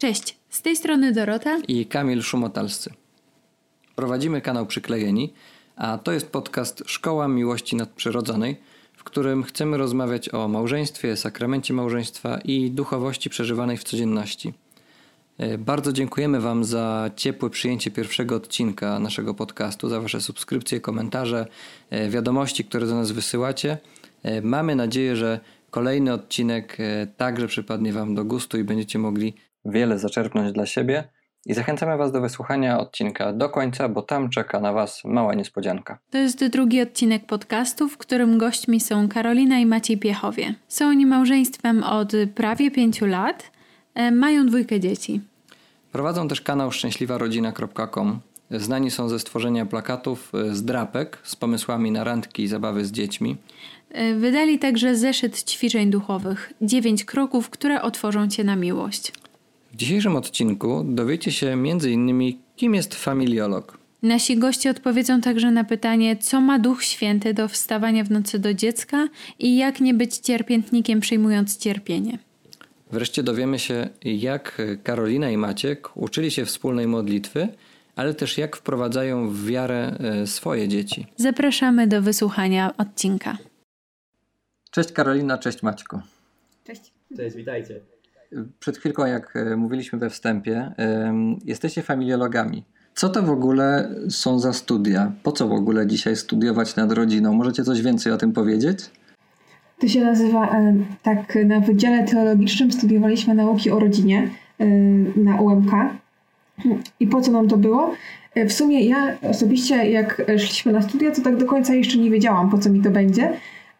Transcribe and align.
Cześć, 0.00 0.36
z 0.50 0.62
tej 0.62 0.76
strony 0.76 1.12
Dorota 1.12 1.58
i 1.68 1.86
Kamil 1.86 2.22
Szumotalscy. 2.22 2.92
Prowadzimy 3.96 4.40
kanał 4.40 4.66
Przyklejeni, 4.66 5.32
a 5.76 5.98
to 5.98 6.12
jest 6.12 6.30
podcast 6.30 6.82
Szkoła 6.86 7.28
Miłości 7.28 7.76
Nadprzyrodzonej, 7.76 8.56
w 8.96 9.04
którym 9.04 9.42
chcemy 9.42 9.76
rozmawiać 9.76 10.34
o 10.34 10.48
małżeństwie, 10.48 11.16
sakramencie 11.16 11.74
małżeństwa 11.74 12.38
i 12.44 12.70
duchowości 12.70 13.30
przeżywanej 13.30 13.76
w 13.76 13.84
codzienności. 13.84 14.52
E, 15.38 15.58
bardzo 15.58 15.92
dziękujemy 15.92 16.40
Wam 16.40 16.64
za 16.64 17.10
ciepłe 17.16 17.50
przyjęcie 17.50 17.90
pierwszego 17.90 18.36
odcinka 18.36 18.98
naszego 18.98 19.34
podcastu, 19.34 19.88
za 19.88 20.00
Wasze 20.00 20.20
subskrypcje, 20.20 20.80
komentarze, 20.80 21.46
e, 21.90 22.08
wiadomości, 22.08 22.64
które 22.64 22.86
do 22.86 22.94
nas 22.94 23.10
wysyłacie. 23.10 23.78
E, 24.22 24.42
mamy 24.42 24.76
nadzieję, 24.76 25.16
że 25.16 25.40
kolejny 25.70 26.12
odcinek 26.12 26.78
także 27.16 27.48
przypadnie 27.48 27.92
Wam 27.92 28.14
do 28.14 28.24
gustu 28.24 28.58
i 28.58 28.64
będziecie 28.64 28.98
mogli 28.98 29.34
wiele 29.64 29.98
zaczerpnąć 29.98 30.52
dla 30.52 30.66
siebie. 30.66 31.04
I 31.46 31.54
zachęcamy 31.54 31.96
Was 31.96 32.12
do 32.12 32.20
wysłuchania 32.20 32.80
odcinka 32.80 33.32
do 33.32 33.48
końca, 33.48 33.88
bo 33.88 34.02
tam 34.02 34.30
czeka 34.30 34.60
na 34.60 34.72
Was 34.72 35.04
mała 35.04 35.34
niespodzianka. 35.34 35.98
To 36.10 36.18
jest 36.18 36.46
drugi 36.46 36.82
odcinek 36.82 37.26
podcastu, 37.26 37.88
w 37.88 37.98
którym 37.98 38.38
gośćmi 38.38 38.80
są 38.80 39.08
Karolina 39.08 39.58
i 39.58 39.66
Maciej 39.66 39.98
Piechowie. 39.98 40.54
Są 40.68 40.86
oni 40.88 41.06
małżeństwem 41.06 41.84
od 41.84 42.12
prawie 42.34 42.70
pięciu 42.70 43.06
lat, 43.06 43.50
mają 44.12 44.46
dwójkę 44.46 44.80
dzieci. 44.80 45.20
Prowadzą 45.92 46.28
też 46.28 46.40
kanał 46.40 46.72
szczęśliwarodzina.com. 46.72 48.20
Znani 48.50 48.90
są 48.90 49.08
ze 49.08 49.18
stworzenia 49.18 49.66
plakatów 49.66 50.32
e, 50.34 50.54
z 50.54 50.64
drapek 50.64 51.18
z 51.22 51.36
pomysłami 51.36 51.90
na 51.90 52.04
randki 52.04 52.42
i 52.42 52.48
zabawy 52.48 52.84
z 52.84 52.92
dziećmi. 52.92 53.36
E, 53.90 54.14
wydali 54.14 54.58
także 54.58 54.96
zeszyt 54.96 55.42
ćwiczeń 55.42 55.90
duchowych, 55.90 56.52
dziewięć 56.62 57.04
kroków, 57.04 57.50
które 57.50 57.82
otworzą 57.82 58.28
Cię 58.28 58.44
na 58.44 58.56
miłość. 58.56 59.12
W 59.72 59.76
dzisiejszym 59.76 60.16
odcinku 60.16 60.84
dowiecie 60.84 61.32
się 61.32 61.46
m.in. 61.46 62.38
kim 62.56 62.74
jest 62.74 62.94
familiolog. 62.94 63.78
Nasi 64.02 64.36
goście 64.36 64.70
odpowiedzą 64.70 65.20
także 65.20 65.50
na 65.50 65.64
pytanie, 65.64 66.16
co 66.16 66.40
ma 66.40 66.58
Duch 66.58 66.84
Święty 66.84 67.34
do 67.34 67.48
wstawania 67.48 68.04
w 68.04 68.10
nocy 68.10 68.38
do 68.38 68.54
dziecka 68.54 69.08
i 69.38 69.56
jak 69.56 69.80
nie 69.80 69.94
być 69.94 70.18
cierpiętnikiem 70.18 71.00
przyjmując 71.00 71.56
cierpienie. 71.56 72.18
Wreszcie 72.92 73.22
dowiemy 73.22 73.58
się, 73.58 73.88
jak 74.04 74.62
Karolina 74.82 75.30
i 75.30 75.36
Maciek 75.36 75.96
uczyli 75.96 76.30
się 76.30 76.44
wspólnej 76.44 76.86
modlitwy, 76.86 77.48
ale 77.96 78.14
też 78.14 78.38
jak 78.38 78.56
wprowadzają 78.56 79.28
w 79.28 79.46
wiarę 79.46 79.96
e, 80.00 80.26
swoje 80.26 80.68
dzieci. 80.68 81.06
Zapraszamy 81.16 81.86
do 81.86 82.02
wysłuchania 82.02 82.76
odcinka. 82.76 83.38
Cześć 84.70 84.92
Karolina, 84.92 85.38
cześć 85.38 85.62
Maćku. 85.62 86.00
Cześć. 86.64 86.92
Cześć, 87.16 87.36
witajcie. 87.36 87.80
Przed 88.60 88.78
chwilką, 88.78 89.06
jak 89.06 89.36
e, 89.36 89.56
mówiliśmy 89.56 89.98
we 89.98 90.10
wstępie, 90.10 90.72
jesteście 91.44 91.82
familiologami. 91.82 92.64
Co 92.94 93.08
to 93.08 93.22
w 93.22 93.30
ogóle 93.30 93.94
są 94.08 94.38
za 94.38 94.52
studia? 94.52 95.12
Po 95.22 95.32
co 95.32 95.48
w 95.48 95.52
ogóle 95.52 95.86
dzisiaj 95.86 96.16
studiować 96.16 96.76
nad 96.76 96.92
rodziną? 96.92 97.32
Możecie 97.32 97.64
coś 97.64 97.82
więcej 97.82 98.12
o 98.12 98.16
tym 98.16 98.32
powiedzieć? 98.32 98.90
To 99.78 99.88
się 99.88 100.04
nazywa, 100.04 100.56
tak 101.02 101.38
na 101.46 101.60
Wydziale 101.60 102.04
Teologicznym 102.04 102.72
studiowaliśmy 102.72 103.34
nauki 103.34 103.70
o 103.70 103.78
rodzinie 103.78 104.30
na 105.16 105.40
UMK. 105.40 105.70
I 107.00 107.06
po 107.06 107.20
co 107.20 107.32
nam 107.32 107.48
to 107.48 107.56
było? 107.56 107.94
E, 108.34 108.46
w 108.46 108.52
sumie 108.52 108.84
ja 108.84 109.18
osobiście, 109.22 109.90
jak 109.90 110.22
szliśmy 110.38 110.72
na 110.72 110.82
studia, 110.82 111.10
to 111.10 111.22
tak 111.22 111.36
do 111.36 111.46
końca 111.46 111.74
jeszcze 111.74 111.98
nie 111.98 112.10
wiedziałam, 112.10 112.50
po 112.50 112.58
co 112.58 112.70
mi 112.70 112.82
to 112.82 112.90
będzie. 112.90 113.32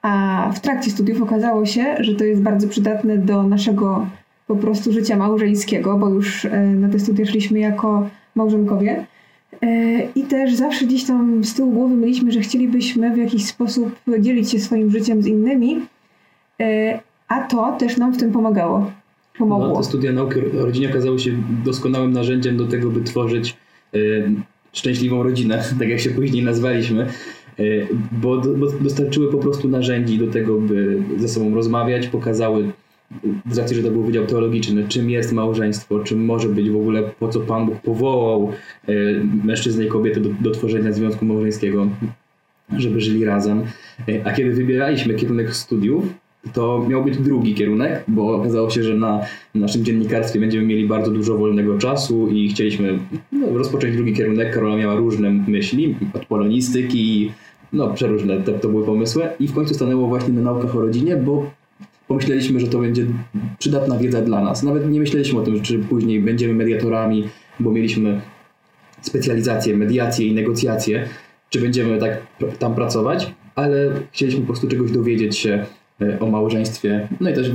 A 0.03 0.53
w 0.55 0.61
trakcie 0.61 0.91
studiów 0.91 1.23
okazało 1.23 1.67
się, 1.67 1.97
że 1.99 2.15
to 2.15 2.25
jest 2.25 2.43
bardzo 2.43 2.69
przydatne 2.69 3.19
do 3.19 3.43
naszego 3.43 4.07
po 4.51 4.57
prostu 4.57 4.93
życia 4.93 5.17
małżeńskiego, 5.17 5.99
bo 5.99 6.09
już 6.09 6.47
na 6.75 6.89
te 6.89 6.99
studia 6.99 7.27
szliśmy 7.27 7.59
jako 7.59 8.09
małżonkowie. 8.35 9.07
E, 9.63 10.03
I 10.15 10.23
też 10.23 10.55
zawsze 10.55 10.87
gdzieś 10.87 11.05
tam 11.05 11.45
z 11.45 11.55
tyłu 11.55 11.73
głowy 11.73 11.95
mieliśmy, 11.95 12.33
że 12.33 12.41
chcielibyśmy 12.41 13.15
w 13.15 13.17
jakiś 13.17 13.47
sposób 13.47 14.01
dzielić 14.21 14.51
się 14.51 14.59
swoim 14.59 14.91
życiem 14.91 15.23
z 15.23 15.27
innymi, 15.27 15.81
e, 16.61 17.01
a 17.29 17.41
to 17.43 17.77
też 17.79 17.97
nam 17.97 18.13
w 18.13 18.17
tym 18.17 18.33
pomagało. 18.33 18.91
Pomogło. 19.39 19.69
No, 19.69 19.77
te 19.77 19.83
studia 19.83 20.13
nauki 20.13 20.41
o 20.61 20.67
rodzinie 20.67 20.91
okazały 20.91 21.19
się 21.19 21.31
doskonałym 21.65 22.13
narzędziem 22.13 22.57
do 22.57 22.67
tego, 22.67 22.91
by 22.91 23.01
tworzyć 23.01 23.57
e, 23.95 23.99
szczęśliwą 24.73 25.23
rodzinę, 25.23 25.65
tak 25.79 25.89
jak 25.89 26.01
się 26.01 26.11
później 26.11 26.45
nazwaliśmy, 26.45 27.07
bo 28.13 28.37
dostarczyły 28.81 29.33
po 29.33 29.39
prostu 29.39 29.69
narzędzi 29.69 30.19
do 30.19 30.27
tego, 30.27 30.61
by 30.61 31.03
ze 31.17 31.29
sobą 31.29 31.55
rozmawiać, 31.55 32.09
pokazały 32.09 32.73
z 33.51 33.59
racji, 33.59 33.77
że 33.77 33.83
to 33.83 33.91
był 33.91 34.03
Wydział 34.03 34.27
Teologiczny, 34.27 34.89
czym 34.89 35.11
jest 35.11 35.33
małżeństwo, 35.33 35.99
czym 35.99 36.25
może 36.25 36.49
być 36.49 36.71
w 36.71 36.77
ogóle, 36.77 37.03
po 37.19 37.29
co 37.29 37.41
Pan 37.41 37.67
Bóg 37.67 37.81
powołał 37.81 38.53
e, 38.89 38.93
mężczyznę 39.45 39.85
i 39.85 39.89
kobietę 39.89 40.21
do, 40.21 40.29
do 40.41 40.51
tworzenia 40.51 40.93
związku 40.93 41.25
małżeńskiego, 41.25 41.89
żeby 42.77 43.01
żyli 43.01 43.25
razem. 43.25 43.63
E, 44.09 44.27
a 44.27 44.33
kiedy 44.33 44.53
wybieraliśmy 44.53 45.15
kierunek 45.15 45.57
studiów, 45.57 46.05
to 46.53 46.87
miał 46.89 47.05
być 47.05 47.19
drugi 47.19 47.55
kierunek, 47.55 48.05
bo 48.09 48.37
okazało 48.37 48.71
się, 48.71 48.83
że 48.83 48.95
na 48.95 49.21
naszym 49.55 49.85
dziennikarstwie 49.85 50.41
będziemy 50.41 50.67
mieli 50.67 50.89
bardzo 50.89 51.11
dużo 51.11 51.39
wolnego 51.39 51.79
czasu 51.79 52.29
i 52.29 52.49
chcieliśmy 52.49 52.99
no, 53.33 53.47
rozpocząć 53.59 53.97
drugi 53.97 54.13
kierunek. 54.13 54.55
Karola 54.55 54.77
miała 54.77 54.95
różne 54.95 55.31
myśli, 55.31 55.97
od 56.15 56.27
polonistyki, 56.27 57.33
no 57.73 57.95
przeróżne 57.95 58.41
to, 58.41 58.53
to 58.53 58.69
były 58.69 58.87
pomysły 58.87 59.29
i 59.41 59.49
w 59.49 59.55
końcu 59.55 59.75
stanęło 59.75 60.09
właśnie 60.09 60.35
na 60.35 60.41
naukach 60.41 60.77
o 60.77 60.81
rodzinie, 60.81 61.17
bo 61.17 61.51
pomyśleliśmy, 62.11 62.61
że 62.61 62.67
to 62.67 62.79
będzie 62.79 63.07
przydatna 63.59 63.99
wiedza 63.99 64.23
dla 64.23 64.45
nas. 64.45 64.63
Nawet 64.63 64.91
nie 64.91 65.01
myśleliśmy 65.01 65.41
o 65.41 65.43
tym, 65.43 65.63
czy 65.63 65.79
później 65.79 66.21
będziemy 66.21 66.55
mediatorami, 66.55 67.29
bo 67.61 67.71
mieliśmy 67.71 68.21
specjalizację, 69.01 69.77
mediację 69.77 70.27
i 70.27 70.35
negocjacje, 70.35 71.09
czy 71.51 71.61
będziemy 71.61 71.99
tak 71.99 72.23
tam 72.59 72.75
pracować, 72.75 73.35
ale 73.55 73.91
chcieliśmy 74.13 74.41
po 74.41 74.47
prostu 74.47 74.69
czegoś 74.69 74.91
dowiedzieć 74.91 75.39
się 75.39 75.65
e, 76.01 76.21
o 76.21 76.27
małżeństwie. 76.27 77.09
No 77.21 77.31
i 77.31 77.35
też 77.35 77.51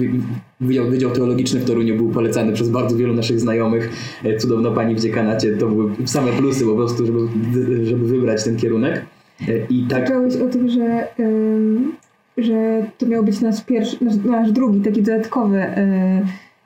Wydział, 0.61 0.89
Wydział 0.89 1.11
Teologiczny 1.11 1.59
w 1.59 1.65
Toruniu 1.65 1.95
był 1.95 2.09
polecany 2.09 2.53
przez 2.53 2.69
bardzo 2.69 2.97
wielu 2.97 3.13
naszych 3.13 3.39
znajomych. 3.39 3.89
E, 4.23 4.37
cudowna 4.37 4.71
pani 4.71 4.95
w 4.95 4.99
dziekanacie, 4.99 5.57
to 5.57 5.67
były 5.67 5.91
same 6.05 6.31
plusy 6.31 6.65
po 6.65 6.75
prostu, 6.75 7.05
żeby, 7.05 7.19
żeby 7.85 8.07
wybrać 8.07 8.43
ten 8.43 8.57
kierunek. 8.57 9.05
E, 9.41 9.65
I 9.69 9.85
tak... 9.89 10.07
Zacząłeś 10.07 10.35
o 10.35 10.47
tym, 10.47 10.69
że 10.69 11.07
że 12.37 12.85
to 12.97 13.05
miał 13.05 13.23
być 13.23 13.41
nasz, 13.41 13.63
pierwszy, 13.63 14.05
nasz, 14.05 14.15
nasz 14.15 14.51
drugi, 14.51 14.81
taki 14.81 15.01
dodatkowy 15.01 15.57
yy, 15.57 15.65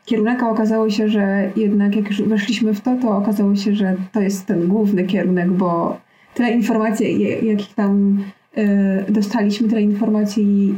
kierunek, 0.05 0.43
a 0.43 0.49
okazało 0.49 0.89
się, 0.89 1.09
że 1.09 1.51
jednak 1.55 1.95
jak 1.95 2.07
już 2.07 2.21
weszliśmy 2.21 2.73
w 2.73 2.81
to, 2.81 2.95
to 3.01 3.17
okazało 3.17 3.55
się, 3.55 3.75
że 3.75 3.95
to 4.11 4.21
jest 4.21 4.45
ten 4.45 4.67
główny 4.67 5.03
kierunek, 5.03 5.51
bo 5.51 5.99
tyle 6.33 6.51
informacji, 6.51 7.21
jakich 7.47 7.75
tam 7.75 8.23
yy, 8.55 8.65
dostaliśmy, 9.09 9.67
tyle 9.67 9.81
informacji, 9.81 10.75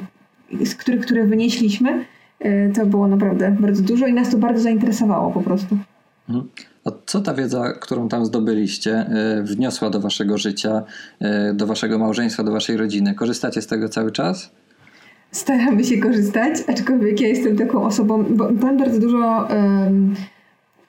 z 0.65 0.75
których, 0.75 1.01
które 1.01 1.25
wynieśliśmy, 1.25 2.05
yy, 2.39 2.71
to 2.75 2.85
było 2.85 3.07
naprawdę 3.07 3.57
bardzo 3.59 3.83
dużo 3.83 4.07
i 4.07 4.13
nas 4.13 4.29
to 4.29 4.37
bardzo 4.37 4.63
zainteresowało 4.63 5.31
po 5.31 5.41
prostu. 5.41 5.77
Mhm. 6.29 6.49
A 6.85 6.89
co 7.05 7.21
ta 7.21 7.33
wiedza, 7.33 7.73
którą 7.73 8.09
tam 8.09 8.25
zdobyliście, 8.25 9.05
wniosła 9.43 9.89
do 9.89 9.99
waszego 9.99 10.37
życia, 10.37 10.83
do 11.53 11.67
waszego 11.67 11.99
małżeństwa, 11.99 12.43
do 12.43 12.51
waszej 12.51 12.77
rodziny? 12.77 13.13
Korzystacie 13.13 13.61
z 13.61 13.67
tego 13.67 13.89
cały 13.89 14.11
czas? 14.11 14.51
Staramy 15.31 15.83
się 15.83 15.97
korzystać, 15.97 16.53
aczkolwiek 16.67 17.21
ja 17.21 17.27
jestem 17.27 17.57
taką 17.57 17.85
osobą, 17.85 18.23
bo 18.29 18.45
tam 18.45 18.77
bardzo 18.77 18.99
dużo 18.99 19.47
um, 19.49 20.15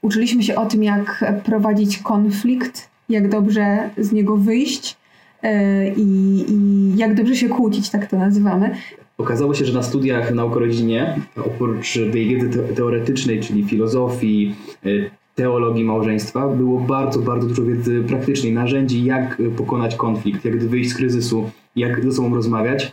uczyliśmy 0.03 0.43
się 0.43 0.55
o 0.55 0.67
tym, 0.67 0.83
jak 0.83 1.25
prowadzić 1.45 1.99
konflikt, 1.99 2.91
jak 3.09 3.29
dobrze 3.29 3.91
z 3.99 4.13
niego 4.13 4.37
wyjść 4.37 4.97
e, 5.43 5.89
i, 5.95 6.45
i 6.49 6.97
jak 6.97 7.15
dobrze 7.15 7.37
się 7.37 7.49
kłócić, 7.49 7.91
tak 7.91 8.07
to 8.07 8.17
nazywamy. 8.17 8.77
Okazało 9.19 9.55
się, 9.55 9.65
że 9.65 9.73
na 9.73 9.83
studiach 9.83 10.35
nauk 10.35 10.57
o 10.57 10.59
rodzinie, 10.59 11.21
oprócz 11.37 11.95
tej 12.13 12.29
wiedzy 12.29 12.63
teoretycznej, 12.77 13.41
czyli 13.41 13.65
filozofii, 13.65 14.55
e, 14.85 14.89
teologii 15.35 15.85
małżeństwa, 15.85 16.49
było 16.49 16.81
bardzo, 16.81 17.21
bardzo 17.21 17.49
dużo 17.49 17.63
wiedzy 17.63 18.05
praktycznej, 18.09 18.53
narzędzi, 18.53 19.05
jak 19.05 19.43
pokonać 19.57 19.97
konflikt, 19.97 20.45
jak 20.45 20.65
wyjść 20.65 20.91
z 20.91 20.95
kryzysu, 20.95 21.51
jak 21.77 22.05
ze 22.05 22.13
sobą 22.13 22.35
rozmawiać. 22.35 22.93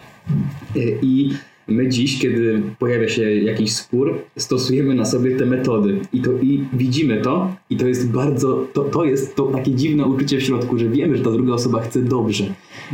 E, 0.76 0.80
I 1.02 1.34
my 1.70 1.90
dziś, 1.90 2.20
kiedy 2.20 2.62
pojawia 2.80 3.10
się 3.10 3.31
jakiś 3.31 3.76
spór, 3.76 4.22
stosujemy 4.38 4.96
na 4.96 5.06
sobie 5.06 5.36
te 5.36 5.46
metody 5.46 6.00
i, 6.14 6.22
to, 6.22 6.31
i 6.31 6.66
widzimy 6.74 7.22
to 7.22 7.56
i 7.70 7.78
to 7.78 7.88
jest 7.88 8.12
bardzo, 8.12 8.66
to, 8.74 8.84
to 8.84 9.06
jest 9.06 9.36
to 9.36 9.46
takie 9.46 9.72
dziwne 9.72 10.06
uczucie 10.06 10.38
w 10.38 10.44
środku, 10.44 10.78
że 10.78 10.90
wiemy, 10.90 11.18
że 11.18 11.24
ta 11.24 11.31
druga 11.31 11.54
osoba 11.54 11.81
chce 11.81 12.02
dobrze. 12.02 12.44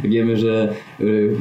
Wiemy, 0.04 0.38
że 0.38 0.74
y, 1.00 1.36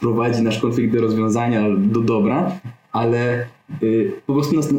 prowadzi 0.00 0.42
nasz 0.42 0.58
konflikt 0.58 0.94
do 0.94 1.00
rozwiązania, 1.00 1.64
do 1.76 2.00
dobra, 2.00 2.60
ale 2.92 3.46
y, 3.82 4.12
po 4.26 4.34
prostu 4.34 4.56
nas, 4.56 4.74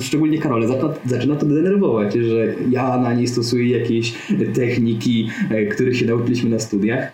szczególnie 0.00 0.38
Karole, 0.38 0.68
zaczyna, 0.68 0.94
zaczyna 1.06 1.36
to 1.36 1.46
denerwować, 1.46 2.14
że 2.14 2.54
ja 2.70 2.98
na 2.98 3.14
niej 3.14 3.26
stosuję 3.28 3.78
jakieś 3.78 4.14
techniki, 4.54 5.28
y, 5.52 5.66
których 5.66 5.98
się 5.98 6.06
nauczyliśmy 6.06 6.50
na 6.50 6.58
studiach 6.58 7.12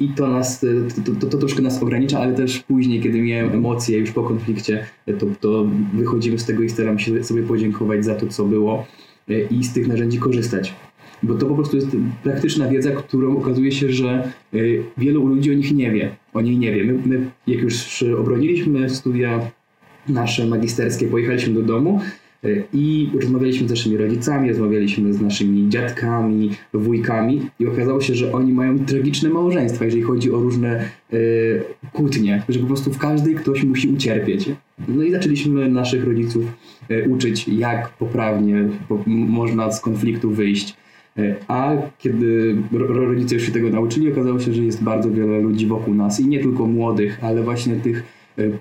i 0.00 0.08
to 0.08 0.28
nas, 0.28 0.60
to, 0.60 0.66
to, 1.20 1.26
to, 1.26 1.38
troszkę 1.38 1.62
nas 1.62 1.82
ogranicza, 1.82 2.20
ale 2.20 2.34
też 2.34 2.58
później, 2.58 3.00
kiedy 3.00 3.22
miałem 3.22 3.52
emocje 3.52 3.98
już 3.98 4.10
po 4.10 4.22
konflikcie, 4.22 4.86
to, 5.18 5.26
to 5.40 5.66
wychodzimy 5.94 6.38
z 6.38 6.44
tego 6.44 6.62
i 6.62 6.68
staram 6.68 6.98
się 6.98 7.24
sobie 7.24 7.42
podziękować 7.42 8.04
za 8.04 8.14
to, 8.14 8.26
co 8.26 8.44
było. 8.44 8.86
i 9.50 9.64
z 9.64 9.72
tych 9.72 9.88
narzędzi 9.88 10.18
korzystać. 10.18 10.74
Bo 11.22 11.34
to 11.34 11.46
po 11.46 11.54
prostu 11.54 11.76
jest 11.76 11.96
praktyczna 12.22 12.68
wiedza, 12.68 12.90
którą 12.90 13.36
okazuje 13.36 13.72
się, 13.72 13.92
że 13.92 14.32
wielu 14.98 15.26
ludzi 15.26 15.50
o 15.50 15.54
nich 15.54 15.72
nie 15.72 15.90
wie. 15.90 16.16
O 16.34 16.40
niej 16.40 16.58
nie 16.58 16.72
wie. 16.72 16.84
My, 16.84 16.98
my 17.06 17.30
jak 17.46 17.60
już 17.60 18.04
obroniliśmy 18.18 18.90
studia 18.90 19.50
nasze 20.08 20.46
magisterskie, 20.46 21.06
pojechaliśmy 21.06 21.54
do 21.54 21.62
domu 21.62 22.00
i 22.72 23.10
rozmawialiśmy 23.20 23.68
z 23.68 23.70
naszymi 23.70 23.96
rodzicami, 23.96 24.48
rozmawialiśmy 24.48 25.12
z 25.12 25.20
naszymi 25.20 25.68
dziadkami, 25.68 26.50
wujkami 26.74 27.40
i 27.58 27.66
okazało 27.66 28.00
się, 28.00 28.14
że 28.14 28.32
oni 28.32 28.52
mają 28.52 28.78
tragiczne 28.78 29.28
małżeństwa, 29.28 29.84
jeżeli 29.84 30.02
chodzi 30.02 30.32
o 30.32 30.36
różne 30.36 30.84
y, 31.12 31.62
kłótnie, 31.92 32.42
że 32.48 32.60
po 32.60 32.66
prostu 32.66 32.92
w 32.92 32.98
każdej 32.98 33.34
ktoś 33.34 33.64
musi 33.64 33.88
ucierpieć. 33.88 34.48
No 34.88 35.02
i 35.02 35.10
zaczęliśmy 35.10 35.68
naszych 35.68 36.04
rodziców 36.04 36.44
y, 36.90 37.08
uczyć, 37.08 37.48
jak 37.48 37.88
poprawnie 37.88 38.68
po, 38.88 39.04
można 39.06 39.72
z 39.72 39.80
konfliktu 39.80 40.30
wyjść. 40.30 40.76
A 41.48 41.72
kiedy 41.98 42.56
rodzice 42.88 43.34
już 43.34 43.44
się 43.44 43.52
tego 43.52 43.70
nauczyli, 43.70 44.12
okazało 44.12 44.40
się, 44.40 44.54
że 44.54 44.62
jest 44.62 44.82
bardzo 44.82 45.10
wiele 45.10 45.40
ludzi 45.40 45.66
wokół 45.66 45.94
nas 45.94 46.20
i 46.20 46.26
nie 46.26 46.38
tylko 46.38 46.66
młodych, 46.66 47.18
ale 47.24 47.42
właśnie 47.42 47.76
tych 47.76 48.02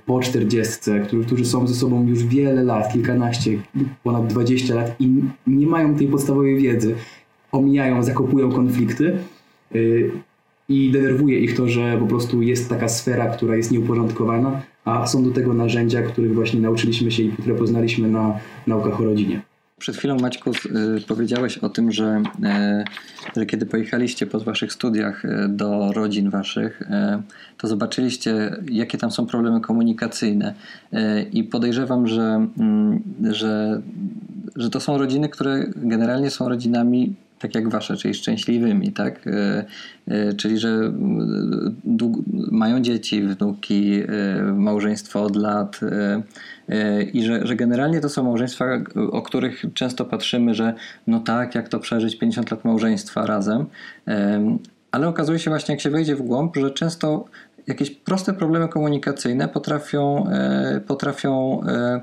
po 0.06 0.20
40, 0.20 0.80
którzy, 1.08 1.26
którzy 1.26 1.46
są 1.46 1.68
ze 1.68 1.76
sobą 1.76 2.08
już 2.08 2.24
wiele 2.24 2.64
lat, 2.64 2.94
kilkanaście, 2.94 3.52
ponad 4.04 4.28
20 4.28 4.76
lat 4.76 4.96
i 5.00 5.10
nie 5.48 5.68
mają 5.68 5.96
tej 5.96 6.08
podstawowej 6.08 6.58
wiedzy, 6.58 6.96
omijają, 7.52 8.04
zakopują 8.04 8.52
konflikty 8.52 9.18
y, 9.76 10.12
i 10.70 10.92
denerwuje 10.92 11.40
ich 11.40 11.56
to, 11.56 11.68
że 11.68 11.98
po 12.00 12.06
prostu 12.06 12.42
jest 12.42 12.70
taka 12.70 12.90
sfera, 12.90 13.28
która 13.28 13.56
jest 13.56 13.72
nieuporządkowana, 13.72 14.62
a 14.86 15.08
są 15.08 15.24
do 15.24 15.31
tego 15.31 15.54
narzędzia, 15.54 16.02
których 16.02 16.34
właśnie 16.34 16.62
nauczyliśmy 16.62 17.12
się 17.12 17.24
i 17.24 17.31
które 17.31 17.56
poznaliśmy 17.56 18.08
na 18.08 18.40
naukach 18.68 19.02
o 19.02 19.04
rodzinie. 19.04 19.42
Przed 19.80 19.98
chwilą 19.98 20.16
Maćku 20.16 20.52
y, 20.52 21.02
powiedziałeś 21.08 21.58
o 21.58 21.70
tym, 21.70 21.92
że, 21.92 22.24
że 23.36 23.46
kiedy 23.46 23.66
pojechaliście 23.66 24.28
po 24.28 24.40
waszych 24.40 24.74
studiach 24.74 25.24
do 25.50 25.92
rodzin 25.94 26.30
waszych, 26.30 26.81
to 27.58 27.68
zobaczyliście, 27.68 28.56
jakie 28.72 28.98
tam 28.98 29.12
są 29.12 29.26
problemy 29.26 29.62
komunikacyjne. 29.62 30.54
I 31.34 31.44
podejrzewam, 31.44 32.08
że, 32.08 32.48
mm, 32.60 33.04
że, 33.31 33.81
że 34.56 34.70
to 34.70 34.80
są 34.80 34.98
rodziny, 34.98 35.30
które 35.30 35.66
generalnie 35.76 36.31
są 36.31 36.50
rodzinami 36.50 37.16
tak 37.40 37.56
jak 37.56 37.70
wasze, 37.70 37.98
czyli 37.98 38.14
szczęśliwymi, 38.14 38.92
tak? 38.92 39.28
E, 39.28 39.66
e, 40.08 40.34
czyli, 40.34 40.60
że 40.60 40.94
mają 42.52 42.82
dzieci, 42.82 43.22
wnuki, 43.22 44.04
małżeństwo 44.54 45.24
od 45.24 45.36
lat 45.36 45.80
i 47.14 47.24
że, 47.24 47.48
że 47.48 47.56
generalnie 47.56 48.02
to 48.02 48.10
są 48.10 48.24
małżeństwa, 48.24 48.66
o 49.12 49.22
których 49.22 49.66
często 49.74 50.06
patrzymy, 50.06 50.54
że 50.54 50.74
no 51.08 51.20
tak, 51.20 51.56
jak 51.56 51.70
to 51.70 51.80
przeżyć 51.80 52.18
50 52.18 52.52
lat 52.52 52.66
małżeństwa 52.66 53.26
razem, 53.26 53.66
ale 54.92 55.08
okazuje 55.08 55.40
się 55.40 55.50
właśnie, 55.50 55.74
jak 55.74 55.82
się 55.82 55.90
wejdzie 55.90 56.16
w 56.16 56.22
głąb, 56.22 56.58
że 56.58 56.72
często 56.72 57.26
jakieś 57.70 57.92
proste 57.92 58.34
problemy 58.34 58.68
komunikacyjne 58.68 59.48
potrafią, 59.48 60.28
e, 60.28 60.82
potrafią 60.88 61.62
e, 61.64 61.72
e, 61.72 62.02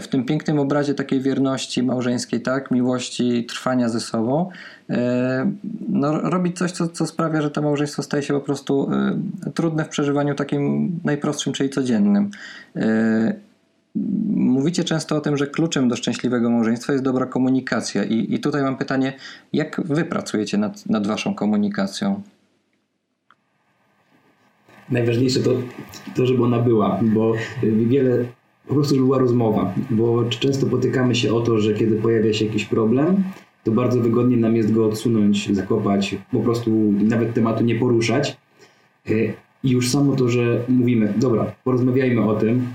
w 0.00 0.08
tym 0.08 0.24
pięknym 0.24 0.58
obrazie 0.58 0.94
takiej 0.94 1.20
wierności 1.20 1.82
małżeńskiej, 1.82 2.40
tak, 2.40 2.70
miłości, 2.70 3.44
trwania 3.44 3.88
ze 3.88 4.00
sobą, 4.00 4.50
no, 5.88 6.20
robić 6.20 6.58
coś, 6.58 6.72
co, 6.72 6.88
co 6.88 7.06
sprawia, 7.06 7.42
że 7.42 7.50
to 7.50 7.62
małżeństwo 7.62 8.02
staje 8.02 8.22
się 8.22 8.34
po 8.34 8.40
prostu 8.40 8.90
trudne 9.54 9.84
w 9.84 9.88
przeżywaniu 9.88 10.34
takim 10.34 10.92
najprostszym, 11.04 11.52
czyli 11.52 11.70
codziennym. 11.70 12.30
Mówicie 14.34 14.84
często 14.84 15.16
o 15.16 15.20
tym, 15.20 15.36
że 15.36 15.46
kluczem 15.46 15.88
do 15.88 15.96
szczęśliwego 15.96 16.50
małżeństwa 16.50 16.92
jest 16.92 17.04
dobra 17.04 17.26
komunikacja, 17.26 18.04
i, 18.04 18.34
i 18.34 18.40
tutaj 18.40 18.62
mam 18.62 18.76
pytanie, 18.76 19.12
jak 19.52 19.80
wy 19.84 20.04
pracujecie 20.04 20.58
nad, 20.58 20.86
nad 20.86 21.06
waszą 21.06 21.34
komunikacją? 21.34 22.22
najważniejsze 24.90 25.40
to, 25.40 25.50
to, 26.16 26.26
żeby 26.26 26.44
ona 26.44 26.58
była, 26.58 27.00
bo 27.02 27.32
wiele, 27.62 28.24
po 28.68 28.74
prostu, 28.74 28.96
była 28.96 29.18
rozmowa, 29.18 29.74
bo 29.90 30.24
często 30.24 30.66
potykamy 30.66 31.14
się 31.14 31.34
o 31.34 31.40
to, 31.40 31.58
że 31.58 31.74
kiedy 31.74 31.96
pojawia 31.96 32.32
się 32.32 32.44
jakiś 32.46 32.64
problem, 32.64 33.24
to 33.64 33.70
bardzo 33.70 34.00
wygodnie 34.00 34.36
nam 34.36 34.56
jest 34.56 34.72
go 34.72 34.86
odsunąć, 34.86 35.54
zakopać, 35.54 36.16
po 36.32 36.40
prostu 36.40 36.70
nawet 37.02 37.34
tematu 37.34 37.64
nie 37.64 37.74
poruszać. 37.74 38.36
E, 39.08 39.12
I 39.64 39.70
już 39.70 39.90
samo 39.90 40.16
to, 40.16 40.28
że 40.28 40.64
mówimy, 40.68 41.14
dobra, 41.16 41.52
porozmawiajmy 41.64 42.24
o 42.24 42.34
tym 42.34 42.66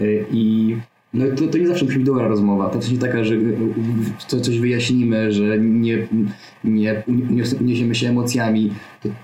e, 0.00 0.04
i 0.32 0.76
no 1.14 1.24
to, 1.36 1.46
to 1.46 1.58
nie 1.58 1.68
zawsze 1.68 1.84
musi 1.84 1.96
być 1.96 2.06
dobra 2.06 2.28
rozmowa. 2.28 2.68
To 2.68 2.78
nie 2.92 2.98
taka, 2.98 3.24
że 3.24 3.34
coś 4.26 4.58
wyjaśnimy, 4.58 5.32
że 5.32 5.58
nie, 5.58 6.08
nie 6.64 7.02
uniesiemy 7.60 7.94
się 7.94 8.08
emocjami, 8.08 8.72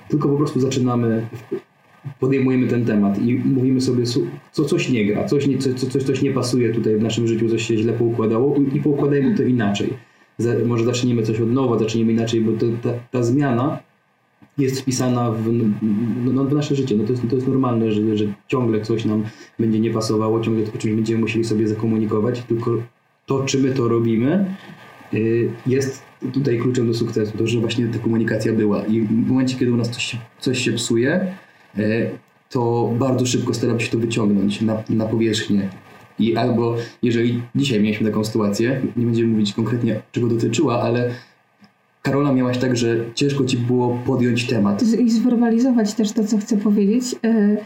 tylko 0.09 0.29
po 0.29 0.37
prostu 0.37 0.61
zaczynamy 0.61 1.27
podejmujemy 2.21 2.67
ten 2.67 2.85
temat 2.85 3.23
i 3.23 3.35
mówimy 3.35 3.81
sobie, 3.81 4.05
co 4.53 4.65
coś 4.65 4.89
nie 4.89 5.07
gra, 5.07 5.25
coś, 5.25 5.47
nie, 5.47 5.59
co, 5.59 5.87
coś, 5.87 6.03
coś 6.03 6.23
nie 6.23 6.33
pasuje 6.33 6.75
tutaj 6.75 6.97
w 6.97 7.03
naszym 7.03 7.27
życiu, 7.27 7.49
coś 7.49 7.67
się 7.67 7.77
źle 7.77 7.93
poukładało 7.93 8.57
i 8.75 8.81
poukładajmy 8.81 9.37
to 9.37 9.43
inaczej. 9.43 9.89
Może 10.67 10.85
zaczniemy 10.85 11.23
coś 11.23 11.41
od 11.41 11.53
nowa, 11.53 11.79
zaczniemy 11.79 12.13
inaczej, 12.13 12.41
bo 12.41 12.53
to, 12.53 12.67
ta, 12.83 12.91
ta 13.11 13.23
zmiana 13.23 13.79
jest 14.59 14.81
wpisana 14.81 15.31
w, 15.31 15.53
no, 16.25 16.45
w 16.45 16.53
nasze 16.55 16.75
życie. 16.75 16.97
No 16.97 17.05
to, 17.05 17.13
jest, 17.13 17.29
to 17.29 17.35
jest 17.35 17.49
normalne, 17.49 17.93
że, 17.93 18.17
że 18.17 18.25
ciągle 18.49 18.81
coś 18.81 19.05
nam 19.05 19.25
będzie 19.59 19.81
nie 19.81 19.91
pasowało, 19.91 20.41
ciągle 20.41 20.65
o 20.75 20.79
czymś 20.79 20.95
będziemy 20.95 21.21
musieli 21.21 21.45
sobie 21.45 21.69
zakomunikować, 21.69 22.43
tylko 22.43 22.83
to, 23.27 23.45
czy 23.45 23.59
my 23.59 23.71
to 23.71 23.89
robimy, 23.89 24.55
y, 25.15 25.51
jest 25.67 26.03
tutaj 26.33 26.59
kluczem 26.59 26.87
do 26.87 26.95
sukcesu, 26.95 27.39
to, 27.39 27.47
że 27.47 27.61
właśnie 27.61 27.87
ta 27.87 27.99
komunikacja 27.99 28.53
była. 28.53 28.87
I 28.87 29.01
w 29.01 29.29
momencie, 29.29 29.57
kiedy 29.59 29.73
u 29.73 29.77
nas 29.77 29.91
coś, 29.91 30.17
coś 30.41 30.59
się 30.59 30.73
psuje, 30.73 31.35
to 32.51 32.91
bardzo 32.99 33.27
szybko 33.27 33.55
staram 33.55 33.81
się 33.81 33.91
to 33.91 33.99
wyciągnąć 33.99 34.61
na, 34.61 34.83
na 34.89 35.07
powierzchnię. 35.07 35.69
I 36.19 36.37
albo 36.37 36.77
jeżeli 37.03 37.43
dzisiaj 37.55 37.81
mieliśmy 37.81 38.11
taką 38.11 38.25
sytuację, 38.25 38.83
nie 38.97 39.07
będziemy 39.07 39.29
mówić 39.29 39.53
konkretnie 39.53 40.01
czego 40.13 40.29
dotyczyła, 40.29 40.83
ale 40.83 41.11
Karola 42.03 42.33
miałaś 42.33 42.59
tak, 42.59 42.77
że 42.77 42.97
ciężko 43.15 43.45
ci 43.45 43.57
było 43.57 43.99
podjąć 44.07 44.47
temat. 44.47 44.83
I 44.83 45.11
zwerbalizować 45.11 45.95
też 45.95 46.13
to, 46.13 46.25
co 46.25 46.39
chcę 46.39 46.57
powiedzieć. 46.57 47.17
E, 47.25 47.57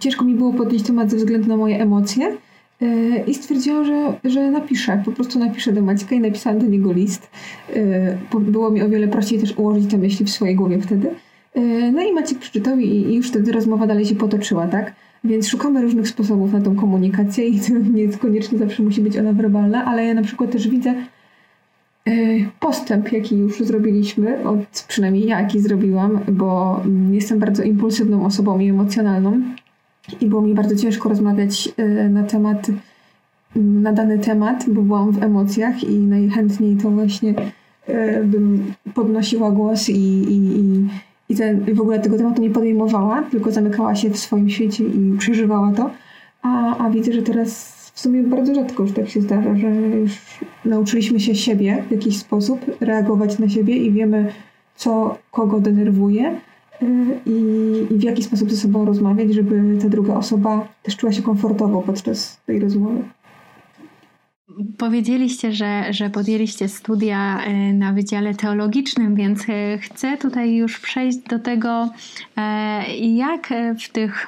ciężko 0.00 0.24
mi 0.24 0.34
było 0.34 0.52
podjąć 0.52 0.82
temat 0.82 1.10
ze 1.10 1.16
względu 1.16 1.48
na 1.48 1.56
moje 1.56 1.82
emocje. 1.82 2.36
E, 2.82 3.24
I 3.26 3.34
stwierdziłam, 3.34 3.84
że, 3.84 4.18
że 4.24 4.50
napiszę, 4.50 5.02
po 5.04 5.12
prostu 5.12 5.38
napiszę 5.38 5.72
do 5.72 5.82
Maćka 5.82 6.14
i 6.14 6.20
napisałam 6.20 6.58
do 6.58 6.66
niego 6.66 6.92
list. 6.92 7.30
Było 8.40 8.70
mi 8.70 8.82
o 8.82 8.88
wiele 8.88 9.08
prościej 9.08 9.38
też 9.38 9.52
ułożyć 9.56 9.90
te 9.90 9.98
myśli 9.98 10.26
w 10.26 10.30
swojej 10.30 10.56
głowie 10.56 10.80
wtedy. 10.80 11.10
E, 11.54 11.92
no 11.92 12.02
i 12.02 12.12
Maciek 12.12 12.38
przeczytał 12.38 12.78
i, 12.78 13.14
już 13.14 13.28
wtedy 13.28 13.52
rozmowa 13.52 13.86
dalej 13.86 14.06
się 14.06 14.14
potoczyła, 14.14 14.66
tak? 14.66 14.92
Więc 15.24 15.48
szukamy 15.48 15.82
różnych 15.82 16.08
sposobów 16.08 16.52
na 16.52 16.60
tą 16.60 16.76
komunikację 16.76 17.46
i 17.46 17.60
to 17.60 17.72
nie 17.98 18.08
koniecznie 18.08 18.58
zawsze 18.58 18.82
musi 18.82 19.00
być 19.00 19.18
ona 19.18 19.32
werbalna, 19.32 19.84
ale 19.84 20.06
ja 20.06 20.14
na 20.14 20.22
przykład 20.22 20.50
też 20.50 20.68
widzę 20.68 20.90
e, 20.90 22.12
postęp, 22.60 23.12
jaki 23.12 23.36
już 23.36 23.58
zrobiliśmy, 23.60 24.48
od, 24.48 24.84
przynajmniej 24.88 25.26
ja 25.26 25.40
jaki 25.40 25.60
zrobiłam, 25.60 26.18
bo 26.28 26.80
jestem 27.10 27.38
bardzo 27.38 27.62
impulsywną 27.62 28.26
osobą 28.26 28.58
i 28.58 28.68
emocjonalną 28.68 29.42
i 30.20 30.26
było 30.26 30.42
mi 30.42 30.54
bardzo 30.54 30.76
ciężko 30.76 31.08
rozmawiać 31.08 31.68
e, 31.76 32.08
na 32.08 32.22
temat, 32.22 32.66
na 33.56 33.92
dany 33.92 34.18
temat, 34.18 34.64
bo 34.68 34.82
byłam 34.82 35.12
w 35.12 35.22
emocjach 35.22 35.84
i 35.84 35.98
najchętniej 35.98 36.76
to 36.76 36.90
właśnie 36.90 37.34
bym 38.24 38.74
podnosiła 38.94 39.50
głos 39.50 39.88
i, 39.88 39.94
i, 39.94 40.58
i 40.58 40.88
i, 41.32 41.36
ten, 41.36 41.74
w 41.74 41.80
ogóle 41.80 42.00
tego 42.00 42.18
tematu 42.18 42.42
nie 42.42 42.50
podejmowała, 42.50 43.22
tylko 43.22 43.50
zamykała 43.50 43.94
się 43.94 44.10
w 44.10 44.18
swoim 44.18 44.50
świecie 44.50 44.84
i 44.84 45.16
przeżywała 45.18 45.72
to. 45.72 45.90
A, 46.42 46.78
a 46.78 46.90
widzę, 46.90 47.12
że 47.12 47.22
teraz 47.22 47.72
w 47.94 48.00
sumie 48.00 48.22
bardzo 48.22 48.54
rzadko 48.54 48.82
już 48.82 48.92
tak 48.92 49.08
się 49.08 49.20
zdarza, 49.20 49.56
że 49.56 49.68
już 49.70 50.40
nauczyliśmy 50.64 51.20
się 51.20 51.34
siebie 51.34 51.84
w 51.88 51.90
jakiś 51.90 52.18
sposób 52.18 52.60
reagować 52.80 53.38
na 53.38 53.48
siebie 53.48 53.76
i 53.76 53.92
wiemy, 53.92 54.32
co 54.76 55.18
kogo 55.30 55.60
denerwuje 55.60 56.38
y, 56.82 56.86
i, 57.26 57.40
i 57.90 57.98
w 57.98 58.02
jaki 58.02 58.22
sposób 58.22 58.50
ze 58.50 58.56
sobą 58.56 58.84
rozmawiać, 58.84 59.34
żeby 59.34 59.78
ta 59.82 59.88
druga 59.88 60.14
osoba 60.14 60.68
też 60.82 60.96
czuła 60.96 61.12
się 61.12 61.22
komfortowo 61.22 61.82
podczas 61.82 62.40
tej 62.46 62.60
rozmowy. 62.60 63.02
Powiedzieliście, 64.78 65.52
że, 65.52 65.92
że 65.92 66.10
podjęliście 66.10 66.68
studia 66.68 67.44
e, 67.44 67.72
na 67.72 67.92
Wydziale 67.92 68.34
Teologicznym, 68.34 69.14
więc 69.14 69.48
e, 69.48 69.78
chcę 69.78 70.16
tutaj 70.16 70.54
już 70.54 70.80
przejść 70.80 71.18
do 71.18 71.38
tego, 71.38 71.90
e, 72.36 72.96
jak 72.96 73.48
w 73.84 73.88
tych 73.88 74.26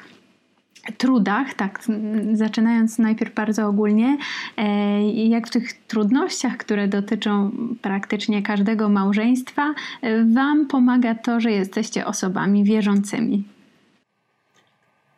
trudach, 0.98 1.54
tak, 1.54 1.84
zaczynając 2.32 2.98
najpierw 2.98 3.34
bardzo 3.34 3.66
ogólnie, 3.66 4.18
jak 5.14 5.46
w 5.46 5.50
tych 5.50 5.72
trudnościach, 5.72 6.56
które 6.56 6.88
dotyczą 6.88 7.50
praktycznie 7.82 8.42
każdego 8.42 8.88
małżeństwa, 8.88 9.74
Wam 10.34 10.66
pomaga 10.66 11.14
to, 11.14 11.40
że 11.40 11.50
jesteście 11.50 12.06
osobami 12.06 12.64
wierzącymi. 12.64 13.44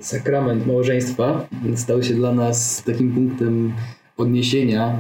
Sakrament 0.01 0.67
małżeństwa 0.67 1.47
stał 1.77 2.03
się 2.03 2.15
dla 2.15 2.33
nas 2.33 2.83
takim 2.83 3.15
punktem 3.15 3.73
odniesienia 4.17 4.99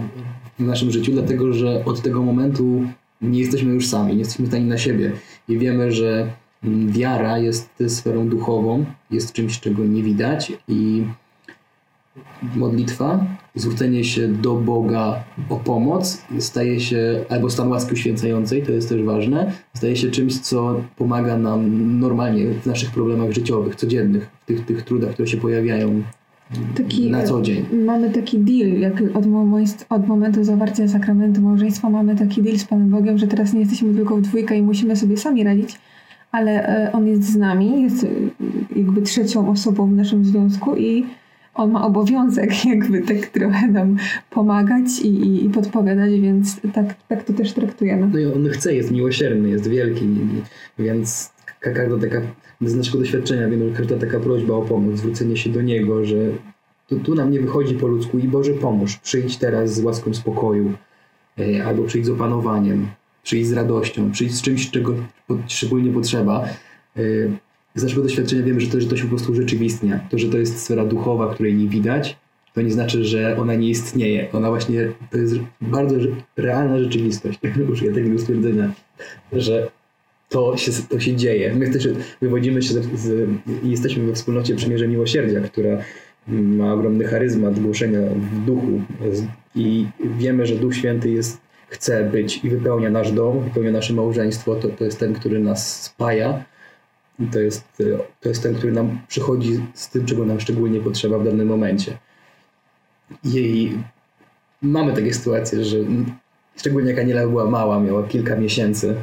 w 0.58 0.62
naszym 0.62 0.90
życiu, 0.90 1.12
dlatego 1.12 1.52
że 1.52 1.84
od 1.84 2.02
tego 2.02 2.22
momentu 2.22 2.82
nie 3.22 3.40
jesteśmy 3.40 3.72
już 3.72 3.86
sami, 3.86 4.12
nie 4.12 4.18
jesteśmy 4.18 4.46
zdani 4.46 4.64
na 4.64 4.78
siebie. 4.78 5.12
I 5.48 5.58
wiemy, 5.58 5.92
że 5.92 6.30
mm, 6.64 6.92
wiara 6.92 7.38
jest 7.38 7.82
sferą 7.88 8.28
duchową, 8.28 8.84
jest 9.10 9.32
czymś, 9.32 9.60
czego 9.60 9.84
nie 9.84 10.02
widać. 10.02 10.52
I 10.68 11.04
modlitwa, 12.56 13.26
zwrócenie 13.54 14.04
się 14.04 14.28
do 14.28 14.54
Boga 14.54 15.24
o 15.48 15.56
pomoc 15.56 16.22
staje 16.38 16.80
się, 16.80 17.24
albo 17.28 17.50
stan 17.50 17.68
łaski 17.68 17.92
uświęcającej, 17.92 18.62
to 18.62 18.72
jest 18.72 18.88
też 18.88 19.02
ważne, 19.02 19.52
staje 19.74 19.96
się 19.96 20.10
czymś, 20.10 20.40
co 20.40 20.80
pomaga 20.96 21.38
nam 21.38 22.00
normalnie 22.00 22.46
w 22.46 22.66
naszych 22.66 22.90
problemach 22.90 23.32
życiowych, 23.32 23.74
codziennych, 23.74 24.30
w 24.42 24.46
tych, 24.46 24.66
tych 24.66 24.82
trudach, 24.82 25.12
które 25.12 25.28
się 25.28 25.36
pojawiają 25.36 26.02
taki, 26.76 27.10
na 27.10 27.22
co 27.22 27.42
dzień. 27.42 27.64
Mamy 27.84 28.10
taki 28.10 28.38
deal, 28.38 28.80
jak 28.80 29.02
od, 29.14 29.24
od 29.90 30.06
momentu 30.06 30.44
zawarcia 30.44 30.88
sakramentu 30.88 31.40
małżeństwa 31.40 31.90
mamy 31.90 32.16
taki 32.16 32.42
deal 32.42 32.58
z 32.58 32.64
Panem 32.64 32.90
Bogiem, 32.90 33.18
że 33.18 33.26
teraz 33.26 33.52
nie 33.52 33.60
jesteśmy 33.60 33.94
tylko 33.94 34.16
w 34.16 34.20
dwójkę 34.20 34.58
i 34.58 34.62
musimy 34.62 34.96
sobie 34.96 35.16
sami 35.16 35.44
radzić, 35.44 35.78
ale 36.32 36.68
e, 36.68 36.92
On 36.92 37.06
jest 37.06 37.32
z 37.32 37.36
nami, 37.36 37.82
jest 37.82 38.04
e, 38.04 38.08
jakby 38.76 39.02
trzecią 39.02 39.50
osobą 39.50 39.86
w 39.86 39.92
naszym 39.92 40.24
związku 40.24 40.76
i 40.76 41.06
on 41.54 41.70
ma 41.70 41.86
obowiązek 41.86 42.64
jakby 42.74 43.02
tak 43.02 43.26
trochę 43.26 43.68
nam 43.68 43.96
pomagać 44.30 45.00
i, 45.02 45.08
i, 45.08 45.44
i 45.44 45.50
podpowiadać, 45.50 46.20
więc 46.20 46.60
tak, 46.72 46.94
tak 47.08 47.24
to 47.24 47.32
też 47.32 47.52
traktujemy. 47.52 48.08
No 48.12 48.18
i 48.18 48.26
on 48.26 48.48
chce, 48.48 48.74
jest 48.74 48.90
miłosierny, 48.90 49.48
jest 49.48 49.68
wielki, 49.68 50.06
więc 50.78 51.35
każda 51.70 51.98
taka, 51.98 52.20
z 52.60 52.74
naszego 52.74 52.98
doświadczenia 52.98 53.48
wiemy, 53.48 53.68
że 53.68 53.76
każda 53.76 53.96
taka 53.96 54.20
prośba 54.20 54.54
o 54.54 54.62
pomoc, 54.62 54.96
zwrócenie 54.96 55.36
się 55.36 55.50
do 55.50 55.62
Niego, 55.62 56.04
że 56.04 56.16
tu, 56.88 57.00
tu 57.00 57.14
nam 57.14 57.30
nie 57.30 57.40
wychodzi 57.40 57.74
po 57.74 57.86
ludzku 57.86 58.18
i 58.18 58.28
Boże 58.28 58.52
pomóż, 58.52 58.96
przyjdź 58.96 59.36
teraz 59.36 59.74
z 59.74 59.84
łaską 59.84 60.14
spokoju, 60.14 60.72
e, 61.38 61.64
albo 61.64 61.84
przyjdź 61.84 62.06
z 62.06 62.10
opanowaniem, 62.10 62.88
przyjdź 63.22 63.46
z 63.46 63.52
radością, 63.52 64.10
przyjdź 64.12 64.34
z 64.34 64.42
czymś, 64.42 64.70
czego 64.70 64.94
szczególnie 65.46 65.92
potrzeba. 65.92 66.44
E, 66.96 67.02
z 67.74 67.82
naszego 67.82 68.02
doświadczenia 68.02 68.42
wiemy, 68.42 68.60
że 68.60 68.66
to, 68.66 68.80
że 68.80 68.88
to 68.88 68.96
się 68.96 69.02
po 69.02 69.08
prostu 69.08 69.32
urzeczywistnia. 69.32 70.00
To, 70.10 70.18
że 70.18 70.28
to 70.28 70.38
jest 70.38 70.64
sfera 70.64 70.84
duchowa, 70.84 71.34
której 71.34 71.54
nie 71.54 71.68
widać, 71.68 72.16
to 72.54 72.62
nie 72.62 72.72
znaczy, 72.72 73.04
że 73.04 73.36
ona 73.38 73.54
nie 73.54 73.68
istnieje. 73.68 74.32
Ona 74.32 74.50
właśnie, 74.50 74.92
to 75.10 75.18
jest 75.18 75.34
bardzo 75.60 75.96
realna 76.36 76.78
rzeczywistość. 76.78 77.38
Użyję 77.72 77.92
tego 77.92 78.18
stwierdzenia, 78.18 78.72
że 79.32 79.70
to 80.28 80.56
się, 80.56 80.72
to 80.88 81.00
się 81.00 81.16
dzieje. 81.16 81.54
My 81.54 81.70
też 81.70 81.88
wywodzimy 82.20 82.62
się 82.62 82.74
z, 82.74 83.28
i 83.62 83.70
jesteśmy 83.70 84.06
we 84.06 84.12
wspólnocie 84.12 84.56
Przymierze 84.56 84.88
Miłosierdzia, 84.88 85.40
która 85.40 85.78
ma 86.28 86.72
ogromny 86.72 87.04
charyzmat 87.04 87.60
głoszenia 87.60 88.00
w 88.00 88.44
duchu 88.44 88.82
i 89.54 89.86
wiemy, 90.18 90.46
że 90.46 90.54
Duch 90.54 90.76
Święty 90.76 91.10
jest, 91.10 91.40
chce 91.68 92.04
być 92.04 92.44
i 92.44 92.50
wypełnia 92.50 92.90
nasz 92.90 93.12
dom, 93.12 93.44
wypełnia 93.44 93.70
nasze 93.70 93.92
małżeństwo. 93.92 94.54
To, 94.54 94.68
to 94.68 94.84
jest 94.84 94.98
ten, 94.98 95.14
który 95.14 95.38
nas 95.38 95.82
spaja 95.82 96.44
i 97.20 97.26
to 97.26 97.40
jest, 97.40 97.82
to 98.20 98.28
jest 98.28 98.42
ten, 98.42 98.54
który 98.54 98.72
nam 98.72 99.00
przychodzi 99.08 99.60
z 99.74 99.90
tym, 99.90 100.06
czego 100.06 100.24
nam 100.24 100.40
szczególnie 100.40 100.80
potrzeba 100.80 101.18
w 101.18 101.24
danym 101.24 101.48
momencie. 101.48 101.98
I 103.24 103.72
mamy 104.62 104.92
takie 104.92 105.14
sytuacje, 105.14 105.64
że 105.64 105.76
szczególnie 106.56 106.90
jak 106.90 106.98
Aniela 106.98 107.26
była 107.26 107.50
mała, 107.50 107.80
miała 107.80 108.02
kilka 108.02 108.36
miesięcy 108.36 108.94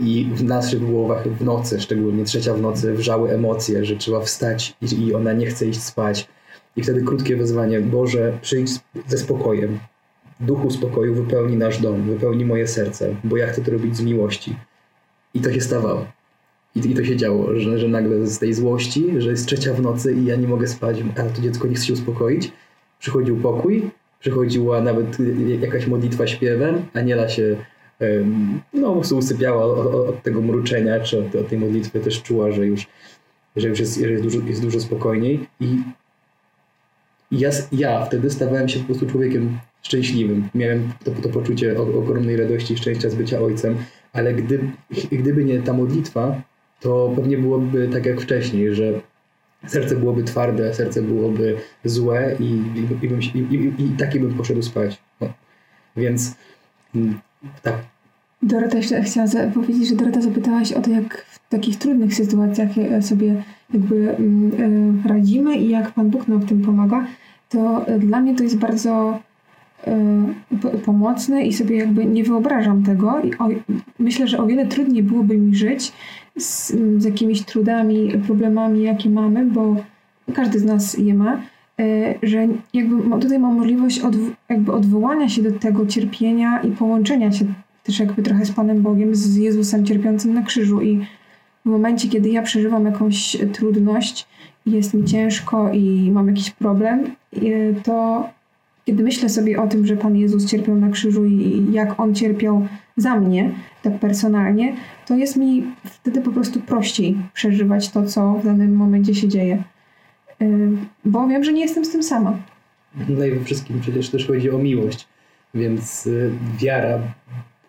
i 0.00 0.30
w 0.34 0.44
naszych 0.44 0.80
głowach 0.80 1.28
w 1.28 1.44
nocy, 1.44 1.80
szczególnie 1.80 2.24
trzecia 2.24 2.54
w 2.54 2.60
nocy, 2.60 2.94
wrzały 2.94 3.30
emocje, 3.30 3.84
że 3.84 3.96
trzeba 3.96 4.20
wstać 4.20 4.76
i 4.98 5.14
ona 5.14 5.32
nie 5.32 5.46
chce 5.46 5.66
iść 5.66 5.82
spać. 5.82 6.28
I 6.76 6.82
wtedy 6.82 7.02
krótkie 7.02 7.36
wezwanie, 7.36 7.80
Boże, 7.80 8.38
przyjdź 8.42 8.70
ze 9.06 9.18
spokojem. 9.18 9.78
Duchu 10.40 10.70
spokoju 10.70 11.14
wypełni 11.14 11.56
nasz 11.56 11.78
dom, 11.78 12.02
wypełni 12.02 12.44
moje 12.44 12.68
serce, 12.68 13.16
bo 13.24 13.36
ja 13.36 13.46
chcę 13.46 13.62
to 13.62 13.70
robić 13.70 13.96
z 13.96 14.00
miłości. 14.00 14.56
I 15.34 15.40
to 15.40 15.52
się 15.52 15.60
stawało. 15.60 16.06
I, 16.74 16.90
I 16.90 16.94
to 16.94 17.04
się 17.04 17.16
działo, 17.16 17.54
że, 17.56 17.78
że 17.78 17.88
nagle 17.88 18.26
z 18.26 18.38
tej 18.38 18.54
złości, 18.54 19.14
że 19.18 19.30
jest 19.30 19.46
trzecia 19.46 19.74
w 19.74 19.82
nocy 19.82 20.12
i 20.12 20.24
ja 20.24 20.36
nie 20.36 20.48
mogę 20.48 20.68
spać, 20.68 20.96
a 21.16 21.22
to 21.22 21.42
dziecko 21.42 21.68
nie 21.68 21.74
chce 21.74 21.86
się 21.86 21.92
uspokoić, 21.92 22.52
przychodził 22.98 23.36
pokój, 23.36 23.90
przychodziła 24.20 24.80
nawet 24.80 25.18
jakaś 25.60 25.86
modlitwa 25.86 26.26
śpiewem, 26.26 26.82
Aniela 26.94 27.28
się 27.28 27.56
no, 28.72 28.90
usypiała 28.90 29.64
od, 29.64 29.94
od 29.94 30.22
tego 30.22 30.42
mruczenia, 30.42 31.00
czy 31.00 31.18
od, 31.18 31.34
od, 31.34 31.48
tej 31.48 31.58
modlitwy 31.58 32.00
też 32.00 32.22
czuła, 32.22 32.52
że 32.52 32.66
już, 32.66 32.86
że 33.56 33.68
już 33.68 33.80
jest, 33.80 34.00
że 34.00 34.10
jest, 34.10 34.22
dużo, 34.22 34.38
jest 34.46 34.62
dużo 34.62 34.80
spokojniej 34.80 35.46
i 35.60 35.78
ja, 37.32 37.50
ja 37.72 38.04
wtedy 38.04 38.30
stawałem 38.30 38.68
się 38.68 38.80
po 38.80 38.86
prostu 38.86 39.06
człowiekiem 39.06 39.58
szczęśliwym. 39.82 40.48
Miałem 40.54 40.92
to, 41.04 41.10
to 41.10 41.28
poczucie 41.28 41.80
ogromnej 41.80 42.36
radości 42.36 42.74
i 42.74 42.76
szczęścia 42.76 43.10
z 43.10 43.14
bycia 43.14 43.40
ojcem, 43.40 43.76
ale 44.12 44.34
gdy, 44.34 44.70
gdyby 45.12 45.44
nie 45.44 45.62
ta 45.62 45.72
modlitwa, 45.72 46.42
to 46.80 47.12
pewnie 47.16 47.38
byłoby 47.38 47.88
tak 47.92 48.06
jak 48.06 48.20
wcześniej, 48.20 48.74
że 48.74 49.00
serce 49.66 49.96
byłoby 49.96 50.24
twarde, 50.24 50.74
serce 50.74 51.02
byłoby 51.02 51.56
złe 51.84 52.36
i, 52.40 52.44
i, 52.44 53.38
i, 53.38 53.54
i, 53.54 53.84
i 53.84 53.88
taki 53.98 54.20
bym 54.20 54.34
poszedł 54.34 54.62
spać. 54.62 54.98
No. 55.20 55.32
Więc 55.96 56.34
mm, 56.94 57.20
tak. 57.62 57.74
Dorota, 58.42 58.76
jeszcze 58.76 59.02
chciałam 59.02 59.52
powiedzieć, 59.54 59.88
że 59.88 59.96
Dorota 59.96 60.20
zapytałaś 60.20 60.72
o 60.72 60.80
to, 60.80 60.90
jak 60.90 61.24
w 61.24 61.48
takich 61.48 61.78
trudnych 61.78 62.14
sytuacjach 62.14 62.78
e, 62.78 63.02
sobie 63.02 63.42
jakby 63.74 64.16
mm, 64.16 65.04
e, 65.04 65.08
radzimy 65.08 65.56
i 65.56 65.68
jak 65.68 65.90
Pan 65.90 66.10
Bóg 66.10 66.28
nam 66.28 66.38
w 66.38 66.48
tym 66.48 66.62
pomaga. 66.62 67.06
To 67.48 67.86
e, 67.86 67.98
dla 67.98 68.20
mnie 68.20 68.34
to 68.34 68.42
jest 68.42 68.58
bardzo 68.58 69.18
pomocne 70.84 71.42
i 71.46 71.52
sobie 71.52 71.76
jakby 71.76 72.04
nie 72.04 72.24
wyobrażam 72.24 72.82
tego. 72.82 73.22
Myślę, 73.98 74.28
że 74.28 74.38
o 74.38 74.46
wiele 74.46 74.66
trudniej 74.66 75.02
byłoby 75.02 75.38
mi 75.38 75.54
żyć 75.54 75.92
z, 76.38 76.72
z 76.98 77.04
jakimiś 77.04 77.42
trudami, 77.42 78.12
problemami, 78.26 78.82
jakie 78.82 79.10
mamy, 79.10 79.46
bo 79.46 79.76
każdy 80.34 80.58
z 80.58 80.64
nas 80.64 80.98
je 80.98 81.14
ma, 81.14 81.40
że 82.22 82.48
jakby 82.74 83.20
tutaj 83.20 83.38
mam 83.38 83.54
możliwość 83.54 84.00
jakby 84.48 84.72
odwołania 84.72 85.28
się 85.28 85.42
do 85.42 85.52
tego 85.52 85.86
cierpienia 85.86 86.60
i 86.60 86.70
połączenia 86.70 87.32
się 87.32 87.44
też 87.84 87.98
jakby 87.98 88.22
trochę 88.22 88.44
z 88.44 88.52
Panem 88.52 88.82
Bogiem, 88.82 89.14
z 89.14 89.36
Jezusem 89.36 89.86
cierpiącym 89.86 90.34
na 90.34 90.42
krzyżu 90.42 90.80
i 90.80 91.06
w 91.66 91.68
momencie, 91.68 92.08
kiedy 92.08 92.28
ja 92.28 92.42
przeżywam 92.42 92.84
jakąś 92.84 93.36
trudność, 93.52 94.26
jest 94.66 94.94
mi 94.94 95.04
ciężko 95.04 95.72
i 95.72 96.10
mam 96.12 96.26
jakiś 96.26 96.50
problem, 96.50 97.04
to 97.84 98.28
kiedy 98.84 99.02
myślę 99.02 99.28
sobie 99.28 99.62
o 99.62 99.66
tym, 99.66 99.86
że 99.86 99.96
Pan 99.96 100.16
Jezus 100.16 100.46
cierpiał 100.46 100.76
na 100.76 100.90
krzyżu 100.90 101.24
i 101.24 101.66
jak 101.72 102.00
On 102.00 102.14
cierpiał 102.14 102.66
za 102.96 103.16
mnie, 103.16 103.50
tak 103.82 103.98
personalnie, 103.98 104.76
to 105.06 105.16
jest 105.16 105.36
mi 105.36 105.64
wtedy 105.84 106.20
po 106.20 106.32
prostu 106.32 106.60
prościej 106.60 107.16
przeżywać 107.32 107.88
to, 107.88 108.06
co 108.06 108.32
w 108.34 108.44
danym 108.44 108.76
momencie 108.76 109.14
się 109.14 109.28
dzieje. 109.28 109.62
Bo 111.04 111.28
wiem, 111.28 111.44
że 111.44 111.52
nie 111.52 111.62
jestem 111.62 111.84
z 111.84 111.92
tym 111.92 112.02
sama. 112.02 112.38
No 113.08 113.24
i 113.24 113.30
we 113.30 113.44
wszystkim 113.44 113.80
przecież 113.80 114.08
też 114.08 114.26
chodzi 114.26 114.50
o 114.50 114.58
miłość, 114.58 115.08
więc 115.54 116.06
y, 116.06 116.30
wiara 116.58 116.98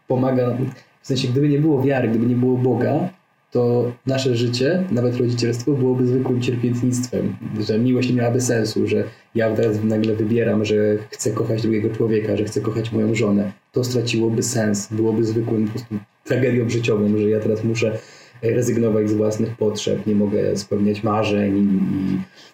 pomaga. 0.07 0.57
W 1.01 1.07
sensie, 1.07 1.27
gdyby 1.27 1.49
nie 1.49 1.59
było 1.59 1.83
wiary, 1.83 2.07
gdyby 2.07 2.25
nie 2.25 2.35
było 2.35 2.57
Boga, 2.57 3.09
to 3.51 3.91
nasze 4.07 4.35
życie, 4.35 4.83
nawet 4.91 5.17
rodzicielstwo, 5.17 5.71
byłoby 5.71 6.07
zwykłym 6.07 6.41
cierpiętnictwem, 6.41 7.35
że 7.67 7.79
miłość 7.79 8.09
nie 8.09 8.15
miałaby 8.15 8.41
sensu, 8.41 8.87
że 8.87 9.03
ja 9.35 9.55
teraz 9.55 9.83
nagle 9.83 10.15
wybieram, 10.15 10.65
że 10.65 10.75
chcę 11.09 11.31
kochać 11.31 11.61
drugiego 11.61 11.89
człowieka, 11.89 12.37
że 12.37 12.43
chcę 12.43 12.61
kochać 12.61 12.91
moją 12.91 13.15
żonę. 13.15 13.51
To 13.71 13.83
straciłoby 13.83 14.43
sens, 14.43 14.93
byłoby 14.93 15.23
zwykłym 15.23 15.65
po 15.65 15.71
prostu 15.71 15.95
tragedią 16.23 16.69
życiową, 16.69 17.17
że 17.17 17.29
ja 17.29 17.39
teraz 17.39 17.63
muszę 17.63 17.97
rezygnować 18.41 19.09
z 19.09 19.13
własnych 19.13 19.55
potrzeb, 19.55 20.07
nie 20.07 20.15
mogę 20.15 20.57
spełniać 20.57 21.03
marzeń 21.03 21.79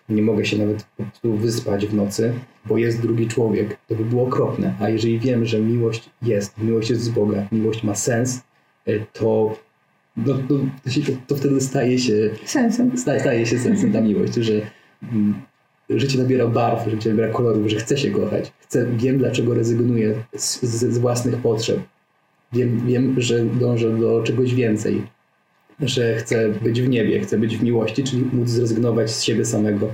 i 0.09 0.13
nie 0.13 0.21
mogę 0.21 0.45
się 0.45 0.57
nawet 0.57 0.83
po 0.97 1.03
prostu 1.03 1.33
wyspać 1.33 1.87
w 1.87 1.93
nocy, 1.93 2.33
bo 2.65 2.77
jest 2.77 3.01
drugi 3.01 3.27
człowiek. 3.27 3.77
To 3.87 3.95
by 3.95 4.05
było 4.05 4.23
okropne. 4.23 4.75
A 4.79 4.89
jeżeli 4.89 5.19
wiem, 5.19 5.45
że 5.45 5.59
miłość 5.59 6.09
jest, 6.21 6.57
miłość 6.57 6.89
jest 6.89 7.01
z 7.01 7.09
Boga, 7.09 7.47
miłość 7.51 7.83
ma 7.83 7.95
sens, 7.95 8.41
to 9.13 9.55
no, 10.17 10.33
to, 10.33 10.41
to, 10.47 11.11
to, 11.27 11.35
wtedy 11.35 11.61
staje 11.61 11.99
się 11.99 12.29
sensem. 12.45 12.97
Staje, 12.97 13.19
staje 13.19 13.45
się 13.45 13.59
sensem 13.59 13.93
ta 13.93 14.01
miłość, 14.01 14.33
że 14.33 14.53
mm, 15.13 15.41
życie 15.89 16.17
nabiera 16.17 16.47
barw, 16.47 16.87
życie 16.89 17.09
nabiera 17.09 17.33
kolorów, 17.33 17.67
że 17.67 17.77
chce 17.77 17.97
się 17.97 18.11
kochać. 18.11 18.51
Chcę, 18.59 18.85
wiem, 18.95 19.17
dlaczego 19.17 19.53
rezygnuję 19.53 20.15
z, 20.35 20.61
z, 20.61 20.93
z 20.93 20.97
własnych 20.97 21.37
potrzeb. 21.37 21.79
Wiem, 22.53 22.87
wiem, 22.87 23.21
że 23.21 23.45
dążę 23.45 23.97
do 23.97 24.23
czegoś 24.23 24.53
więcej. 24.55 25.01
Że 25.79 26.15
chcę 26.15 26.49
być 26.49 26.81
w 26.81 26.89
niebie, 26.89 27.19
chcę 27.19 27.37
być 27.37 27.57
w 27.57 27.63
miłości, 27.63 28.03
czyli 28.03 28.21
móc 28.33 28.49
zrezygnować 28.49 29.11
z 29.11 29.23
siebie 29.23 29.45
samego 29.45 29.93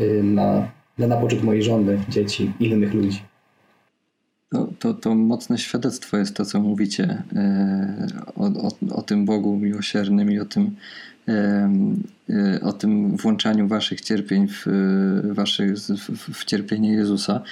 y, 0.00 0.22
na, 0.22 0.68
na, 0.98 1.06
na 1.06 1.20
mojej 1.42 1.62
żony, 1.62 1.98
dzieci 2.08 2.52
innych 2.60 2.94
ludzi. 2.94 3.22
To, 4.52 4.68
to, 4.78 4.94
to 4.94 5.14
mocne 5.14 5.58
świadectwo 5.58 6.16
jest 6.16 6.36
to, 6.36 6.44
co 6.44 6.60
mówicie 6.60 7.22
e, 7.36 8.08
o, 8.36 8.44
o, 8.44 8.70
o 8.90 9.02
tym 9.02 9.24
Bogu 9.24 9.56
miłosiernym 9.56 10.32
i 10.32 10.38
o 10.38 10.44
tym, 10.44 10.76
e, 11.28 12.60
o 12.62 12.72
tym 12.72 13.16
włączaniu 13.16 13.68
waszych 13.68 14.00
cierpień 14.00 14.48
w, 14.48 14.66
waszych, 15.24 15.74
w 16.32 16.44
cierpienie 16.44 16.92
Jezusa. 16.92 17.42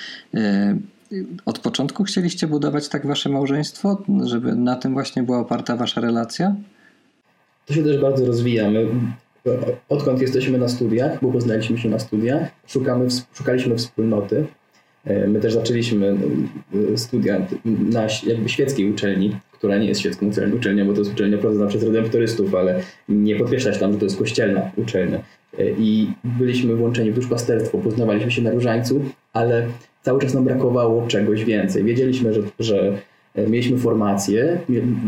od 1.45 1.59
początku 1.59 2.05
chcieliście 2.05 2.47
budować 2.47 2.89
tak 2.89 3.07
wasze 3.07 3.29
małżeństwo, 3.29 4.03
żeby 4.25 4.57
na 4.57 4.77
tym 4.77 4.93
właśnie 4.93 5.23
była 5.23 5.39
oparta 5.39 5.77
wasza 5.77 6.01
relacja? 6.01 6.57
To 7.71 7.75
się 7.75 7.85
też 7.85 7.99
bardzo 7.99 8.27
rozwija. 8.27 8.71
My, 8.71 8.87
odkąd 9.89 10.21
jesteśmy 10.21 10.59
na 10.59 10.69
studiach, 10.69 11.21
bo 11.23 11.33
poznaliśmy 11.33 11.79
się 11.79 11.89
na 11.89 11.99
studiach, 11.99 12.51
szukamy, 12.67 13.09
szukaliśmy 13.35 13.77
wspólnoty. 13.77 14.47
E, 15.05 15.27
my 15.27 15.41
też 15.41 15.55
zaczęliśmy 15.55 16.17
e, 16.95 16.99
studia 16.99 17.47
na 17.65 18.07
jakby 18.27 18.49
świeckiej 18.49 18.91
uczelni, 18.91 19.37
która 19.53 19.79
nie 19.79 19.87
jest 19.87 20.01
świecką 20.01 20.31
uczelnią, 20.57 20.87
bo 20.87 20.93
to 20.93 20.99
jest 20.99 21.13
uczelnia 21.13 21.39
prowadzona 21.39 21.67
przez 21.67 21.83
redemptorystów, 21.83 22.55
ale 22.55 22.81
nie 23.09 23.37
podkreślać 23.37 23.79
tam, 23.79 23.93
że 23.93 23.99
to 23.99 24.05
jest 24.05 24.19
kościelna 24.19 24.71
uczelnia. 24.77 25.19
E, 25.59 25.71
I 25.79 26.11
byliśmy 26.25 26.77
włączeni 26.77 27.11
w 27.11 27.15
duszpasterstwo, 27.15 27.79
poznawaliśmy 27.79 28.31
się 28.31 28.43
na 28.43 28.51
różańcu, 28.51 29.05
ale 29.33 29.67
cały 30.03 30.21
czas 30.21 30.35
nam 30.35 30.45
brakowało 30.45 31.07
czegoś 31.07 31.45
więcej. 31.45 31.85
Wiedzieliśmy, 31.85 32.35
że, 32.35 32.41
że 32.59 32.99
mieliśmy 33.37 33.79
formację, 33.79 34.61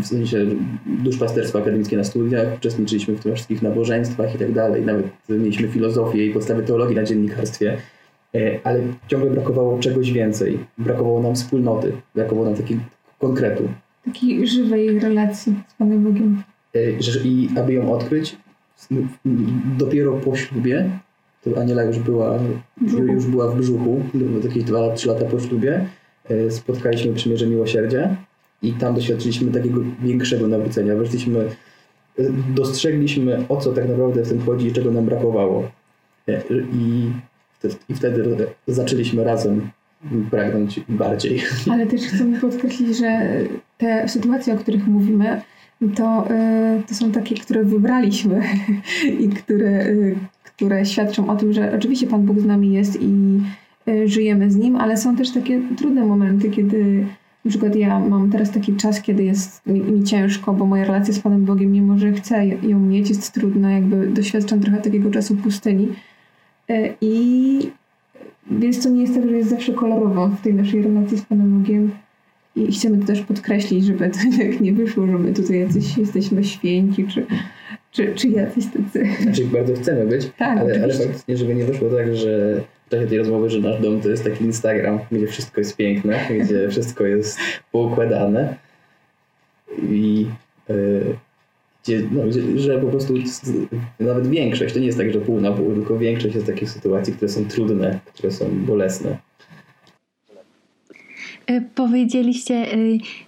w 0.02 0.06
sensie 0.06 0.46
duszpasterstwo 0.86 1.58
akademickie 1.58 1.96
na 1.96 2.04
studiach, 2.04 2.56
uczestniczyliśmy 2.56 3.16
w 3.16 3.20
tych 3.20 3.34
wszystkich 3.34 3.62
nabożeństwach 3.62 4.34
i 4.34 4.38
tak 4.38 4.52
dalej, 4.52 4.82
nawet 4.84 5.06
mieliśmy 5.28 5.68
filozofię 5.68 6.26
i 6.26 6.32
podstawy 6.32 6.62
teologii 6.62 6.96
na 6.96 7.04
dziennikarstwie, 7.04 7.76
ale 8.64 8.80
ciągle 9.08 9.30
brakowało 9.30 9.78
czegoś 9.78 10.12
więcej. 10.12 10.58
Brakowało 10.78 11.22
nam 11.22 11.34
wspólnoty, 11.34 11.92
brakowało 12.14 12.46
nam 12.46 12.56
takiego 12.56 12.80
konkretu. 13.18 13.68
Takiej 14.04 14.46
żywej 14.46 14.98
relacji 14.98 15.54
z 15.68 15.74
Panem 15.74 16.04
Bogiem. 16.04 16.42
E, 16.74 16.80
I 17.24 17.48
aby 17.58 17.72
ją 17.72 17.92
odkryć, 17.92 18.36
dopiero 19.78 20.12
po 20.12 20.36
ślubie, 20.36 20.90
to 21.44 21.60
Aniela 21.60 21.82
już 21.82 21.98
była, 21.98 22.38
już 23.12 23.26
była 23.26 23.48
w 23.48 23.58
brzuchu, 23.58 24.02
jakieś 24.44 24.64
2-3 24.64 25.08
lata 25.08 25.24
po 25.24 25.40
ślubie, 25.40 25.72
e, 25.74 25.86
spotkaliśmy 26.50 27.12
przymierze 27.12 27.46
miłosierdzia 27.46 28.16
i 28.62 28.72
tam 28.72 28.94
doświadczyliśmy 28.94 29.52
takiego 29.52 29.80
większego 30.02 30.48
nawrócenia. 30.48 30.96
Weszliśmy, 30.96 31.38
e, 32.18 32.22
dostrzegliśmy 32.54 33.44
o 33.48 33.56
co 33.56 33.72
tak 33.72 33.88
naprawdę 33.88 34.22
w 34.22 34.28
tym 34.28 34.40
chodzi 34.40 34.66
i 34.66 34.72
czego 34.72 34.90
nam 34.90 35.04
brakowało. 35.04 35.70
I, 36.50 37.10
i 37.88 37.94
wtedy 37.94 38.36
zaczęliśmy 38.66 39.24
razem 39.24 39.70
pragnąć 40.30 40.80
bardziej. 40.88 41.42
Ale 41.72 41.86
też 41.86 42.00
chcę 42.00 42.24
podkreślić, 42.40 42.96
że 42.96 43.20
te 43.78 44.08
sytuacje, 44.08 44.54
o 44.54 44.56
których 44.56 44.86
mówimy, 44.86 45.40
to, 45.94 46.28
to 46.88 46.94
są 46.94 47.12
takie, 47.12 47.34
które 47.34 47.64
wybraliśmy 47.64 48.42
i 49.20 49.28
które, 49.28 49.86
które 50.44 50.86
świadczą 50.86 51.30
o 51.30 51.36
tym, 51.36 51.52
że 51.52 51.72
oczywiście 51.76 52.06
Pan 52.06 52.22
Bóg 52.22 52.40
z 52.40 52.44
nami 52.44 52.72
jest 52.72 53.02
i 53.02 53.40
żyjemy 54.06 54.50
z 54.50 54.56
Nim, 54.56 54.76
ale 54.76 54.96
są 54.96 55.16
też 55.16 55.30
takie 55.30 55.60
trudne 55.76 56.04
momenty, 56.04 56.50
kiedy 56.50 57.06
na 57.44 57.48
przykład 57.50 57.76
ja 57.76 58.00
mam 58.00 58.30
teraz 58.30 58.50
taki 58.50 58.76
czas, 58.76 59.02
kiedy 59.02 59.24
jest 59.24 59.66
mi, 59.66 59.80
mi 59.80 60.04
ciężko, 60.04 60.52
bo 60.52 60.66
moja 60.66 60.84
relacja 60.84 61.14
z 61.14 61.18
Panem 61.18 61.44
Bogiem, 61.44 61.72
mimo 61.72 61.98
że 61.98 62.12
chcę 62.12 62.46
ją 62.46 62.80
mieć, 62.80 63.08
jest 63.08 63.32
trudna, 63.32 63.72
jakby 63.72 64.06
doświadczam 64.06 64.60
trochę 64.60 64.78
takiego 64.78 65.10
czasu 65.10 65.36
pustyni. 65.36 65.88
I 67.00 67.58
więc 68.50 68.82
to 68.82 68.88
nie 68.88 69.02
jest 69.02 69.14
tak, 69.14 69.28
że 69.28 69.36
jest 69.36 69.50
zawsze 69.50 69.72
kolorowo 69.72 70.28
w 70.28 70.40
tej 70.40 70.54
naszej 70.54 70.82
relacji 70.82 71.18
z 71.18 71.22
Panem 71.22 71.58
Bogiem. 71.58 71.90
I 72.56 72.72
chcemy 72.72 72.98
to 72.98 73.06
też 73.06 73.20
podkreślić, 73.20 73.84
żeby 73.84 74.10
to 74.10 74.18
tak 74.38 74.60
nie 74.60 74.72
wyszło, 74.72 75.06
że 75.06 75.12
my 75.12 75.32
tutaj 75.32 75.60
jacyś 75.60 75.98
jesteśmy 75.98 76.44
święci, 76.44 77.06
czy, 77.06 77.26
czy, 77.90 78.14
czy 78.14 78.28
jacyś 78.28 78.64
tacy. 78.66 79.06
Znaczy 79.22 79.44
bardzo 79.44 79.74
chcemy 79.74 80.06
być, 80.06 80.30
tak, 80.38 80.58
ale, 80.58 80.82
ale 80.82 80.94
faktycznie, 80.94 81.36
żeby 81.36 81.54
nie 81.54 81.64
wyszło 81.64 81.88
tak, 81.90 82.16
że 82.16 82.60
czasie 82.92 83.06
tej 83.06 83.18
rozmowy, 83.18 83.50
że 83.50 83.58
nasz 83.58 83.80
dom 83.80 84.00
to 84.00 84.08
jest 84.08 84.24
taki 84.24 84.44
Instagram, 84.44 84.98
gdzie 85.12 85.26
wszystko 85.26 85.60
jest 85.60 85.76
piękne, 85.76 86.28
gdzie 86.40 86.68
wszystko 86.68 87.06
jest 87.06 87.38
poukładane 87.72 88.56
i 89.82 90.26
yy, 90.68 91.16
gdzie, 91.82 92.02
no, 92.10 92.22
że 92.56 92.78
po 92.78 92.86
prostu 92.86 93.14
nawet 94.00 94.26
większość, 94.26 94.74
to 94.74 94.80
nie 94.80 94.86
jest 94.86 94.98
tak, 94.98 95.12
że 95.12 95.20
pół 95.20 95.40
na 95.40 95.52
pół, 95.52 95.74
tylko 95.74 95.98
większość 95.98 96.34
jest 96.34 96.46
takich 96.46 96.70
sytuacji, 96.70 97.12
które 97.12 97.28
są 97.28 97.44
trudne, 97.44 98.00
które 98.06 98.30
są 98.30 98.44
bolesne. 98.66 99.18
E, 101.46 101.60
powiedzieliście, 101.74 102.54
e, 102.54 102.76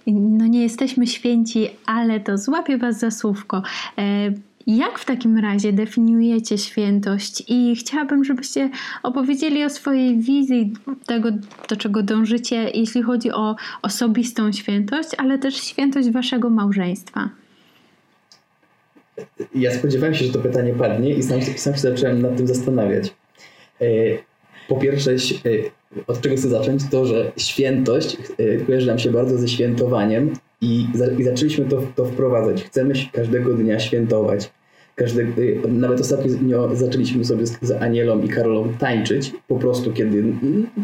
no 0.07 0.47
nie 0.47 0.63
jesteśmy 0.63 1.07
święci, 1.07 1.67
ale 1.85 2.19
to 2.19 2.37
złapie 2.37 2.77
was 2.77 2.99
za 2.99 3.11
słówko. 3.11 3.61
E, 4.67 4.71
jak 4.71 4.99
w 4.99 5.05
takim 5.05 5.37
razie 5.37 5.73
definiujecie 5.73 6.57
świętość? 6.57 7.43
I 7.47 7.75
chciałabym, 7.75 8.23
żebyście 8.23 8.69
opowiedzieli 9.03 9.63
o 9.63 9.69
swojej 9.69 10.19
wizji 10.19 10.73
tego, 11.05 11.29
do 11.69 11.75
czego 11.75 12.03
dążycie, 12.03 12.69
jeśli 12.73 13.01
chodzi 13.01 13.31
o 13.31 13.55
osobistą 13.81 14.51
świętość, 14.51 15.09
ale 15.17 15.37
też 15.39 15.55
świętość 15.55 16.09
waszego 16.09 16.49
małżeństwa. 16.49 17.29
Ja 19.55 19.73
spodziewałem 19.73 20.15
się, 20.15 20.25
że 20.25 20.33
to 20.33 20.39
pytanie 20.39 20.73
padnie 20.73 21.13
i 21.13 21.23
sam, 21.23 21.41
sam 21.41 21.73
się 21.73 21.79
zacząłem 21.79 22.21
nad 22.21 22.37
tym 22.37 22.47
zastanawiać. 22.47 23.15
Po 24.67 24.75
pierwsze, 24.75 25.11
od 26.07 26.21
czego 26.21 26.35
chcę 26.35 26.49
zacząć, 26.49 26.81
to, 26.91 27.05
że 27.05 27.31
świętość 27.37 28.17
y, 28.39 28.63
kojarzy 28.65 28.87
nam 28.87 28.99
się 28.99 29.11
bardzo 29.11 29.37
ze 29.37 29.47
świętowaniem 29.47 30.33
i, 30.61 30.87
za, 30.93 31.07
i 31.07 31.23
zaczęliśmy 31.23 31.65
to, 31.65 31.81
to 31.95 32.05
wprowadzać. 32.05 32.63
Chcemy 32.63 32.93
każdego 33.13 33.53
dnia 33.53 33.79
świętować. 33.79 34.51
Każde, 34.95 35.21
y, 35.21 35.61
nawet 35.67 36.01
ostatnio 36.01 36.75
zaczęliśmy 36.75 37.25
sobie 37.25 37.45
z, 37.47 37.71
Anielą 37.79 38.21
i 38.21 38.29
Karolą 38.29 38.73
tańczyć, 38.79 39.33
po 39.47 39.55
prostu 39.55 39.93
kiedy, 39.93 40.23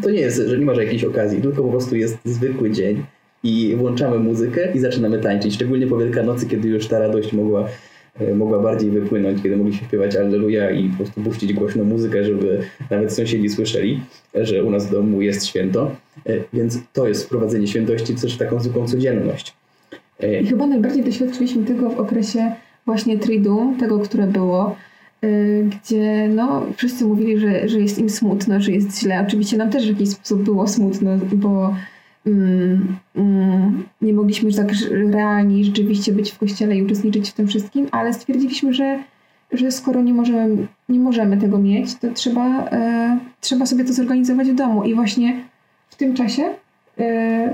to 0.02 0.10
nie 0.10 0.20
jest, 0.20 0.42
że 0.46 0.58
nie 0.58 0.64
ma 0.64 0.74
jakiejś 0.74 1.04
okazji, 1.04 1.42
tylko 1.42 1.62
po 1.62 1.70
prostu 1.70 1.96
jest 1.96 2.18
zwykły 2.24 2.70
dzień 2.70 3.04
i 3.42 3.76
włączamy 3.78 4.18
muzykę 4.18 4.72
i 4.74 4.78
zaczynamy 4.78 5.18
tańczyć, 5.18 5.54
szczególnie 5.54 5.86
po 5.86 5.98
Wielkanocy, 5.98 6.46
kiedy 6.46 6.68
już 6.68 6.86
ta 6.86 6.98
radość 6.98 7.32
mogła 7.32 7.68
E, 8.20 8.34
mogła 8.34 8.58
bardziej 8.58 8.90
wypłynąć, 8.90 9.42
kiedy 9.42 9.56
mogliśmy 9.56 9.86
śpiewać 9.86 10.16
Alleluja 10.16 10.70
i 10.70 10.88
po 10.88 10.96
prostu 10.96 11.20
puścić 11.20 11.52
głośną 11.52 11.84
muzykę, 11.84 12.24
żeby 12.24 12.60
nawet 12.90 13.12
sąsiedzi 13.12 13.48
słyszeli, 13.48 14.00
że 14.34 14.64
u 14.64 14.70
nas 14.70 14.86
w 14.86 14.90
domu 14.90 15.22
jest 15.22 15.46
święto. 15.46 15.90
E, 16.26 16.32
więc 16.52 16.78
to 16.92 17.08
jest 17.08 17.24
wprowadzenie 17.24 17.66
świętości 17.66 18.14
też 18.14 18.36
taką 18.36 18.60
zwykłą 18.60 18.88
codzienność. 18.88 19.54
I 20.42 20.46
chyba 20.46 20.66
najbardziej 20.66 21.04
doświadczyliśmy 21.04 21.64
tego 21.64 21.90
w 21.90 22.00
okresie 22.00 22.52
właśnie 22.86 23.18
Tridu, 23.18 23.74
tego, 23.80 23.98
które 23.98 24.26
było, 24.26 24.76
gdzie 25.64 26.28
no, 26.28 26.66
wszyscy 26.76 27.04
mówili, 27.04 27.38
że, 27.38 27.68
że 27.68 27.80
jest 27.80 27.98
im 27.98 28.10
smutno, 28.10 28.60
że 28.60 28.72
jest 28.72 29.00
źle. 29.00 29.24
Oczywiście 29.26 29.56
nam 29.56 29.70
też 29.70 29.84
w 29.86 29.88
jakiś 29.88 30.10
sposób 30.10 30.42
było 30.42 30.68
smutno, 30.68 31.10
bo 31.32 31.74
Mm, 32.26 32.98
mm, 33.16 33.84
nie 34.02 34.12
mogliśmy 34.12 34.52
tak 34.52 34.68
realnie 34.90 35.64
rzeczywiście 35.64 36.12
być 36.12 36.32
w 36.32 36.38
kościele 36.38 36.76
i 36.76 36.82
uczestniczyć 36.82 37.30
w 37.30 37.32
tym 37.32 37.48
wszystkim, 37.48 37.88
ale 37.90 38.14
stwierdziliśmy, 38.14 38.74
że, 38.74 39.02
że 39.52 39.72
skoro 39.72 40.02
nie 40.02 40.14
możemy, 40.14 40.66
nie 40.88 41.00
możemy 41.00 41.36
tego 41.36 41.58
mieć, 41.58 41.94
to 41.94 42.10
trzeba, 42.10 42.64
e, 42.64 43.18
trzeba 43.40 43.66
sobie 43.66 43.84
to 43.84 43.92
zorganizować 43.92 44.48
w 44.48 44.54
domu. 44.54 44.84
I 44.84 44.94
właśnie 44.94 45.40
w 45.90 45.96
tym 45.96 46.14
czasie 46.14 46.42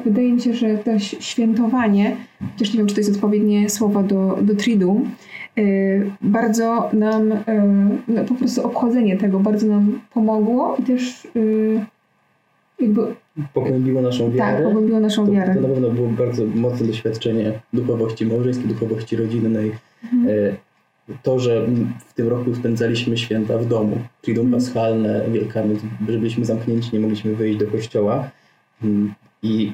wydaje 0.04 0.32
mi 0.32 0.40
się, 0.40 0.54
że 0.54 0.78
to 0.78 0.98
świętowanie, 0.98 2.16
chociaż 2.52 2.72
nie 2.72 2.78
wiem, 2.78 2.86
czy 2.86 2.94
to 2.94 3.00
jest 3.00 3.14
odpowiednie 3.14 3.70
słowo 3.70 4.02
do, 4.02 4.38
do 4.42 4.54
tridu, 4.54 5.00
e, 5.58 5.62
bardzo 6.20 6.90
nam, 6.92 7.32
e, 7.32 7.42
no, 8.08 8.24
po 8.24 8.34
prostu 8.34 8.66
obchodzenie 8.66 9.16
tego 9.16 9.40
bardzo 9.40 9.66
nam 9.66 10.00
pomogło 10.14 10.76
i 10.78 10.82
też 10.82 11.28
e, 11.36 11.86
jakby 12.80 13.14
pogłębiło 13.54 14.02
naszą 14.02 14.30
wiarę. 14.30 14.56
Tak, 14.56 14.64
pogłębiło 14.64 15.00
naszą 15.00 15.26
to, 15.26 15.32
wiarę. 15.32 15.54
To 15.54 15.60
na 15.60 15.68
pewno 15.68 15.90
było 15.90 16.08
bardzo 16.08 16.42
mocne 16.54 16.86
doświadczenie 16.86 17.52
duchowości 17.72 18.26
małżeńskiej, 18.26 18.68
duchowości 18.68 19.16
rodzinnej. 19.16 19.72
Mhm. 20.04 20.28
E, 20.28 20.56
to, 21.22 21.38
że 21.38 21.66
w 22.06 22.14
tym 22.14 22.28
roku 22.28 22.54
spędzaliśmy 22.54 23.18
święta 23.18 23.58
w 23.58 23.66
domu, 23.66 23.96
czyli 24.22 24.34
dom 24.34 24.46
mhm. 24.46 24.62
paschalne, 24.62 25.24
wielkanoc, 25.32 25.78
byliśmy 26.00 26.44
zamknięci, 26.44 26.90
nie 26.92 27.00
mogliśmy 27.00 27.34
wyjść 27.34 27.58
do 27.58 27.66
kościoła 27.66 28.30
mm, 28.84 29.14
i 29.42 29.72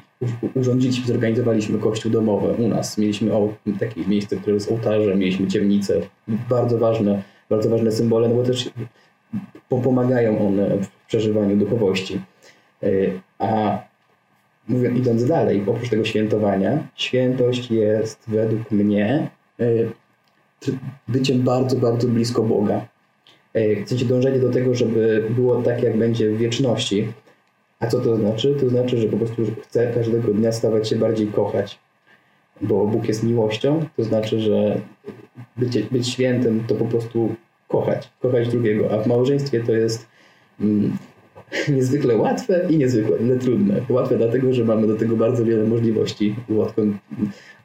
urządziliśmy, 0.55 1.07
zorganizowaliśmy 1.07 1.79
kościół 1.79 2.11
domowy 2.11 2.47
u 2.47 2.67
nas. 2.67 2.97
Mieliśmy 2.97 3.31
takie 3.79 4.05
miejsce, 4.07 4.35
które 4.35 4.53
jest 4.53 4.71
ołtarzem, 4.71 5.19
mieliśmy 5.19 5.47
ciemnicę. 5.47 6.01
Bardzo 6.49 6.77
ważne, 6.77 7.23
bardzo 7.49 7.69
ważne 7.69 7.91
symbole, 7.91 8.29
no 8.29 8.35
bo 8.35 8.43
też 8.43 8.69
pomagają 9.69 10.47
one 10.47 10.77
w 10.77 11.05
przeżywaniu 11.07 11.57
duchowości. 11.57 12.21
E, 12.83 12.87
a 13.39 13.79
mówię, 14.67 14.91
idąc 14.95 15.25
dalej, 15.25 15.63
oprócz 15.67 15.89
tego 15.89 16.05
świętowania, 16.05 16.87
świętość 16.95 17.71
jest 17.71 18.23
według 18.27 18.71
mnie 18.71 19.29
e, 19.59 19.65
byciem 21.07 21.41
bardzo, 21.41 21.77
bardzo 21.77 22.07
blisko 22.07 22.43
Boga. 22.43 22.87
E, 23.53 23.75
chcecie 23.75 24.05
dążenie 24.05 24.39
do 24.39 24.49
tego, 24.49 24.75
żeby 24.75 25.23
było 25.29 25.61
tak, 25.61 25.83
jak 25.83 25.97
będzie 25.97 26.31
w 26.31 26.37
wieczności. 26.37 27.07
A 27.79 27.87
co 27.87 27.99
to 27.99 28.15
znaczy? 28.15 28.55
To 28.59 28.69
znaczy, 28.69 28.97
że 28.97 29.07
po 29.07 29.17
prostu 29.17 29.43
chcę 29.61 29.91
każdego 29.93 30.33
dnia 30.33 30.51
stawać 30.51 30.89
się 30.89 30.95
bardziej 30.95 31.27
kochać. 31.27 31.79
Bo 32.61 32.87
Bóg 32.87 33.07
jest 33.07 33.23
miłością, 33.23 33.85
to 33.97 34.03
znaczy, 34.03 34.39
że 34.39 34.81
być, 35.57 35.83
być 35.83 36.09
świętym 36.09 36.63
to 36.67 36.75
po 36.75 36.85
prostu 36.85 37.35
kochać, 37.67 38.09
kochać 38.19 38.49
drugiego, 38.49 38.91
a 38.91 39.03
w 39.03 39.07
małżeństwie 39.07 39.63
to 39.63 39.71
jest 39.71 40.07
mm, 40.61 40.97
niezwykle 41.75 42.17
łatwe 42.17 42.67
i 42.69 42.77
niezwykle 42.77 43.17
trudne. 43.39 43.81
Łatwe 43.89 44.17
dlatego, 44.17 44.53
że 44.53 44.63
mamy 44.63 44.87
do 44.87 44.95
tego 44.95 45.15
bardzo 45.15 45.45
wiele 45.45 45.63
możliwości. 45.63 46.35
Odkąd, 46.59 46.97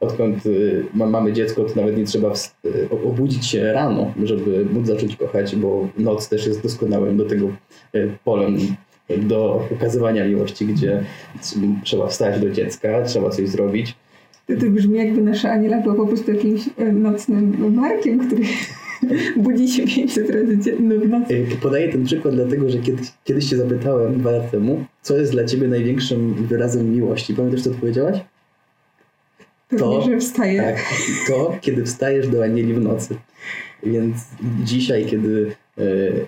odkąd 0.00 0.46
y, 0.46 0.84
mamy 0.94 1.32
dziecko, 1.32 1.64
to 1.64 1.80
nawet 1.80 1.96
nie 1.96 2.04
trzeba 2.04 2.32
y, 2.64 2.88
obudzić 3.04 3.46
się 3.46 3.72
rano, 3.72 4.12
żeby 4.24 4.66
móc 4.72 4.86
zacząć 4.86 5.16
kochać, 5.16 5.56
bo 5.56 5.88
noc 5.98 6.28
też 6.28 6.46
jest 6.46 6.62
doskonałym 6.62 7.16
do 7.16 7.24
tego 7.24 7.46
y, 7.94 8.16
polem 8.24 8.58
do 9.18 9.68
okazywania 9.76 10.28
miłości, 10.28 10.66
gdzie 10.66 11.04
trzeba 11.84 12.08
wstać 12.08 12.40
do 12.40 12.50
dziecka, 12.50 13.02
trzeba 13.02 13.30
coś 13.30 13.48
zrobić. 13.48 13.94
To 14.46 14.66
brzmi 14.66 14.98
jakby 14.98 15.22
nasza 15.22 15.50
Aniela 15.50 15.80
była 15.80 15.94
po 15.94 16.06
prostu 16.06 16.32
jakimś 16.32 16.60
nocnym 16.92 17.74
markiem, 17.74 18.26
który 18.26 18.42
budzi 19.44 19.68
się 19.68 19.86
500 19.86 20.30
razy 20.30 20.58
dziennie 20.58 20.98
w 20.98 21.08
nocy. 21.08 21.46
Podaję 21.62 21.92
ten 21.92 22.04
przykład 22.04 22.34
dlatego, 22.34 22.70
że 22.70 22.78
kiedyś, 22.78 23.08
kiedyś 23.24 23.44
cię 23.44 23.56
zapytałem 23.56 24.20
dwa 24.20 24.30
lata 24.30 24.48
temu, 24.48 24.84
co 25.02 25.16
jest 25.16 25.32
dla 25.32 25.44
ciebie 25.44 25.68
największym 25.68 26.34
wyrazem 26.34 26.92
miłości. 26.92 27.34
Pamiętasz, 27.34 27.62
co 27.62 27.70
odpowiedziałaś? 27.70 28.20
To, 29.78 30.02
że 30.02 30.18
wstaję. 30.18 30.62
Tak, 30.62 30.76
to, 31.28 31.56
kiedy 31.60 31.84
wstajesz 31.84 32.28
do 32.28 32.44
anieli 32.44 32.74
w 32.74 32.80
nocy. 32.80 33.16
Więc 33.82 34.16
dzisiaj, 34.64 35.06
kiedy 35.06 35.52
y, 35.78 36.26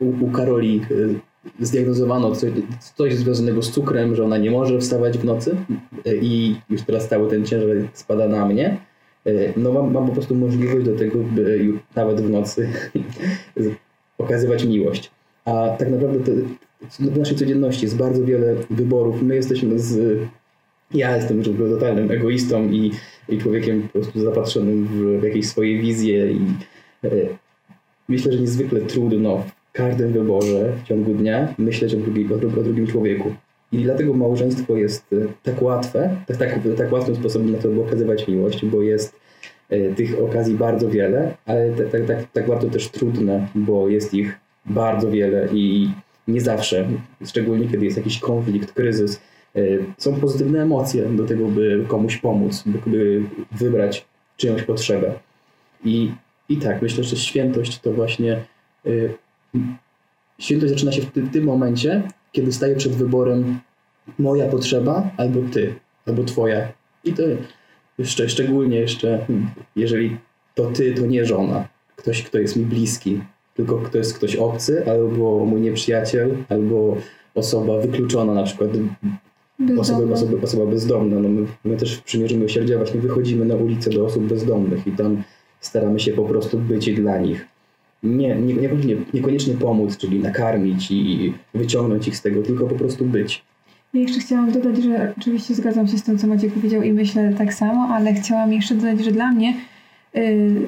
u, 0.00 0.24
u 0.24 0.30
Karoli 0.30 0.80
y, 0.90 1.14
zdiagnozowano 1.60 2.34
coś, 2.34 2.50
coś 2.96 3.14
związanego 3.14 3.62
z 3.62 3.70
cukrem, 3.70 4.16
że 4.16 4.24
ona 4.24 4.38
nie 4.38 4.50
może 4.50 4.78
wstawać 4.78 5.18
w 5.18 5.24
nocy 5.24 5.56
y, 6.06 6.18
i 6.22 6.56
już 6.70 6.82
teraz 6.82 7.08
cały 7.08 7.30
ten 7.30 7.46
ciężar 7.46 7.68
spada 7.92 8.28
na 8.28 8.46
mnie, 8.46 8.80
E, 9.26 9.52
no 9.56 9.72
mam, 9.72 9.92
mam 9.92 10.06
po 10.06 10.12
prostu 10.12 10.34
możliwość 10.34 10.86
do 10.86 10.96
tego, 10.96 11.18
by 11.18 11.72
nawet 11.96 12.20
w 12.20 12.30
nocy 12.30 12.68
okazywać 14.18 14.64
miłość. 14.64 15.10
A 15.44 15.68
tak 15.78 15.90
naprawdę 15.90 16.32
w 17.00 17.18
naszej 17.18 17.36
codzienności 17.36 17.84
jest 17.84 17.96
bardzo 17.96 18.24
wiele 18.24 18.56
wyborów. 18.70 19.22
My 19.22 19.34
jesteśmy 19.34 19.78
z... 19.78 20.18
Ja 20.94 21.16
jestem 21.16 21.42
totalnym 21.42 22.10
egoistą 22.10 22.68
i, 22.68 22.92
i 23.28 23.38
człowiekiem 23.38 23.82
po 23.82 23.88
prostu 23.88 24.20
zapatrzonym 24.20 24.86
w, 24.86 25.20
w 25.20 25.22
jakieś 25.22 25.48
swoje 25.48 25.78
wizje 25.78 26.32
i 26.32 26.40
e, 27.04 27.10
myślę, 28.08 28.32
że 28.32 28.40
niezwykle 28.40 28.80
trudno 28.80 29.44
każdym 29.72 30.12
wyborze 30.12 30.72
w 30.84 30.88
ciągu 30.88 31.14
dnia 31.14 31.54
myśleć 31.58 31.94
o, 31.94 31.96
drugi, 31.96 32.28
o, 32.32 32.60
o 32.60 32.62
drugim 32.62 32.86
człowieku. 32.86 33.34
I 33.72 33.78
dlatego 33.78 34.14
małżeństwo 34.14 34.76
jest 34.76 35.12
e, 35.12 35.16
tak 35.42 35.62
łatwe, 35.62 36.16
tak, 36.26 36.36
tak, 36.36 36.58
tak 36.76 36.92
łatwym 36.92 37.16
sposobem 37.16 37.52
na 37.52 37.58
to, 37.58 37.68
by 37.68 37.80
okazywać 37.80 38.28
miłość, 38.28 38.66
bo 38.66 38.82
jest 38.82 39.16
e, 39.68 39.94
tych 39.94 40.18
okazji 40.18 40.54
bardzo 40.54 40.88
wiele, 40.88 41.34
ale 41.46 41.72
tak, 41.72 42.06
tak, 42.06 42.30
tak, 42.32 42.46
bardzo 42.46 42.70
też 42.70 42.88
trudne, 42.88 43.46
bo 43.54 43.88
jest 43.88 44.14
ich 44.14 44.40
bardzo 44.66 45.10
wiele 45.10 45.48
i 45.52 45.90
nie 46.28 46.40
zawsze, 46.40 46.88
szczególnie 47.26 47.68
kiedy 47.68 47.84
jest 47.84 47.96
jakiś 47.96 48.18
konflikt, 48.18 48.72
kryzys, 48.72 49.20
e, 49.56 49.60
są 49.98 50.20
pozytywne 50.20 50.62
emocje 50.62 51.04
do 51.04 51.24
tego, 51.24 51.48
by 51.48 51.84
komuś 51.88 52.16
pomóc, 52.16 52.64
by 52.86 53.22
wybrać 53.52 54.06
czyjąś 54.36 54.62
potrzebę. 54.62 55.12
I, 55.84 56.10
i 56.48 56.56
tak, 56.56 56.82
myślę, 56.82 57.04
że 57.04 57.16
świętość 57.16 57.78
to 57.78 57.92
właśnie. 57.92 58.44
Świętość 60.38 60.72
zaczyna 60.72 60.92
się 60.92 61.02
w 61.02 61.10
tym, 61.10 61.26
w 61.26 61.32
tym 61.32 61.44
momencie, 61.44 62.02
kiedy 62.32 62.52
staję 62.52 62.76
przed 62.76 62.92
wyborem 62.92 63.60
moja 64.18 64.46
potrzeba 64.48 65.10
albo 65.16 65.40
ty, 65.52 65.74
albo 66.06 66.24
twoja. 66.24 66.72
I 67.04 67.12
to 67.12 67.22
jeszcze, 67.98 68.28
szczególnie 68.28 68.76
jeszcze, 68.76 69.24
hmm, 69.26 69.50
jeżeli 69.76 70.16
to 70.54 70.70
ty, 70.70 70.94
to 70.94 71.06
nie 71.06 71.24
żona, 71.24 71.68
ktoś, 71.96 72.22
kto 72.22 72.38
jest 72.38 72.56
mi 72.56 72.64
bliski, 72.64 73.20
tylko 73.54 73.78
kto 73.78 73.98
jest 73.98 74.14
ktoś 74.14 74.36
obcy, 74.36 74.90
albo 74.90 75.44
mój 75.44 75.60
nieprzyjaciel, 75.60 76.36
albo 76.48 76.96
osoba 77.34 77.78
wykluczona, 77.78 78.34
na 78.34 78.42
przykład 78.42 78.70
osoba, 79.78 80.12
osoba, 80.12 80.32
osoba 80.42 80.66
bezdomna. 80.66 81.20
No 81.20 81.28
my, 81.28 81.46
my 81.64 81.76
też 81.76 81.96
w 81.96 82.02
Przymierzu 82.02 82.36
Miłosierdzia 82.36 82.76
właśnie 82.76 83.00
wychodzimy 83.00 83.44
na 83.44 83.54
ulicę 83.54 83.90
do 83.90 84.06
osób 84.06 84.24
bezdomnych 84.24 84.86
i 84.86 84.92
tam 84.92 85.22
staramy 85.60 86.00
się 86.00 86.12
po 86.12 86.24
prostu 86.24 86.58
być 86.58 86.94
dla 86.94 87.18
nich 87.18 87.46
nie, 88.02 88.36
nie, 88.36 88.54
niekoniecznie, 88.54 88.96
niekoniecznie 89.14 89.54
pomóc, 89.54 89.96
czyli 89.96 90.20
nakarmić 90.20 90.90
i 90.90 91.34
wyciągnąć 91.54 92.08
ich 92.08 92.16
z 92.16 92.22
tego, 92.22 92.42
tylko 92.42 92.66
po 92.66 92.74
prostu 92.74 93.04
być. 93.04 93.42
Ja 93.94 94.00
jeszcze 94.00 94.20
chciałam 94.20 94.52
dodać, 94.52 94.82
że 94.82 95.14
oczywiście 95.18 95.54
zgadzam 95.54 95.88
się 95.88 95.98
z 95.98 96.02
tym, 96.02 96.18
co 96.18 96.26
Maciek 96.26 96.52
powiedział 96.52 96.82
i 96.82 96.92
myślę 96.92 97.34
tak 97.38 97.54
samo, 97.54 97.94
ale 97.94 98.14
chciałam 98.14 98.52
jeszcze 98.52 98.74
dodać, 98.74 99.04
że 99.04 99.12
dla 99.12 99.32
mnie 99.32 99.54
y, 100.16 100.66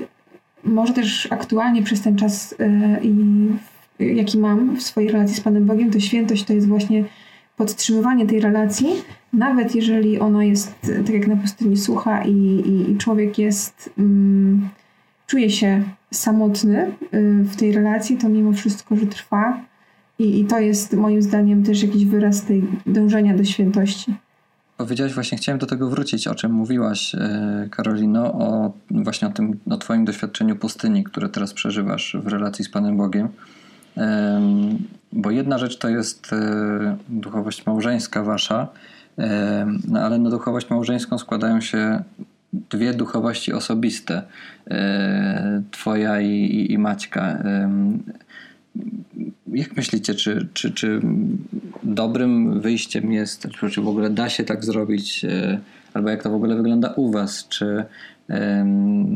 może 0.64 0.92
też 0.92 1.28
aktualnie 1.30 1.82
przez 1.82 2.02
ten 2.02 2.16
czas 2.16 2.54
y, 4.00 4.04
jaki 4.04 4.38
mam 4.38 4.76
w 4.76 4.82
swojej 4.82 5.10
relacji 5.10 5.36
z 5.36 5.40
Panem 5.40 5.66
Bogiem, 5.66 5.90
to 5.90 6.00
świętość 6.00 6.44
to 6.44 6.52
jest 6.52 6.68
właśnie 6.68 7.04
podtrzymywanie 7.56 8.26
tej 8.26 8.40
relacji, 8.40 8.88
nawet 9.32 9.74
jeżeli 9.74 10.18
ona 10.18 10.44
jest, 10.44 10.92
tak 11.06 11.14
jak 11.14 11.26
na 11.26 11.36
pustyni, 11.36 11.76
sucha 11.76 12.24
i, 12.24 12.32
i, 12.66 12.90
i 12.90 12.96
człowiek 12.96 13.38
jest, 13.38 13.90
mm, 13.98 14.68
czuje 15.32 15.50
się 15.50 15.82
samotny 16.10 16.92
y, 17.14 17.44
w 17.44 17.56
tej 17.56 17.72
relacji, 17.72 18.18
to 18.18 18.28
mimo 18.28 18.52
wszystko, 18.52 18.96
że 18.96 19.06
trwa. 19.06 19.60
I, 20.18 20.40
I 20.40 20.44
to 20.44 20.58
jest 20.58 20.92
moim 20.92 21.22
zdaniem 21.22 21.62
też 21.62 21.82
jakiś 21.82 22.04
wyraz 22.04 22.44
tej 22.44 22.64
dążenia 22.86 23.36
do 23.36 23.44
świętości. 23.44 24.14
Powiedziałaś 24.76 25.14
właśnie, 25.14 25.38
chciałem 25.38 25.58
do 25.58 25.66
tego 25.66 25.90
wrócić, 25.90 26.28
o 26.28 26.34
czym 26.34 26.52
mówiłaś, 26.52 27.14
y, 27.14 27.18
Karolino, 27.70 28.32
o 28.32 28.72
właśnie 28.90 29.28
o 29.28 29.30
tym, 29.30 29.58
o 29.70 29.76
twoim 29.76 30.04
doświadczeniu 30.04 30.56
pustyni, 30.56 31.04
które 31.04 31.28
teraz 31.28 31.52
przeżywasz 31.52 32.16
w 32.24 32.26
relacji 32.26 32.64
z 32.64 32.68
Panem 32.68 32.96
Bogiem. 32.96 33.28
Bo 35.12 35.30
jedna 35.30 35.58
rzecz 35.58 35.78
to 35.78 35.88
jest 35.88 36.32
y, 36.32 36.36
duchowość 37.08 37.66
małżeńska 37.66 38.22
wasza, 38.22 38.68
no 39.88 40.00
ale 40.00 40.18
na 40.18 40.30
duchowość 40.30 40.70
małżeńską 40.70 41.18
składają 41.18 41.60
się 41.60 42.02
dwie 42.52 42.94
duchowości 42.94 43.52
osobiste, 43.52 44.22
e, 44.70 45.62
twoja 45.70 46.20
i, 46.20 46.30
i, 46.30 46.72
i 46.72 46.78
Maćka. 46.78 47.42
Jak 49.52 49.76
myślicie, 49.76 50.14
czy, 50.14 50.48
czy, 50.54 50.70
czy 50.70 51.00
dobrym 51.82 52.60
wyjściem 52.60 53.12
jest, 53.12 53.48
czy 53.72 53.80
w 53.80 53.88
ogóle 53.88 54.10
da 54.10 54.28
się 54.28 54.44
tak 54.44 54.64
zrobić, 54.64 55.24
e, 55.24 55.60
albo 55.94 56.10
jak 56.10 56.22
to 56.22 56.30
w 56.30 56.34
ogóle 56.34 56.56
wygląda 56.56 56.92
u 56.96 57.10
Was? 57.10 57.48
Czy 57.48 57.84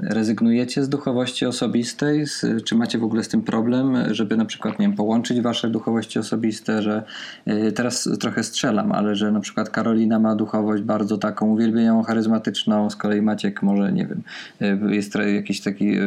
rezygnujecie 0.03 0.85
z 0.85 0.89
duchowości 0.89 1.47
osobistej? 1.47 2.25
Czy 2.65 2.75
macie 2.75 2.99
w 2.99 3.05
ogóle 3.05 3.25
z 3.25 3.29
tym 3.29 3.43
problem, 3.43 4.15
żeby 4.15 4.37
na 4.37 4.45
przykład, 4.45 4.79
nie 4.79 4.87
wiem, 4.87 4.97
połączyć 4.97 5.41
wasze 5.41 5.71
duchowości 5.71 6.19
osobiste, 6.19 6.83
że 6.83 7.03
y, 7.49 7.73
teraz 7.73 8.09
trochę 8.21 8.43
strzelam, 8.43 8.93
ale 8.93 9.17
że 9.17 9.33
na 9.33 9.41
przykład 9.41 9.71
Karolina 9.71 10.19
ma 10.19 10.35
duchowość 10.35 10.83
bardzo 10.83 11.19
taką 11.19 11.47
uwielbieniową, 11.47 12.03
charyzmatyczną, 12.03 12.91
z 12.91 12.97
kolei 12.97 13.23
Maciek 13.23 13.63
może, 13.63 13.93
nie 13.93 14.07
wiem, 14.07 14.23
y, 14.91 14.95
jest 14.95 15.15
jakiś 15.35 15.61
taki 15.61 15.99
y, 15.99 16.01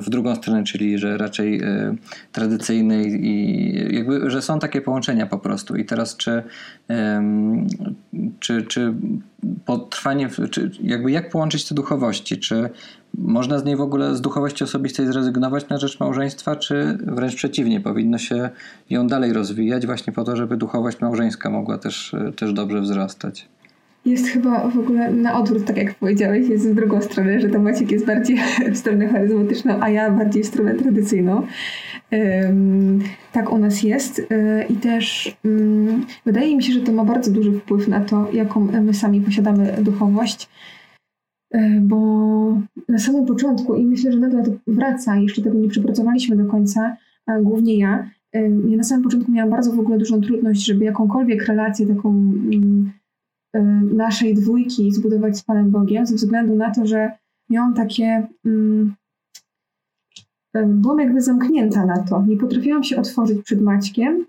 w 0.00 0.10
drugą 0.10 0.34
stronę, 0.34 0.64
czyli 0.64 0.98
że 0.98 1.18
raczej 1.18 1.62
tradycyjny 2.32 3.04
i 3.04 3.94
jakby, 3.94 4.30
że 4.30 4.42
są 4.42 4.58
takie 4.58 4.80
połączenia 4.80 5.26
po 5.26 5.38
prostu. 5.38 5.76
I 5.76 5.84
teraz 5.84 6.16
czy, 6.16 6.42
czy, 8.40 8.62
czy 8.62 8.94
potrwanie, 9.64 10.28
czy 10.50 10.70
jakby 10.82 11.10
jak 11.10 11.30
połączyć 11.30 11.68
te 11.68 11.74
duchowości? 11.74 12.38
Czy 12.38 12.70
można 13.14 13.58
z 13.58 13.64
niej 13.64 13.76
w 13.76 13.80
ogóle, 13.80 14.16
z 14.16 14.20
duchowości 14.20 14.64
osobistej 14.64 15.06
zrezygnować 15.06 15.68
na 15.68 15.78
rzecz 15.78 16.00
małżeństwa, 16.00 16.56
czy 16.56 16.98
wręcz 17.06 17.34
przeciwnie, 17.34 17.80
powinno 17.80 18.18
się 18.18 18.50
ją 18.90 19.06
dalej 19.06 19.32
rozwijać 19.32 19.86
właśnie 19.86 20.12
po 20.12 20.24
to, 20.24 20.36
żeby 20.36 20.56
duchowość 20.56 21.00
małżeńska 21.00 21.50
mogła 21.50 21.78
też, 21.78 22.16
też 22.36 22.52
dobrze 22.52 22.80
wzrastać? 22.80 23.48
Jest 24.04 24.26
chyba 24.26 24.68
w 24.68 24.78
ogóle 24.78 25.10
na 25.10 25.38
odwrót, 25.38 25.64
tak 25.64 25.76
jak 25.76 25.94
powiedziałeś, 25.94 26.48
jest 26.48 26.70
w 26.70 26.74
drugą 26.74 27.02
stronę, 27.02 27.40
że 27.40 27.48
to 27.48 27.58
Maciek 27.58 27.90
jest 27.90 28.06
bardziej 28.06 28.38
w 28.74 28.76
stronę 28.76 29.08
charyzmatyczną, 29.08 29.78
a 29.80 29.88
ja 29.88 30.10
bardziej 30.10 30.42
w 30.42 30.46
stronę 30.46 30.74
tradycyjną. 30.74 31.46
Tak 33.32 33.52
u 33.52 33.58
nas 33.58 33.82
jest 33.82 34.18
y, 34.18 34.24
i 34.68 34.76
też 34.76 35.36
wydaje 36.26 36.56
mi 36.56 36.62
się, 36.62 36.72
że 36.72 36.80
to 36.80 36.92
ma 36.92 37.04
bardzo 37.04 37.30
duży 37.30 37.52
wpływ 37.52 37.88
na 37.88 38.00
to, 38.00 38.32
jaką 38.32 38.60
my 38.60 38.94
sami 38.94 39.20
posiadamy 39.20 39.76
duchowość, 39.82 40.48
y, 41.54 41.80
bo 41.82 41.96
na 42.88 42.98
samym 42.98 43.26
początku 43.26 43.74
i 43.74 43.86
myślę, 43.86 44.12
że 44.12 44.18
nadal 44.18 44.44
to 44.44 44.50
wraca, 44.66 45.16
jeszcze 45.16 45.42
tego 45.42 45.58
nie 45.58 45.68
przepracowaliśmy 45.68 46.36
do 46.36 46.50
końca, 46.50 46.96
głównie 47.42 47.78
ja, 47.78 48.10
ja 48.68 48.76
na 48.76 48.82
samym 48.82 49.04
początku 49.04 49.32
miałam 49.32 49.50
bardzo 49.50 49.72
w 49.72 49.78
ogóle 49.78 49.98
dużą 49.98 50.20
trudność, 50.20 50.66
żeby 50.66 50.84
jakąkolwiek 50.84 51.46
relację 51.46 51.86
taką 51.86 52.32
Y, 53.56 53.62
naszej 53.94 54.34
dwójki 54.34 54.92
zbudować 54.92 55.38
z 55.38 55.42
Panem 55.42 55.70
Bogiem, 55.70 56.06
ze 56.06 56.14
względu 56.14 56.56
na 56.56 56.70
to, 56.70 56.86
że 56.86 57.10
miałam 57.50 57.74
takie. 57.74 58.26
Mm, 58.46 58.94
byłam 60.66 61.00
jakby 61.00 61.20
zamknięta 61.20 61.86
na 61.86 61.98
to. 61.98 62.24
Nie 62.28 62.36
potrafiłam 62.36 62.84
się 62.84 62.96
otworzyć 62.96 63.42
przed 63.42 63.62
Maćkiem, 63.62 64.26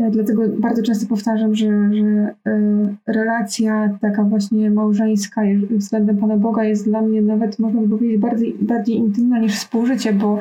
y, 0.00 0.10
dlatego 0.10 0.42
bardzo 0.48 0.82
często 0.82 1.06
powtarzam, 1.06 1.54
że, 1.54 1.66
że 1.92 2.34
relacja 3.06 3.98
taka 4.00 4.22
właśnie 4.24 4.70
małżeńska 4.70 5.42
względem 5.70 6.16
Pana 6.16 6.36
Boga 6.36 6.64
jest 6.64 6.84
dla 6.84 7.02
mnie 7.02 7.22
nawet, 7.22 7.58
można 7.58 7.80
by 7.80 7.88
powiedzieć, 7.88 8.18
bardziej, 8.18 8.56
bardziej 8.60 8.96
intymna 8.96 9.38
niż 9.38 9.54
współżycie, 9.54 10.12
bo 10.12 10.38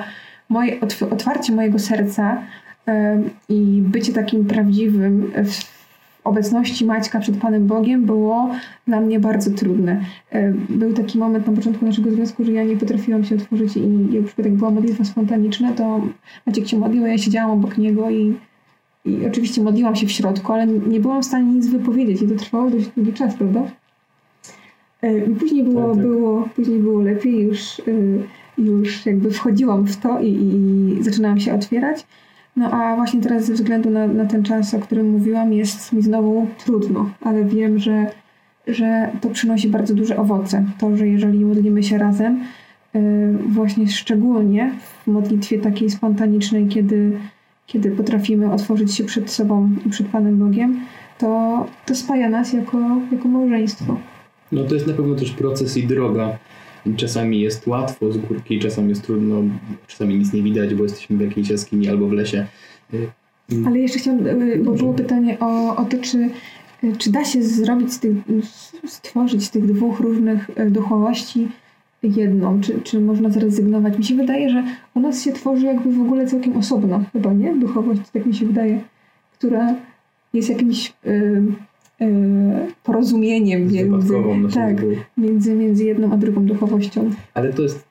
moje, 0.50 0.80
otwarcie 1.12 1.54
mojego 1.56 1.80
serca 1.80 2.42
i 3.50 3.84
bycie 3.88 4.14
takim 4.14 4.46
prawdziwym 4.46 5.32
w 5.46 5.79
obecności 6.24 6.86
Maćka 6.86 7.20
przed 7.20 7.38
Panem 7.38 7.68
Bogiem 7.68 8.06
było 8.06 8.50
dla 8.88 9.02
mnie 9.02 9.20
bardzo 9.20 9.52
trudne. 9.52 10.02
Był 10.70 10.94
taki 10.94 11.18
moment 11.18 11.48
na 11.48 11.54
początku 11.54 11.86
naszego 11.86 12.12
związku, 12.12 12.46
że 12.46 12.52
ja 12.52 12.64
nie 12.64 12.78
potrafiłam 12.78 13.24
się 13.24 13.36
otworzyć 13.36 13.78
i 13.78 14.08
jak 14.38 14.54
była 14.54 14.72
modlitwa 14.72 15.04
spontaniczna, 15.04 15.74
to 15.74 16.02
Maciek 16.46 16.68
się 16.68 16.78
modlił, 16.80 17.06
ja 17.06 17.18
siedziałam 17.18 17.52
obok 17.52 17.78
niego 17.78 18.10
i, 18.10 18.36
i 19.06 19.26
oczywiście 19.28 19.62
modliłam 19.62 19.96
się 19.96 20.08
w 20.08 20.12
środku, 20.12 20.54
ale 20.54 20.68
nie 20.68 21.00
byłam 21.00 21.22
w 21.22 21.26
stanie 21.26 21.54
nic 21.54 21.68
wypowiedzieć 21.68 22.22
i 22.22 22.28
to 22.28 22.36
trwało 22.36 22.70
dość 22.70 22.88
długi 22.88 23.14
czas, 23.14 23.36
prawda? 23.36 23.62
I 25.28 25.36
później 25.36 25.64
było, 25.64 25.88
tak, 25.88 25.96
tak. 25.96 26.08
było, 26.08 26.50
później 26.56 26.80
było 26.80 27.02
lepiej, 27.02 27.40
już, 27.40 27.82
już 28.58 29.06
jakby 29.06 29.32
wchodziłam 29.32 29.86
w 29.86 29.98
to 29.98 30.22
i, 30.22 30.28
i 30.28 31.04
zaczynałam 31.04 31.40
się 31.40 31.54
otwierać. 31.54 32.06
No 32.60 32.72
a 32.72 32.96
właśnie 32.96 33.22
teraz 33.22 33.46
ze 33.46 33.54
względu 33.54 33.90
na, 33.90 34.08
na 34.08 34.26
ten 34.26 34.44
czas, 34.44 34.74
o 34.74 34.80
którym 34.80 35.10
mówiłam, 35.10 35.54
jest 35.54 35.94
mi 35.94 36.02
znowu 36.02 36.48
trudno, 36.66 37.10
ale 37.22 37.46
wiem, 37.46 37.80
że, 37.80 38.12
że 38.68 39.12
to 39.22 39.30
przynosi 39.30 39.68
bardzo 39.68 39.96
duże 39.96 40.18
owoce. 40.18 40.66
To, 40.80 40.98
że 40.98 41.08
jeżeli 41.08 41.46
modlimy 41.46 41.84
się 41.84 41.98
razem, 41.98 42.40
yy, 42.94 43.02
właśnie 43.48 43.88
szczególnie 43.88 44.72
w 45.04 45.08
modlitwie 45.08 45.60
takiej 45.60 45.90
spontanicznej, 45.90 46.68
kiedy, 46.68 47.12
kiedy 47.68 47.92
potrafimy 47.92 48.52
otworzyć 48.52 48.96
się 48.96 49.04
przed 49.04 49.32
sobą 49.32 49.70
i 49.86 49.90
przed 49.90 50.08
Panem 50.08 50.38
Bogiem, 50.38 50.80
to, 51.18 51.66
to 51.86 51.96
spaja 51.96 52.30
nas 52.30 52.54
jako, 52.54 52.78
jako 53.12 53.28
małżeństwo. 53.28 53.98
No 54.52 54.64
to 54.64 54.74
jest 54.74 54.88
na 54.88 54.94
pewno 54.94 55.16
też 55.16 55.32
proces 55.32 55.78
i 55.78 55.88
droga 55.88 56.38
Czasami 56.98 57.42
jest 57.42 57.68
łatwo 57.68 58.12
z 58.12 58.18
górki, 58.18 58.60
czasami 58.60 58.90
jest 58.90 59.04
trudno, 59.04 59.44
czasami 59.88 60.18
nic 60.18 60.34
nie 60.34 60.44
widać, 60.44 60.76
bo 60.76 60.84
jesteśmy 60.84 61.18
w 61.18 61.22
jakiejś 61.22 61.50
jaskini 61.50 61.90
albo 61.90 62.08
w 62.08 62.12
lesie. 62.12 62.46
Y, 62.94 63.08
Ale 63.66 63.80
jeszcze 63.80 64.00
chciałam, 64.00 64.28
y, 64.28 64.62
bo 64.64 64.72
było 64.72 64.94
pytanie 64.94 65.38
o, 65.40 65.76
o 65.76 65.86
to, 65.86 65.98
czy, 65.98 66.30
y, 66.84 66.98
czy 66.98 67.12
da 67.12 67.26
się 67.26 67.44
zrobić 67.44 67.94
z 67.94 68.00
tych, 68.00 68.16
stworzyć 68.86 69.46
z 69.46 69.52
tych 69.52 69.66
dwóch 69.66 70.00
różnych 70.00 70.50
duchowości 70.72 71.48
jedną, 72.04 72.62
czy, 72.62 72.82
czy 72.82 73.00
można 73.00 73.30
zrezygnować. 73.30 73.98
Mi 73.98 74.04
się 74.04 74.16
wydaje, 74.16 74.50
że 74.50 74.64
u 74.94 75.00
nas 75.00 75.24
się 75.24 75.32
tworzy 75.32 75.66
jakby 75.66 75.92
w 75.92 76.02
ogóle 76.02 76.28
całkiem 76.28 76.58
osobno, 76.58 77.04
chyba 77.14 77.34
nie? 77.34 77.56
Duchowość, 77.56 78.02
tak 78.14 78.26
mi 78.26 78.36
się 78.36 78.46
wydaje, 78.46 78.82
która 79.34 79.76
jest 80.34 80.50
jakimś 80.50 80.94
E, 81.06 81.42
porozumieniem 82.84 83.68
między, 83.68 84.14
tak, 84.54 84.78
między, 85.18 85.56
między 85.56 85.86
jedną 85.86 86.14
a 86.14 86.18
drugą 86.18 86.46
duchowością. 86.46 87.12
Ale 87.34 87.54
to 87.54 87.62
jest, 87.62 87.88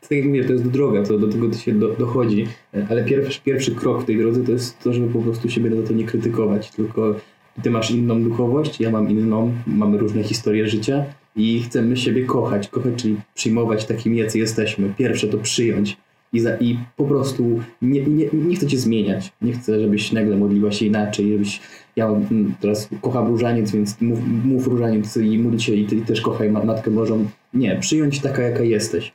tak 0.00 0.10
jak 0.10 0.24
mówię, 0.24 0.44
to 0.44 0.52
jest 0.52 0.68
droga, 0.68 1.02
to 1.02 1.18
do 1.18 1.28
tego 1.28 1.52
się 1.52 1.72
do, 1.72 1.88
dochodzi, 1.88 2.46
ale 2.88 3.04
pierwszy, 3.04 3.40
pierwszy 3.44 3.74
krok 3.74 4.02
w 4.02 4.04
tej 4.04 4.18
drodze 4.18 4.44
to 4.44 4.52
jest 4.52 4.78
to, 4.78 4.92
żeby 4.92 5.12
po 5.12 5.18
prostu 5.18 5.50
siebie 5.50 5.70
na 5.70 5.86
to 5.86 5.92
nie 5.92 6.04
krytykować, 6.04 6.70
tylko 6.70 7.14
ty 7.62 7.70
masz 7.70 7.90
inną 7.90 8.22
duchowość, 8.22 8.80
ja 8.80 8.90
mam 8.90 9.10
inną, 9.10 9.52
mamy 9.66 9.98
różne 9.98 10.22
historie 10.22 10.68
życia 10.68 11.04
i 11.36 11.62
chcemy 11.62 11.96
siebie 11.96 12.24
kochać. 12.24 12.68
Kochać, 12.68 12.94
czyli 12.96 13.16
przyjmować 13.34 13.84
takim, 13.84 14.14
jacy 14.14 14.38
jesteśmy. 14.38 14.92
Pierwsze 14.98 15.28
to 15.28 15.38
przyjąć 15.38 15.96
i, 16.32 16.40
za, 16.40 16.56
i 16.56 16.78
po 16.96 17.04
prostu 17.04 17.60
nie, 17.82 18.04
nie, 18.04 18.26
nie 18.32 18.56
chcę 18.56 18.66
cię 18.66 18.78
zmieniać. 18.78 19.32
Nie 19.42 19.52
chcę, 19.52 19.80
żebyś 19.80 20.12
nagle 20.12 20.36
modliła 20.36 20.72
się 20.72 20.86
inaczej, 20.86 21.32
żebyś 21.32 21.60
ja 21.96 22.06
mm, 22.06 22.54
teraz 22.60 22.88
kocham 23.00 23.26
różaniec, 23.26 23.70
więc 23.70 24.00
mów, 24.00 24.18
mów 24.44 24.66
różaniec 24.66 25.16
i 25.16 25.38
módl 25.38 25.58
się 25.58 25.74
i 25.74 25.86
też 25.86 26.20
kochaj 26.20 26.50
Matkę 26.50 26.90
Bożą. 26.90 27.26
Nie, 27.54 27.76
przyjąć 27.76 28.20
taka, 28.20 28.42
jaka 28.42 28.62
jesteś. 28.62 29.12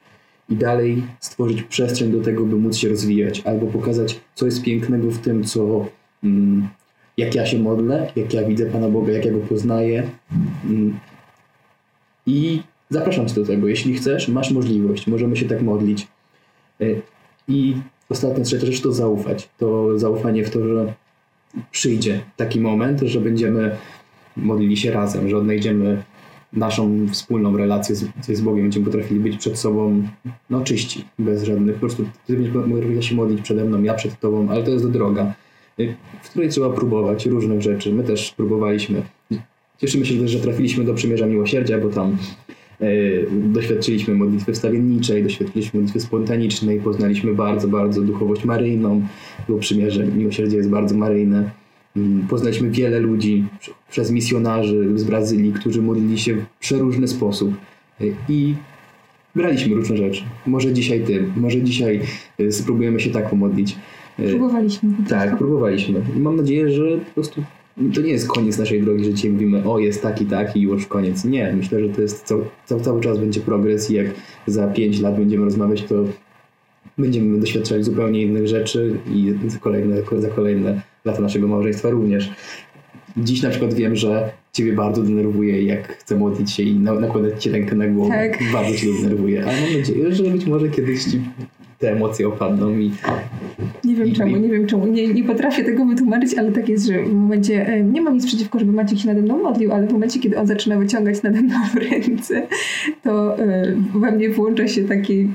I 0.50 0.56
dalej 0.56 1.04
stworzyć 1.20 1.64
przestrzeń 1.64 2.12
do 2.12 2.22
tego, 2.22 2.46
by 2.46 2.56
móc 2.56 2.76
się 2.78 2.90
rozwijać, 2.90 3.42
albo 3.46 3.68
pokazać, 3.68 4.20
co 4.36 4.46
jest 4.46 4.64
pięknego 4.64 5.12
w 5.12 5.18
tym, 5.18 5.44
co, 5.44 5.86
mm, 6.24 6.68
jak 7.18 7.36
ja 7.36 7.46
się 7.46 7.60
modlę, 7.60 8.12
jak 8.16 8.34
ja 8.34 8.44
widzę 8.44 8.66
Pana 8.66 8.90
Boga, 8.90 9.14
jak 9.14 9.26
ja 9.26 9.32
Go 9.32 9.40
poznaję. 9.40 10.10
Mm, 10.66 11.00
I 12.26 12.62
zapraszam 12.90 13.28
cię 13.28 13.36
do 13.36 13.46
tego. 13.46 13.68
Jeśli 13.68 13.94
chcesz, 13.94 14.28
masz 14.28 14.52
możliwość, 14.52 15.08
możemy 15.08 15.38
się 15.38 15.46
tak 15.46 15.62
modlić. 15.62 16.08
Y, 16.82 17.02
I 17.48 17.76
ostatnia 18.10 18.44
trzecia 18.44 18.66
rzecz 18.66 18.82
to 18.82 18.92
zaufać. 18.92 19.50
To 19.58 20.00
zaufanie 20.00 20.44
w 20.44 20.50
to, 20.50 20.68
że 20.68 20.94
przyjdzie 21.72 22.22
taki 22.38 22.60
moment, 22.60 23.02
że 23.02 23.22
będziemy 23.22 23.78
modlili 24.38 24.78
się 24.78 24.92
razem, 24.92 25.30
że 25.30 25.38
odnajdziemy 25.38 26.04
naszą 26.54 27.08
wspólną 27.12 27.58
relację 27.58 27.96
z, 27.96 28.06
z 28.28 28.42
Bogiem, 28.42 28.64
będziemy 28.64 28.86
potrafili 28.86 29.20
być 29.20 29.38
przed 29.38 29.60
sobą 29.60 30.04
no, 30.50 30.62
czyści, 30.62 31.06
bez 31.20 31.44
żadnych, 31.44 31.76
po 31.76 31.80
prostu 31.80 32.06
ty 32.28 32.38
będziesz 32.38 33.06
się 33.06 33.16
modlić 33.16 33.42
przede 33.42 33.64
mną, 33.64 33.84
ja 33.84 33.94
przed 33.94 34.20
tobą, 34.20 34.50
ale 34.50 34.64
to 34.64 34.72
jest 34.72 34.90
droga, 34.90 35.34
y, 35.80 35.96
w 36.24 36.30
której 36.30 36.50
trzeba 36.50 36.70
próbować 36.70 37.26
różnych 37.26 37.62
rzeczy. 37.62 37.94
My 37.94 38.04
też 38.04 38.32
próbowaliśmy. 38.32 39.02
Cieszymy 39.78 40.06
się 40.06 40.28
że 40.28 40.40
trafiliśmy 40.40 40.84
do 40.84 40.94
Przymierza 40.94 41.26
Miłosierdzia, 41.26 41.78
bo 41.78 41.90
tam 41.90 42.18
E, 42.50 42.57
doświadczyliśmy 43.30 44.16
modlitwy 44.16 44.54
wstawienniczej, 44.54 45.24
doświadczyliśmy 45.24 45.80
modlitwy 45.80 46.00
spontanicznej, 46.00 46.80
poznaliśmy 46.80 47.34
bardzo, 47.34 47.68
bardzo 47.68 48.02
duchowość 48.02 48.46
maryjną, 48.46 49.08
bo 49.50 49.58
przymierze 49.58 50.08
miłosierdzie 50.08 50.58
jest 50.58 50.70
bardzo 50.70 50.98
maryjne. 50.98 51.52
Mm, 51.96 52.28
poznaliśmy 52.28 52.70
wiele 52.70 53.00
ludzi 53.00 53.46
przez 53.90 54.12
misjonarzy 54.12 55.00
z 55.00 55.04
Brazylii, 55.04 55.54
którzy 55.54 55.82
modlili 55.82 56.20
się 56.20 56.36
w 56.36 56.46
przeróżny 56.60 57.08
sposób 57.08 57.54
e, 58.02 58.04
i 58.30 58.56
braliśmy 59.36 59.76
różne 59.76 59.98
rzeczy. 59.98 60.24
Może 60.46 60.74
dzisiaj 60.74 61.04
ty, 61.04 61.24
może 61.36 61.62
dzisiaj 61.62 62.02
e, 62.40 62.52
spróbujemy 62.52 63.00
się 63.00 63.10
tak 63.10 63.30
pomodlić. 63.30 63.76
Próbowaliśmy. 64.30 64.90
Tak, 65.10 65.38
próbowaliśmy. 65.38 66.02
I 66.18 66.20
mam 66.20 66.36
nadzieję, 66.36 66.70
że 66.70 66.98
po 66.98 67.14
prostu 67.14 67.44
to 67.96 68.02
nie 68.02 68.12
jest 68.12 68.28
koniec 68.28 68.58
naszej 68.58 68.82
drogi, 68.82 69.06
że 69.06 69.14
dzisiaj 69.14 69.32
mówimy, 69.32 69.70
o 69.70 69.80
jest 69.80 70.02
taki, 70.02 70.26
taki 70.26 70.60
i 70.60 70.64
już 70.64 70.86
koniec. 70.86 71.26
Nie, 71.26 71.54
myślę, 71.58 71.80
że 71.80 71.90
to 71.90 72.02
jest 72.02 72.24
cały, 72.24 72.46
cały, 72.66 72.82
cały 72.82 73.02
czas 73.02 73.18
będzie 73.18 73.40
progres 73.40 73.92
i 73.92 73.94
jak 73.94 74.08
za 74.48 74.68
5 74.68 75.00
lat 75.00 75.16
będziemy 75.16 75.46
rozmawiać, 75.46 75.84
to 75.84 75.96
będziemy 76.98 77.40
doświadczać 77.40 77.86
zupełnie 77.86 78.22
innych 78.22 78.48
rzeczy 78.48 78.98
i 79.14 79.34
za 79.48 79.60
kolejne, 79.60 79.96
za 80.18 80.30
kolejne 80.30 80.82
lata 81.06 81.22
naszego 81.22 81.48
małżeństwa 81.48 81.90
również. 81.90 82.32
Dziś 83.18 83.42
na 83.42 83.50
przykład 83.50 83.74
wiem, 83.74 83.96
że 83.96 84.32
Ciebie 84.54 84.74
bardzo 84.74 85.02
denerwuje, 85.02 85.64
jak 85.64 85.98
chcę 85.98 86.16
modlić 86.16 86.52
się 86.52 86.64
i 86.64 86.76
nakładać 86.76 87.44
Ci 87.44 87.50
rękę 87.50 87.76
na 87.76 87.88
głowę. 87.88 88.14
Tak. 88.14 88.40
Bardzo 88.54 88.78
Cię 88.78 88.88
denerwuje, 89.02 89.46
ale 89.46 89.62
mam 89.62 89.80
nadzieję, 89.80 90.16
że 90.16 90.24
być 90.24 90.46
może 90.46 90.70
kiedyś 90.70 91.04
Ci 91.04 91.22
te 91.80 91.92
emocje 91.92 92.28
opadną 92.28 92.80
i... 92.80 92.92
Nie 93.98 94.06
wiem 94.06 94.16
czemu, 94.16 94.38
nie 94.38 94.50
wiem 94.50 94.68
czemu. 94.68 94.88
Nie, 94.88 95.08
nie 95.08 95.24
potrafię 95.24 95.64
tego 95.64 95.86
wytłumaczyć, 95.86 96.38
ale 96.38 96.52
tak 96.52 96.70
jest, 96.70 96.86
że 96.86 97.04
w 97.04 97.14
momencie... 97.14 97.68
E, 97.68 97.84
nie 97.84 98.02
mam 98.02 98.14
nic 98.14 98.26
przeciwko, 98.26 98.60
żeby 98.60 98.72
Maciek 98.72 99.00
się 99.00 99.08
nade 99.08 99.22
mną 99.22 99.44
modlił, 99.44 99.74
ale 99.74 99.88
w 99.88 99.94
momencie, 99.94 100.20
kiedy 100.20 100.38
on 100.38 100.48
zaczyna 100.48 100.78
wyciągać 100.80 101.24
nade 101.24 101.42
mną 101.42 101.56
ręce, 101.92 102.48
to 103.04 103.40
e, 103.40 103.76
we 103.96 104.12
mnie 104.12 104.30
włącza 104.30 104.68
się 104.68 104.84
taki 104.84 105.30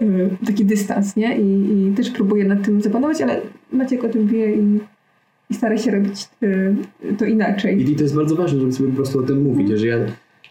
e, 0.00 0.06
taki 0.46 0.64
dystans, 0.64 1.16
nie? 1.16 1.38
I, 1.38 1.88
I 1.88 1.94
też 1.94 2.10
próbuję 2.10 2.44
nad 2.44 2.64
tym 2.64 2.82
zapanować, 2.82 3.22
ale 3.22 3.40
Maciek 3.72 4.04
o 4.04 4.08
tym 4.08 4.26
wie 4.26 4.54
i 4.54 4.78
i 5.50 5.54
stara 5.54 5.78
się 5.78 5.90
robić 5.90 6.28
to 7.18 7.24
inaczej. 7.24 7.90
I 7.90 7.96
to 7.96 8.02
jest 8.02 8.14
bardzo 8.14 8.36
ważne, 8.36 8.60
żeby 8.60 8.72
sobie 8.72 8.88
po 8.88 8.96
prostu 8.96 9.18
o 9.18 9.22
tym 9.22 9.42
mówić, 9.42 9.68
że 9.68 9.86
ja 9.86 9.96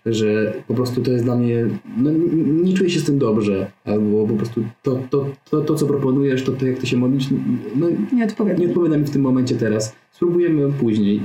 że 0.06 0.54
po 0.68 0.74
prostu 0.74 1.02
to 1.02 1.12
jest 1.12 1.24
dla 1.24 1.36
mnie, 1.36 1.66
no 1.98 2.12
nie, 2.64 2.74
czuję 2.74 2.90
się 2.90 3.00
z 3.00 3.04
tym 3.04 3.20
dobrze, 3.20 3.72
albo 3.86 4.28
po 4.28 4.34
prostu 4.34 4.64
to, 4.84 5.00
to, 5.10 5.26
to, 5.50 5.62
to 5.62 5.76
co 5.76 5.86
proponujesz, 5.86 6.44
to, 6.44 6.52
to 6.52 6.66
jak 6.66 6.78
ty 6.78 6.88
się 6.88 6.98
modlisz, 6.98 7.26
no 7.76 7.88
nie 8.14 8.26
odpowiada. 8.26 8.60
nie 8.60 8.68
odpowiada 8.68 8.98
mi 8.98 9.06
w 9.06 9.10
tym 9.10 9.22
momencie 9.22 9.56
teraz. 9.56 9.96
Spróbujemy 10.12 10.74
później. 10.74 11.22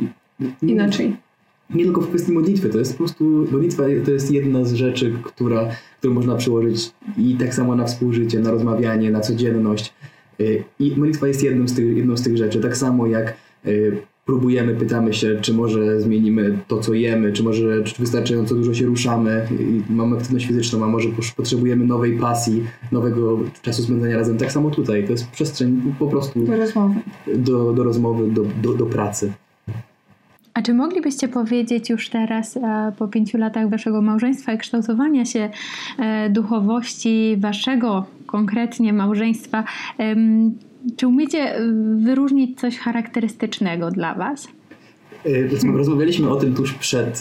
Inaczej. 0.62 1.17
Nie 1.75 1.85
tylko 1.85 2.01
w 2.01 2.09
kwestii 2.09 2.33
modlitwy, 2.33 2.69
to 2.69 2.79
jest 2.79 2.93
po 2.93 2.99
prostu, 2.99 3.25
modlitwa 3.25 3.83
to 4.05 4.11
jest 4.11 4.31
jedna 4.31 4.65
z 4.65 4.73
rzeczy, 4.73 5.12
która, 5.25 5.69
którą 5.99 6.15
można 6.15 6.37
przełożyć 6.37 6.91
i 7.19 7.35
tak 7.35 7.55
samo 7.55 7.77
na 7.77 7.85
współżycie, 7.85 8.41
na 8.41 8.51
rozmawianie, 8.51 9.11
na 9.11 9.21
codzienność. 9.21 9.95
Y, 10.41 10.65
I 10.79 10.91
modlitwa 10.97 11.29
jest 11.29 11.43
jedną 11.43 11.69
z 11.69 11.75
tych, 11.75 11.97
jedną 11.97 12.17
z 12.17 12.23
tych 12.23 12.37
rzeczy, 12.37 12.61
tak 12.61 12.77
samo 12.77 13.07
jak 13.07 13.37
y, 13.67 14.03
próbujemy, 14.27 14.75
pytamy 14.75 15.15
się, 15.15 15.39
czy 15.41 15.55
może 15.55 16.01
zmienimy 16.01 16.59
to, 16.69 16.79
co 16.79 16.95
jemy, 16.95 17.33
czy 17.33 17.43
może 17.43 17.83
czy 17.83 17.95
wystarczająco 17.99 18.55
dużo 18.55 18.75
się 18.75 18.87
ruszamy 18.87 19.49
i 19.51 19.93
mamy 19.93 20.17
aktywność 20.17 20.47
fizyczną, 20.47 20.85
a 20.85 20.87
może 20.87 21.09
potrzebujemy 21.37 21.87
nowej 21.87 22.19
pasji, 22.19 22.65
nowego 22.93 23.39
czasu 23.62 23.83
spędzania 23.83 24.17
razem. 24.17 24.39
Tak 24.39 24.53
samo 24.53 24.71
tutaj, 24.71 25.05
to 25.05 25.12
jest 25.12 25.31
przestrzeń 25.31 25.95
po 25.99 26.07
prostu 26.07 26.41
do 26.41 26.57
rozmowy, 26.57 27.01
do, 27.37 27.73
do, 27.73 27.85
rozmowy, 27.85 28.31
do, 28.31 28.45
do, 28.62 28.75
do 28.75 28.87
pracy. 28.87 29.33
A 30.55 30.62
czy 30.62 30.75
moglibyście 30.75 31.29
powiedzieć 31.29 31.91
już 31.91 32.09
teraz, 32.09 32.57
e, 32.57 32.93
po 32.99 33.09
pięciu 33.09 33.39
latach 33.39 33.71
waszego 33.71 34.03
małżeństwa 34.03 34.53
i 34.53 34.59
kształtowania 34.59 35.25
się 35.25 35.51
e, 35.99 36.31
duchowości 36.31 37.37
waszego 37.41 38.07
konkretnie 38.27 38.93
małżeństwa, 38.93 39.65
czy 40.96 41.07
umiecie 41.07 41.61
y, 41.61 41.72
wyróżnić 41.96 42.61
coś 42.61 42.79
charakterystycznego 42.79 43.90
dla 43.90 44.14
Was? 44.14 44.49
Rozmawialiśmy 45.75 46.31
o 46.31 46.37
tym 46.37 46.55
tuż 46.55 46.72
przed, 46.72 47.20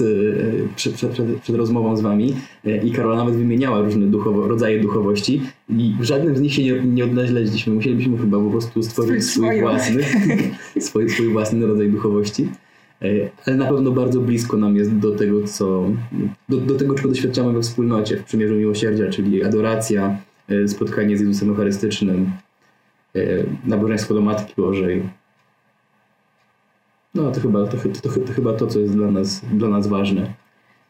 przed, 0.76 0.94
przed, 0.94 1.12
przed, 1.12 1.42
przed 1.42 1.56
rozmową 1.56 1.98
z 1.98 2.02
wami 2.02 2.36
i 2.84 2.92
Karola 2.92 3.16
nawet 3.16 3.36
wymieniała 3.36 3.82
różne 3.82 4.06
duchowo, 4.06 4.48
rodzaje 4.48 4.80
duchowości 4.80 5.42
i 5.70 5.96
w 6.00 6.04
żadnym 6.04 6.38
z 6.38 6.42
nich 6.42 6.54
się 6.54 6.64
nie, 6.64 6.82
nie 6.84 7.04
odnaleźliśmy. 7.04 7.74
Musielibyśmy 7.74 8.18
chyba 8.18 8.40
po 8.40 8.50
prostu 8.50 8.84
stworzyć 8.84 9.24
swój 9.24 9.62
własny, 9.62 10.04
swój, 10.80 11.10
swój 11.10 11.28
własny 11.28 11.68
rodzaj 11.68 11.90
duchowości. 11.90 12.48
Ale 13.46 13.56
na 13.56 13.66
pewno 13.66 13.92
bardzo 13.92 14.20
blisko 14.20 14.58
nam 14.58 14.76
jest 14.76 14.98
do 14.98 15.12
tego, 15.12 15.44
co, 15.44 15.90
do, 16.50 16.58
do 16.58 16.76
tego, 16.76 16.96
czego 16.96 17.10
doświadczamy 17.10 17.54
we 17.54 17.62
wspólnocie, 17.62 18.18
w 18.18 18.24
przymierzu 18.24 18.56
miłosierdzia, 18.56 19.10
czyli 19.10 19.44
adoracja, 19.44 20.18
spotkanie 20.68 21.18
z 21.18 21.22
Jezusem 21.22 21.50
Eucharystycznym, 21.50 22.32
nabożeństwo 23.66 24.14
do 24.14 24.22
Matki 24.22 24.54
Bożej, 24.58 25.04
no 27.16 27.32
to 27.32 27.42
chyba 27.42 27.68
to, 27.68 27.78
to, 27.78 28.10
to, 28.10 28.20
to, 28.20 28.34
chyba 28.34 28.54
to, 28.54 28.68
co 28.68 28.80
jest 28.80 28.94
dla 28.94 29.12
nas, 29.12 29.42
dla 29.54 29.70
nas 29.70 29.88
ważne. 29.88 30.34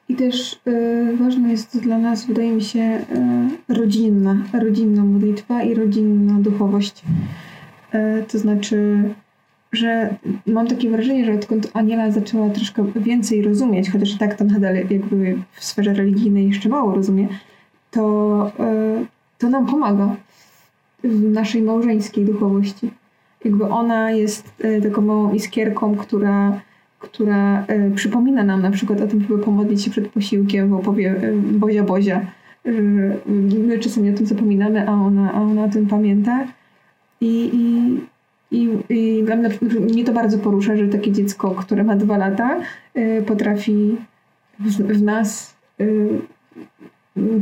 I 0.10 0.16
też 0.16 0.60
y, 0.68 1.18
ważna 1.20 1.50
jest 1.50 1.82
dla 1.82 1.98
nas, 1.98 2.26
wydaje 2.26 2.52
mi 2.52 2.62
się, 2.62 2.80
y, 2.80 3.74
rodzinna, 3.74 4.38
rodzinna 4.54 5.04
modlitwa 5.04 5.64
i 5.64 5.74
rodzinna 5.74 6.40
duchowość. 6.40 7.04
Y, 7.96 8.24
to 8.32 8.40
znaczy, 8.40 9.04
że 9.72 10.16
mam 10.48 10.68
takie 10.68 10.90
wrażenie, 10.90 11.26
że 11.26 11.34
odkąd 11.34 11.72
Aniela 11.74 12.12
zaczęła 12.12 12.50
troszkę 12.50 12.92
więcej 12.96 13.42
rozumieć, 13.42 13.92
chociaż 13.92 14.18
tak 14.18 14.36
to 14.36 14.44
nadal 14.44 14.76
jakby 14.76 15.38
w 15.52 15.66
sferze 15.66 15.94
religijnej 15.94 16.48
jeszcze 16.48 16.70
mało 16.70 16.96
rozumie, 16.96 17.28
to, 17.92 18.52
to 19.38 19.50
nam 19.50 19.66
pomaga 19.66 20.16
naszej 21.04 21.62
małżeńskiej 21.62 22.26
duchowości 22.26 22.92
jakby 23.46 23.64
ona 23.64 24.12
jest 24.12 24.54
e, 24.60 24.82
taką 24.82 25.02
małą 25.02 25.34
iskierką, 25.34 25.96
która, 25.96 26.62
która 27.00 27.66
e, 27.68 27.92
przypomina 27.92 28.44
nam 28.44 28.62
na 28.62 28.72
przykład 28.72 29.02
o 29.02 29.08
tym, 29.08 29.22
żeby 29.22 29.38
pomodlić 29.40 29.84
się 29.84 29.92
przed 29.92 30.08
posiłkiem, 30.08 30.70
bo 30.70 30.80
powie 30.80 31.12
e, 31.12 31.34
Bozia 31.34 31.84
Bozia. 31.84 32.26
My 33.68 33.80
czasami 33.80 34.10
o 34.10 34.14
tym 34.14 34.26
zapominamy, 34.26 34.90
a 34.90 34.92
ona, 34.92 35.34
a 35.34 35.42
ona 35.42 35.64
o 35.64 35.70
tym 35.70 35.88
pamięta. 35.88 36.48
I, 37.22 37.50
i, 37.54 38.58
i, 38.58 38.70
i 38.90 39.24
dla 39.24 39.36
mnie, 39.36 39.50
mnie 39.80 40.04
to 40.04 40.14
bardzo 40.14 40.38
porusza, 40.38 40.78
że 40.78 40.88
takie 40.88 41.12
dziecko, 41.12 41.52
które 41.52 41.84
ma 41.84 41.96
dwa 41.96 42.18
lata, 42.18 42.60
potrafi 43.26 43.96
w, 44.60 44.70
w 44.70 45.02
nas 45.04 45.56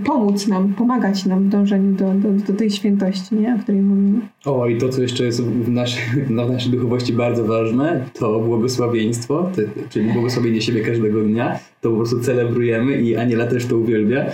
pomóc 0.05 0.47
nam, 0.47 0.73
pomagać 0.73 1.25
nam 1.25 1.43
w 1.43 1.49
dążeniu 1.49 1.95
do, 1.95 2.13
do, 2.13 2.45
do 2.47 2.53
tej 2.53 2.71
świętości, 2.71 3.35
nie? 3.35 3.55
o 3.55 3.63
której 3.63 3.81
mówimy. 3.81 4.21
O, 4.45 4.67
i 4.67 4.77
to, 4.77 4.89
co 4.89 5.01
jeszcze 5.01 5.23
jest 5.23 5.43
w, 5.43 5.69
naszej, 5.69 6.03
w 6.25 6.29
naszej 6.53 6.71
duchowości 6.71 7.13
bardzo 7.13 7.45
ważne, 7.45 8.05
to 8.13 8.39
błogosławieństwo, 8.39 9.49
czyli 9.89 10.13
błogosławienie 10.13 10.61
siebie 10.61 10.81
każdego 10.81 11.21
dnia. 11.21 11.59
To 11.81 11.89
po 11.89 11.95
prostu 11.95 12.19
celebrujemy 12.19 13.01
i 13.01 13.15
Aniela 13.15 13.47
też 13.47 13.65
to 13.65 13.77
uwielbia. 13.77 14.25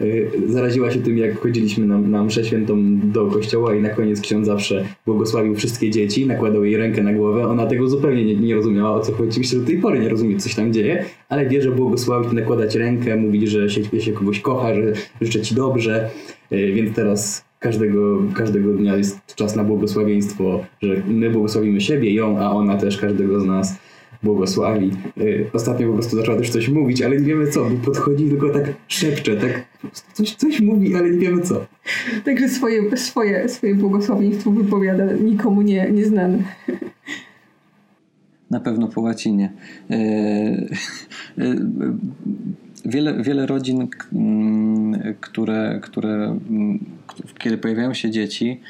Y, 0.00 0.30
zaraziła 0.46 0.90
się 0.90 0.98
tym, 0.98 1.18
jak 1.18 1.40
chodziliśmy 1.40 1.86
na, 1.86 1.98
na 1.98 2.24
mszę 2.24 2.44
świętą 2.44 2.98
do 3.12 3.26
kościoła 3.26 3.74
i 3.74 3.82
na 3.82 3.88
koniec 3.88 4.20
ksiądz 4.20 4.46
zawsze 4.46 4.84
błogosławił 5.06 5.54
wszystkie 5.54 5.90
dzieci, 5.90 6.26
nakładał 6.26 6.64
jej 6.64 6.76
rękę 6.76 7.02
na 7.02 7.12
głowę. 7.12 7.48
Ona 7.48 7.66
tego 7.66 7.88
zupełnie 7.88 8.24
nie, 8.24 8.36
nie 8.36 8.54
rozumiała, 8.54 8.94
o 8.94 9.00
co 9.00 9.12
chodzi. 9.12 9.30
Oczywiście 9.30 9.56
do 9.56 9.66
tej 9.66 9.78
pory 9.78 10.00
nie 10.00 10.08
rozumie, 10.08 10.36
co 10.36 10.48
się 10.48 10.56
tam 10.56 10.72
dzieje, 10.72 11.04
ale 11.28 11.46
wie, 11.46 11.62
że 11.62 11.70
błogosławić, 11.70 12.32
nakładać 12.32 12.74
rękę, 12.74 13.16
mówić, 13.16 13.50
że 13.50 13.70
się, 13.70 14.00
się 14.00 14.12
kogoś 14.12 14.40
kocha, 14.40 14.74
że 14.74 14.92
życzę 15.20 15.40
ci 15.40 15.54
dobrze, 15.54 16.10
y, 16.52 16.72
więc 16.72 16.96
teraz 16.96 17.44
każdego, 17.58 18.22
każdego 18.34 18.72
dnia 18.72 18.96
jest 18.96 19.34
czas 19.34 19.56
na 19.56 19.64
błogosławieństwo, 19.64 20.64
że 20.82 21.02
my 21.08 21.30
błogosławimy 21.30 21.80
siebie, 21.80 22.14
ją, 22.14 22.38
a 22.38 22.50
ona 22.50 22.76
też 22.76 22.98
każdego 22.98 23.40
z 23.40 23.44
nas 23.44 23.78
błogosławi. 24.22 24.90
Y, 25.20 25.50
ostatnio 25.52 25.88
po 25.88 25.94
prostu 25.94 26.16
zaczęła 26.16 26.38
też 26.38 26.50
coś 26.50 26.68
mówić, 26.68 27.02
ale 27.02 27.16
nie 27.16 27.26
wiemy 27.26 27.50
co, 27.50 27.64
bo 27.64 27.76
podchodzi 27.84 28.28
tylko 28.28 28.50
tak 28.50 28.64
szepcze, 28.88 29.36
tak 29.36 29.64
coś, 30.12 30.34
coś 30.34 30.60
mówi, 30.60 30.94
ale 30.94 31.10
nie 31.10 31.18
wiemy 31.18 31.42
co. 31.42 31.66
Także 32.24 32.48
swoje, 32.48 32.96
swoje, 32.96 33.48
swoje 33.48 33.74
błogosławieństwo 33.74 34.50
wypowiada 34.50 35.12
nikomu 35.12 35.62
nie, 35.62 35.90
nieznane. 35.90 36.38
Na 38.50 38.60
pewno 38.60 38.88
po 38.88 39.00
łacinie. 39.00 39.52
Y, 39.90 39.94
y, 41.38 41.56
wiele, 42.84 43.22
wiele 43.22 43.46
rodzin, 43.46 43.88
mm, 44.12 45.14
które, 45.20 45.80
które, 45.82 46.38
mm, 46.50 46.84
kiedy 47.38 47.58
pojawiają 47.58 47.94
się 47.94 48.10
dzieci, 48.10 48.60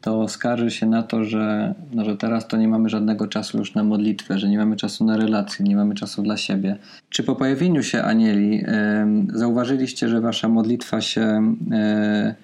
to 0.00 0.28
skarży 0.28 0.70
się 0.70 0.86
na 0.86 1.02
to, 1.02 1.24
że, 1.24 1.74
no, 1.92 2.04
że 2.04 2.16
teraz 2.16 2.48
to 2.48 2.56
nie 2.56 2.68
mamy 2.68 2.88
żadnego 2.88 3.26
czasu 3.26 3.58
już 3.58 3.74
na 3.74 3.84
modlitwę, 3.84 4.38
że 4.38 4.48
nie 4.48 4.58
mamy 4.58 4.76
czasu 4.76 5.04
na 5.04 5.16
relacje, 5.16 5.64
nie 5.64 5.76
mamy 5.76 5.94
czasu 5.94 6.22
dla 6.22 6.36
siebie. 6.36 6.76
Czy 7.10 7.22
po 7.22 7.36
pojawieniu 7.36 7.82
się 7.82 8.02
anieli 8.02 8.64
zauważyliście, 9.34 10.08
że 10.08 10.20
wasza 10.20 10.48
modlitwa 10.48 11.00
się, 11.00 11.54
e, 11.72 12.34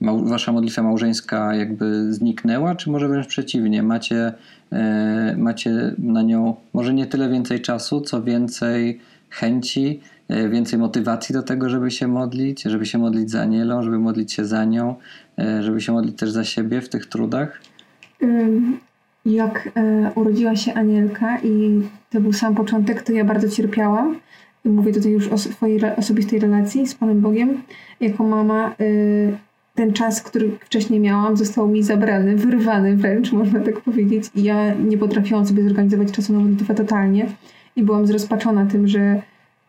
wasza 0.00 0.52
modlitwa 0.52 0.82
małżeńska 0.82 1.54
jakby 1.54 2.12
zniknęła, 2.12 2.74
czy 2.74 2.90
może 2.90 3.08
wręcz 3.08 3.26
przeciwnie, 3.26 3.82
macie, 3.82 4.32
e, 4.72 5.34
macie 5.38 5.94
na 5.98 6.22
nią 6.22 6.56
może 6.72 6.94
nie 6.94 7.06
tyle 7.06 7.28
więcej 7.28 7.60
czasu, 7.60 8.00
co 8.00 8.22
więcej 8.22 9.00
chęci, 9.30 10.00
więcej 10.28 10.78
motywacji 10.78 11.32
do 11.32 11.42
tego, 11.42 11.68
żeby 11.68 11.90
się 11.90 12.08
modlić, 12.08 12.62
żeby 12.62 12.86
się 12.86 12.98
modlić 12.98 13.30
za 13.30 13.40
anielą, 13.40 13.82
żeby 13.82 13.98
modlić 13.98 14.32
się 14.32 14.44
za 14.44 14.64
nią, 14.64 14.94
E, 15.38 15.62
żeby 15.62 15.80
się 15.80 15.92
modlić 15.92 16.18
też 16.18 16.30
za 16.30 16.44
siebie 16.44 16.80
w 16.80 16.88
tych 16.88 17.06
trudach? 17.06 17.60
Jak 19.26 19.68
e, 19.74 20.10
urodziła 20.14 20.56
się 20.56 20.74
Anielka 20.74 21.38
i 21.42 21.82
to 22.10 22.20
był 22.20 22.32
sam 22.32 22.54
początek, 22.54 23.02
to 23.02 23.12
ja 23.12 23.24
bardzo 23.24 23.48
cierpiałam. 23.48 24.16
Mówię 24.64 24.92
tutaj 24.92 25.12
już 25.12 25.28
o 25.28 25.38
swojej 25.38 25.80
osobistej 25.96 26.38
relacji 26.38 26.86
z 26.86 26.94
Panem 26.94 27.20
Bogiem. 27.20 27.62
Jako 28.00 28.24
mama 28.24 28.74
y, 28.80 29.36
ten 29.74 29.92
czas, 29.92 30.22
który 30.22 30.50
wcześniej 30.60 31.00
miałam, 31.00 31.36
został 31.36 31.68
mi 31.68 31.82
zabrany, 31.82 32.36
wyrwany 32.36 32.96
wręcz, 32.96 33.32
można 33.32 33.60
tak 33.60 33.80
powiedzieć. 33.80 34.24
I 34.34 34.42
ja 34.42 34.74
nie 34.74 34.98
potrafiłam 34.98 35.46
sobie 35.46 35.62
zorganizować 35.62 36.12
czasu 36.12 36.32
na 36.32 36.38
modlitwę 36.38 36.74
totalnie. 36.74 37.26
I 37.76 37.82
byłam 37.82 38.06
zrozpaczona 38.06 38.66
tym, 38.66 38.88
że, 38.88 39.22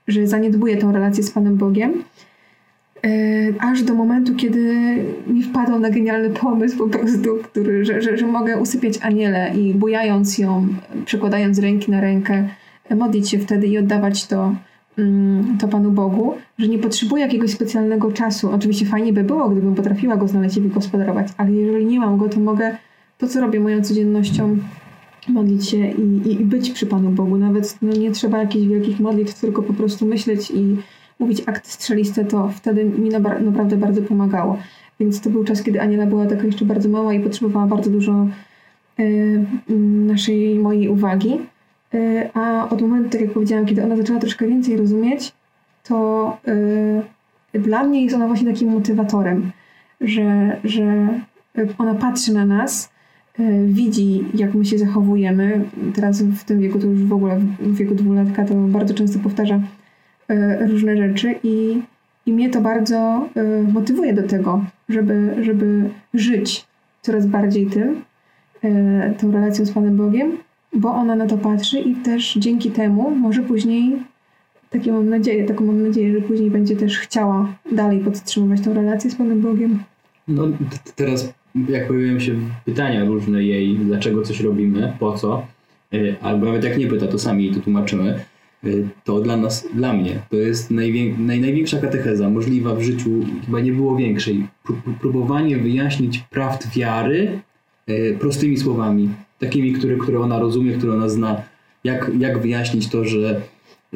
że 0.08 0.28
zaniedbuję 0.28 0.78
tą 0.78 0.92
relację 0.92 1.24
z 1.24 1.32
Panem 1.32 1.56
Bogiem. 1.56 2.04
E, 3.06 3.08
aż 3.60 3.84
do 3.84 3.94
momentu, 3.94 4.36
kiedy 4.36 4.76
mi 5.28 5.44
wpadł 5.44 5.80
na 5.80 5.90
genialny 5.90 6.30
pomysł 6.30 6.78
po 6.78 6.88
prostu, 6.88 7.38
który, 7.44 7.86
że, 7.86 8.02
że, 8.02 8.18
że 8.18 8.28
mogę 8.28 8.58
usypiać 8.58 8.98
anielę 9.02 9.52
i 9.56 9.74
bujając 9.74 10.38
ją, 10.38 10.68
przekładając 11.06 11.60
ręki 11.60 11.92
na 11.92 12.02
rękę, 12.02 12.50
modlić 12.96 13.30
się 13.30 13.40
wtedy 13.40 13.68
i 13.68 13.78
oddawać 13.78 14.28
to, 14.28 14.56
mm, 14.98 15.58
to 15.58 15.68
Panu 15.68 15.92
Bogu, 15.92 16.34
że 16.58 16.68
nie 16.68 16.80
potrzebuję 16.80 17.24
jakiegoś 17.24 17.52
specjalnego 17.52 18.12
czasu. 18.12 18.52
Oczywiście 18.52 18.86
fajnie 18.86 19.14
by 19.14 19.24
było, 19.24 19.50
gdybym 19.50 19.76
potrafiła 19.76 20.18
go 20.18 20.28
znaleźć 20.28 20.58
i 20.58 20.62
wygospodarować, 20.62 21.28
ale 21.38 21.52
jeżeli 21.52 21.86
nie 21.86 22.00
mam 22.00 22.18
go, 22.18 22.30
to 22.30 22.40
mogę 22.40 22.78
to, 23.18 23.28
co 23.28 23.42
robię 23.42 23.60
moją 23.60 23.82
codziennością, 23.82 24.58
modlić 25.28 25.70
się 25.70 25.92
i, 25.92 26.32
i 26.32 26.46
być 26.46 26.72
przy 26.72 26.86
Panu 26.86 27.12
Bogu. 27.12 27.38
Nawet 27.38 27.78
no, 27.82 27.94
nie 27.94 28.12
trzeba 28.12 28.38
jakichś 28.38 28.68
wielkich 28.68 29.00
modlitw, 29.00 29.42
tylko 29.42 29.64
po 29.64 29.74
prostu 29.74 30.06
myśleć 30.06 30.52
i 30.52 30.78
mówić 31.20 31.44
akty 31.46 31.70
strzeliste, 31.70 32.26
to 32.26 32.50
wtedy 32.56 32.86
mi 32.86 33.10
naprawdę 33.42 33.78
bardzo 33.78 34.02
pomagało. 34.02 34.58
Więc 35.00 35.22
to 35.22 35.30
był 35.30 35.44
czas, 35.44 35.64
kiedy 35.64 35.82
Aniela 35.82 36.06
była 36.06 36.26
taka 36.26 36.46
jeszcze 36.46 36.66
bardzo 36.66 36.90
mała 36.90 37.14
i 37.14 37.20
potrzebowała 37.20 37.68
bardzo 37.68 37.90
dużo 37.90 38.28
y, 39.00 39.46
naszej, 40.08 40.60
mojej 40.60 40.90
uwagi. 40.90 41.40
Y, 41.94 42.30
a 42.34 42.70
od 42.70 42.82
momentu, 42.82 43.10
tak 43.10 43.22
jak 43.22 43.32
powiedziałam, 43.32 43.66
kiedy 43.66 43.84
ona 43.84 43.98
zaczęła 43.98 44.20
troszkę 44.20 44.48
więcej 44.48 44.78
rozumieć, 44.78 45.34
to 45.84 46.38
y, 47.56 47.60
dla 47.60 47.84
mnie 47.84 48.04
jest 48.04 48.16
ona 48.16 48.28
właśnie 48.28 48.54
takim 48.54 48.70
motywatorem, 48.70 49.52
że, 50.02 50.58
że 50.64 51.08
ona 51.78 51.96
patrzy 51.96 52.34
na 52.34 52.46
nas, 52.46 52.90
widzi, 53.68 54.26
jak 54.34 54.54
my 54.54 54.66
się 54.66 54.78
zachowujemy. 54.78 55.66
Teraz 55.94 56.22
w 56.22 56.44
tym 56.44 56.62
wieku, 56.62 56.80
to 56.80 56.88
już 56.88 57.04
w 57.04 57.14
ogóle 57.14 57.40
w 57.60 57.76
wieku 57.76 57.96
dwulatka, 57.96 58.46
to 58.46 58.54
bardzo 58.56 58.94
często 58.94 59.20
powtarza 59.20 59.60
E, 60.28 60.68
różne 60.68 60.98
rzeczy 60.98 61.36
i, 61.44 61.82
i 62.26 62.34
mnie 62.34 62.50
to 62.50 62.62
bardzo 62.62 63.30
e, 63.36 63.64
motywuje 63.74 64.14
do 64.14 64.24
tego, 64.24 64.66
żeby, 64.90 65.36
żeby 65.42 65.90
żyć 66.14 66.66
coraz 67.02 67.26
bardziej 67.26 67.68
tym, 67.68 68.02
e, 68.64 69.14
tą 69.14 69.32
relacją 69.32 69.66
z 69.66 69.72
Panem 69.72 69.98
Bogiem, 69.98 70.38
bo 70.74 70.94
ona 70.94 71.16
na 71.16 71.26
to 71.26 71.38
patrzy 71.38 71.80
i 71.80 71.96
też 71.96 72.34
dzięki 72.34 72.72
temu 72.72 73.16
może 73.16 73.42
później 73.42 74.04
takie 74.70 74.92
mam 74.92 75.10
nadzieję, 75.10 75.46
taką 75.46 75.66
mam 75.66 75.84
nadzieję, 75.84 76.14
że 76.14 76.22
później 76.22 76.52
będzie 76.52 76.76
też 76.76 77.00
chciała 77.00 77.56
dalej 77.72 78.00
podtrzymywać 78.00 78.62
tą 78.62 78.74
relację 78.74 79.10
z 79.10 79.16
Panem 79.16 79.42
Bogiem. 79.42 79.80
No 80.28 80.44
teraz 80.96 81.34
jak 81.70 81.88
pojawiają 81.88 82.20
się 82.20 82.36
pytania 82.66 83.06
różne 83.06 83.44
jej, 83.44 83.76
dlaczego 83.76 84.22
coś 84.22 84.40
robimy, 84.40 84.94
po 85.00 85.14
co, 85.14 85.48
albo 86.22 86.46
nawet 86.46 86.64
jak 86.64 86.78
nie 86.78 86.88
pyta, 86.88 87.08
to 87.08 87.20
sami 87.20 87.52
to 87.52 87.60
tłumaczymy, 87.60 88.20
Y, 88.66 88.88
to 89.04 89.22
dla 89.22 89.38
nas, 89.38 89.68
dla 89.74 89.94
mnie, 89.94 90.20
to 90.30 90.36
jest 90.36 90.72
najwię, 90.72 91.18
naj, 91.18 91.42
największa 91.42 91.78
katecheza 91.78 92.30
możliwa 92.30 92.76
w 92.76 92.82
życiu, 92.82 93.10
chyba 93.46 93.60
nie 93.60 93.72
było 93.72 93.96
większej. 93.96 94.48
Próbowanie 95.00 95.58
wyjaśnić 95.58 96.20
prawd 96.20 96.68
wiary 96.76 97.40
y, 97.90 98.18
prostymi 98.20 98.58
słowami, 98.58 99.10
takimi, 99.40 99.74
które, 99.74 99.98
które 99.98 100.20
ona 100.20 100.40
rozumie, 100.40 100.74
które 100.74 100.94
ona 100.94 101.10
zna. 101.10 101.42
Jak, 101.84 102.12
jak 102.20 102.42
wyjaśnić 102.42 102.88
to, 102.88 103.06
że 103.06 103.42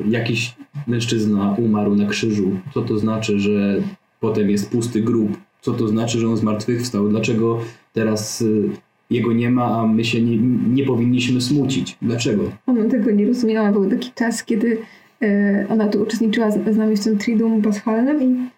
jakiś 0.09 0.55
mężczyzna 0.87 1.55
umarł 1.57 1.95
na 1.95 2.05
krzyżu? 2.05 2.59
Co 2.73 2.81
to 2.81 2.99
znaczy, 2.99 3.39
że 3.39 3.75
potem 4.19 4.49
jest 4.49 4.71
pusty 4.71 5.01
grób? 5.01 5.37
Co 5.61 5.73
to 5.73 5.87
znaczy, 5.87 6.19
że 6.19 6.27
on 6.27 6.37
zmartwychwstał? 6.37 7.09
Dlaczego 7.09 7.59
teraz 7.93 8.41
y, 8.41 8.69
jego 9.09 9.33
nie 9.33 9.49
ma, 9.49 9.65
a 9.65 9.87
my 9.87 10.05
się 10.05 10.21
nie, 10.21 10.37
nie 10.73 10.85
powinniśmy 10.85 11.41
smucić? 11.41 11.97
Dlaczego? 12.01 12.43
Ona 12.67 12.85
tego 12.85 13.11
nie 13.11 13.27
rozumiała. 13.27 13.71
Był 13.71 13.89
taki 13.89 14.11
czas, 14.15 14.43
kiedy 14.43 14.77
e, 15.21 15.65
ona 15.69 15.87
tu 15.87 16.01
uczestniczyła 16.01 16.51
z, 16.51 16.73
z 16.73 16.77
nami 16.77 16.97
w 16.97 17.03
tym 17.03 17.17
Triduum 17.17 17.61
Paschalnym 17.61 18.23
i 18.23 18.49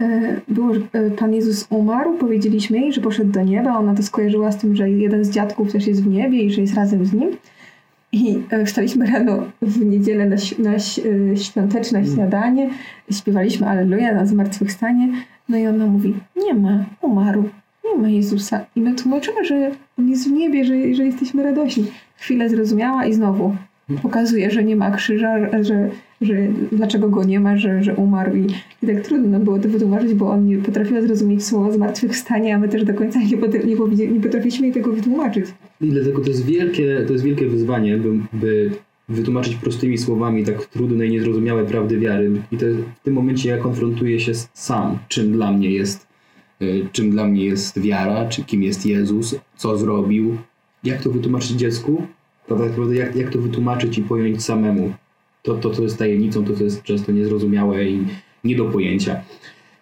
e, 0.00 0.40
było, 0.48 0.74
że 0.74 0.80
e, 0.92 1.10
Pan 1.10 1.34
Jezus 1.34 1.66
umarł, 1.70 2.18
powiedzieliśmy 2.18 2.80
jej, 2.80 2.92
że 2.92 3.00
poszedł 3.00 3.32
do 3.32 3.42
nieba. 3.42 3.78
Ona 3.78 3.94
to 3.94 4.02
skojarzyła 4.02 4.52
z 4.52 4.58
tym, 4.58 4.76
że 4.76 4.90
jeden 4.90 5.24
z 5.24 5.30
dziadków 5.30 5.72
też 5.72 5.86
jest 5.86 6.04
w 6.04 6.06
niebie 6.06 6.42
i 6.42 6.50
że 6.52 6.60
jest 6.60 6.74
razem 6.74 7.06
z 7.06 7.12
nim. 7.12 7.30
I 8.12 8.38
e, 8.50 8.64
wstaliśmy 8.64 9.06
rano 9.06 9.42
w 9.62 9.84
niedzielę 9.84 10.26
na, 10.26 10.36
na 10.58 10.78
świąteczne 11.36 12.06
śniadanie, 12.06 12.70
śpiewaliśmy 13.12 13.66
Alleluja 13.66 14.14
na 14.14 14.26
zmartwychwstanie. 14.26 15.08
No 15.48 15.58
i 15.58 15.66
ona 15.66 15.86
mówi, 15.86 16.14
nie 16.36 16.54
ma, 16.54 16.84
umarł, 17.02 17.44
nie 17.84 18.02
ma 18.02 18.08
Jezusa. 18.08 18.66
I 18.76 18.80
my 18.80 18.94
tłumaczymy, 18.94 19.44
że 19.44 19.70
On 19.98 20.08
jest 20.08 20.28
w 20.28 20.32
niebie, 20.32 20.64
że, 20.64 20.94
że 20.94 21.04
jesteśmy 21.04 21.42
radośni. 21.42 21.84
Chwilę 22.16 22.48
zrozumiała 22.48 23.06
i 23.06 23.14
znowu 23.14 23.56
pokazuje, 24.02 24.50
że 24.50 24.64
nie 24.64 24.76
ma 24.76 24.90
krzyża, 24.90 25.62
że, 25.62 25.90
że 26.20 26.34
dlaczego 26.72 27.08
go 27.08 27.24
nie 27.24 27.40
ma, 27.40 27.56
że, 27.56 27.82
że 27.82 27.94
umarł. 27.94 28.36
I, 28.36 28.46
I 28.82 28.86
tak 28.86 29.00
trudno 29.00 29.40
było 29.40 29.58
to 29.58 29.68
wytłumaczyć, 29.68 30.14
bo 30.14 30.30
on 30.30 30.46
nie 30.46 30.58
potrafiła 30.58 31.02
zrozumieć 31.02 31.44
słowa 31.44 31.72
zmartwychwstanie, 31.72 32.54
a 32.54 32.58
my 32.58 32.68
też 32.68 32.84
do 32.84 32.94
końca 32.94 33.18
nie, 33.18 33.36
nie, 33.96 34.08
nie 34.08 34.20
potrafiliśmy 34.20 34.66
jej 34.66 34.74
tego 34.74 34.92
wytłumaczyć. 34.92 35.46
I 35.80 35.88
dlatego 35.88 36.22
to 36.22 36.28
jest 36.28 36.44
wielkie, 36.44 37.04
to 37.06 37.12
jest 37.12 37.24
wielkie 37.24 37.46
wyzwanie, 37.46 37.96
by, 37.96 38.08
by 38.32 38.70
wytłumaczyć 39.08 39.54
prostymi 39.54 39.98
słowami 39.98 40.44
tak 40.44 40.66
trudne 40.66 41.06
i 41.06 41.10
niezrozumiałe 41.10 41.64
prawdy 41.64 41.98
wiary. 41.98 42.42
I 42.52 42.56
to 42.56 42.66
w 42.66 43.04
tym 43.04 43.14
momencie 43.14 43.48
ja 43.48 43.58
konfrontuję 43.58 44.20
się 44.20 44.32
sam, 44.52 44.98
czym 45.08 45.32
dla 45.32 45.52
mnie 45.52 45.70
jest, 45.70 46.06
y, 46.62 46.88
czym 46.92 47.10
dla 47.10 47.26
mnie 47.26 47.44
jest 47.44 47.80
wiara, 47.80 48.28
czy 48.28 48.44
kim 48.44 48.62
jest 48.62 48.86
Jezus, 48.86 49.34
co 49.56 49.78
zrobił, 49.78 50.36
jak 50.84 51.02
to 51.02 51.10
wytłumaczyć 51.10 51.50
dziecku, 51.50 52.06
to 52.46 52.56
tak 52.56 52.68
naprawdę 52.68 52.96
jak, 52.96 53.16
jak 53.16 53.30
to 53.30 53.38
wytłumaczyć 53.38 53.98
i 53.98 54.02
pojąć 54.02 54.44
samemu. 54.44 54.92
To, 55.42 55.54
to, 55.54 55.70
co 55.70 55.82
jest 55.82 55.98
tajemnicą, 55.98 56.44
to, 56.44 56.56
co 56.56 56.64
jest 56.64 56.82
często 56.82 57.12
niezrozumiałe 57.12 57.84
i 57.84 58.06
nie 58.44 58.56
do 58.56 58.64
pojęcia. 58.64 59.22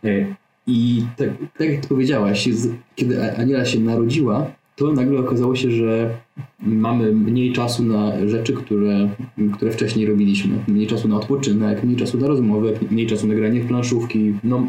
E, 0.05 0.35
I 0.67 1.07
tak, 1.17 1.29
tak 1.59 1.69
jak 1.69 1.87
powiedziałaś, 1.87 2.49
kiedy 2.97 3.37
Aniela 3.39 3.65
się 3.65 3.81
narodziła, 3.81 4.51
to 4.77 4.93
nagle 4.93 5.21
okazało 5.21 5.57
się, 5.57 5.71
że 5.71 6.17
mamy 6.61 7.13
mniej 7.13 7.53
czasu 7.53 7.85
na 7.85 8.29
rzeczy, 8.29 8.53
które, 8.53 9.09
które 9.55 9.71
wcześniej 9.71 10.07
robiliśmy. 10.07 10.65
Mniej 10.69 10.87
czasu 10.87 11.09
na 11.09 11.17
odpoczynek, 11.17 11.85
mniej 11.85 11.97
czasu 11.97 12.19
na 12.19 12.27
rozmowę, 12.27 12.73
mniej 12.91 13.07
czasu 13.07 13.27
na 13.27 13.35
granie 13.35 13.61
w 13.61 13.69
planszówki, 13.69 14.35
no, 14.45 14.67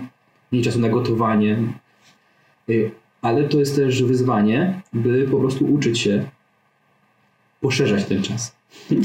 mniej 0.52 0.64
czasu 0.64 0.80
na 0.80 0.90
gotowanie. 0.90 1.58
Y, 2.70 2.92
Ale 3.22 3.44
to 3.44 3.60
jest 3.60 3.76
też 3.76 4.04
wyzwanie, 4.04 4.82
by 4.94 5.28
po 5.32 5.40
prostu 5.40 5.66
uczyć 5.66 6.00
się 6.00 6.26
poszerzać 7.62 8.06
ten 8.06 8.22
czas. 8.22 8.56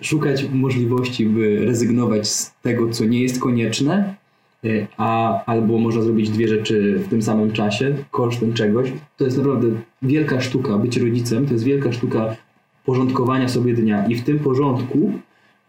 Szukać 0.00 0.44
możliwości, 0.52 1.26
by 1.26 1.64
rezygnować 1.66 2.28
z 2.28 2.54
tego, 2.62 2.90
co 2.90 3.04
nie 3.04 3.22
jest 3.22 3.40
konieczne, 3.40 4.14
a 4.96 5.44
albo 5.44 5.78
można 5.78 6.02
zrobić 6.02 6.30
dwie 6.30 6.48
rzeczy 6.48 6.98
w 6.98 7.08
tym 7.08 7.22
samym 7.22 7.52
czasie, 7.52 7.94
kosztem 8.10 8.52
czegoś. 8.52 8.92
To 9.16 9.24
jest 9.24 9.38
naprawdę 9.38 9.68
wielka 10.02 10.40
sztuka. 10.40 10.78
Być 10.78 10.96
rodzicem 10.96 11.46
to 11.46 11.52
jest 11.52 11.64
wielka 11.64 11.92
sztuka 11.92 12.36
porządkowania 12.84 13.48
sobie 13.48 13.74
dnia 13.74 14.06
i 14.06 14.14
w 14.14 14.24
tym 14.24 14.38
porządku 14.38 15.12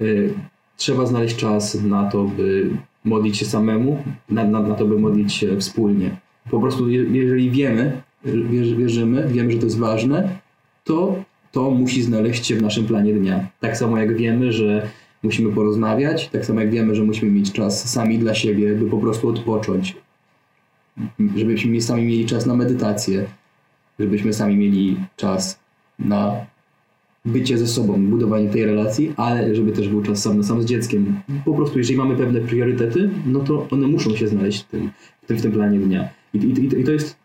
y, 0.02 0.34
trzeba 0.78 1.06
znaleźć 1.06 1.36
czas 1.36 1.84
na 1.84 2.10
to, 2.10 2.24
by 2.24 2.70
modlić 3.06 3.38
się 3.38 3.46
samemu, 3.46 4.04
na, 4.30 4.44
na, 4.44 4.60
na 4.60 4.76
to, 4.76 4.86
by 4.86 5.00
modlić 5.00 5.34
się 5.34 5.58
wspólnie. 5.58 6.18
Po 6.52 6.60
prostu 6.60 6.90
je, 6.90 7.04
jeżeli 7.04 7.52
wiemy, 7.52 8.02
wierzy, 8.26 8.76
wierzymy, 8.76 9.28
wiemy, 9.28 9.52
że 9.52 9.58
to 9.58 9.66
jest 9.66 9.80
ważne, 9.80 10.40
to 10.84 11.16
to 11.52 11.72
musi 11.72 12.04
znaleźć 12.04 12.46
się 12.46 12.56
w 12.56 12.62
naszym 12.62 12.86
planie 12.86 13.14
dnia. 13.14 13.48
Tak 13.60 13.78
samo 13.78 13.98
jak 13.98 14.18
wiemy, 14.18 14.52
że 14.52 14.88
musimy 15.24 15.52
porozmawiać, 15.52 16.30
tak 16.30 16.46
samo 16.46 16.62
jak 16.62 16.72
wiemy, 16.72 16.96
że 16.96 17.04
musimy 17.04 17.32
mieć 17.32 17.52
czas 17.52 17.90
sami 17.90 18.20
dla 18.20 18.34
siebie, 18.34 18.76
by 18.76 18.90
po 18.90 18.98
prostu 18.98 19.30
odpocząć. 19.30 19.96
Żebyśmy 21.36 21.82
sami 21.82 22.04
mieli 22.04 22.26
czas 22.26 22.46
na 22.46 22.56
medytację, 22.56 23.26
żebyśmy 24.00 24.34
sami 24.34 24.56
mieli 24.56 24.98
czas 25.16 25.60
na 26.00 26.46
bycie 27.26 27.58
ze 27.58 27.68
sobą, 27.68 28.06
budowanie 28.06 28.50
tej 28.50 28.66
relacji, 28.66 29.14
ale 29.18 29.56
żeby 29.56 29.72
też 29.72 29.90
był 29.90 30.02
czas 30.02 30.22
sam 30.22 30.38
na 30.38 30.44
sam 30.44 30.62
z 30.62 30.66
dzieckiem. 30.66 31.22
Po 31.46 31.54
prostu, 31.54 31.78
jeżeli 31.78 31.98
mamy 31.98 32.16
pewne 32.16 32.42
priorytety, 32.42 33.10
no 33.26 33.40
to 33.40 33.68
one 33.72 33.88
muszą 33.88 34.16
się 34.16 34.28
znaleźć 34.28 34.64
w 34.64 34.68
tym, 34.68 34.90
w 35.24 35.28
tym, 35.28 35.38
w 35.38 35.42
tym 35.42 35.52
planie 35.52 35.80
dnia. 35.80 36.10
I, 36.34 36.38
i, 36.38 36.80
I 36.80 36.84
to 36.84 36.92
jest, 36.92 37.16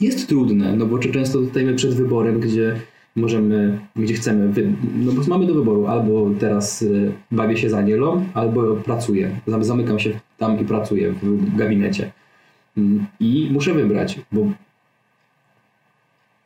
jest 0.00 0.28
trudne, 0.28 0.76
no 0.76 0.86
bo 0.86 0.98
często 0.98 1.46
stajemy 1.46 1.74
przed 1.74 1.94
wyborem, 1.94 2.40
gdzie 2.40 2.80
możemy, 3.16 3.78
gdzie 3.96 4.14
chcemy, 4.14 4.48
wy, 4.48 4.72
no 4.96 5.12
bo 5.12 5.22
mamy 5.28 5.46
do 5.46 5.54
wyboru, 5.54 5.86
albo 5.86 6.30
teraz 6.40 6.82
y, 6.82 7.12
bawię 7.30 7.56
się 7.56 7.70
z 7.70 7.74
Anielą, 7.74 8.24
albo 8.34 8.76
pracuję. 8.76 9.30
Zam- 9.46 9.64
Zamykam 9.64 9.98
się 9.98 10.10
tam 10.38 10.60
i 10.60 10.64
pracuję 10.64 11.12
w 11.22 11.56
gabinecie. 11.56 12.12
Mm, 12.78 13.06
I 13.20 13.48
muszę 13.52 13.74
wybrać, 13.74 14.20
bo 14.32 14.46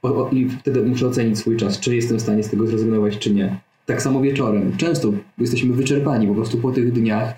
o, 0.03 0.09
o, 0.09 0.31
I 0.31 0.49
wtedy 0.49 0.83
muszę 0.83 1.07
ocenić 1.07 1.39
swój 1.39 1.57
czas, 1.57 1.81
czy 1.81 1.97
jestem 1.97 2.17
w 2.19 2.23
stanie 2.23 2.43
z 2.43 2.51
tego 2.51 2.67
zrezygnować, 2.67 3.19
czy 3.19 3.35
nie. 3.35 3.57
Tak 3.87 4.03
samo 4.03 4.21
wieczorem. 4.21 4.73
Często 4.77 5.13
jesteśmy 5.39 5.75
wyczerpani 5.75 6.27
po 6.27 6.35
prostu 6.35 6.59
po 6.59 6.73
tych 6.73 6.93
dniach, 6.93 7.35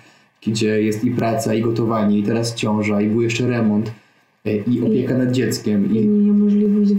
gdzie 0.47 0.81
jest 0.83 1.03
i 1.03 1.11
praca, 1.11 1.53
i 1.53 1.61
gotowanie, 1.61 2.19
i 2.19 2.23
teraz 2.23 2.55
ciąża, 2.55 3.01
i 3.01 3.07
był 3.07 3.21
jeszcze 3.21 3.47
remont, 3.47 3.91
e, 4.45 4.55
i 4.57 4.81
opieka 4.81 5.17
nad 5.17 5.31
dzieckiem, 5.31 5.95
I 5.95 6.30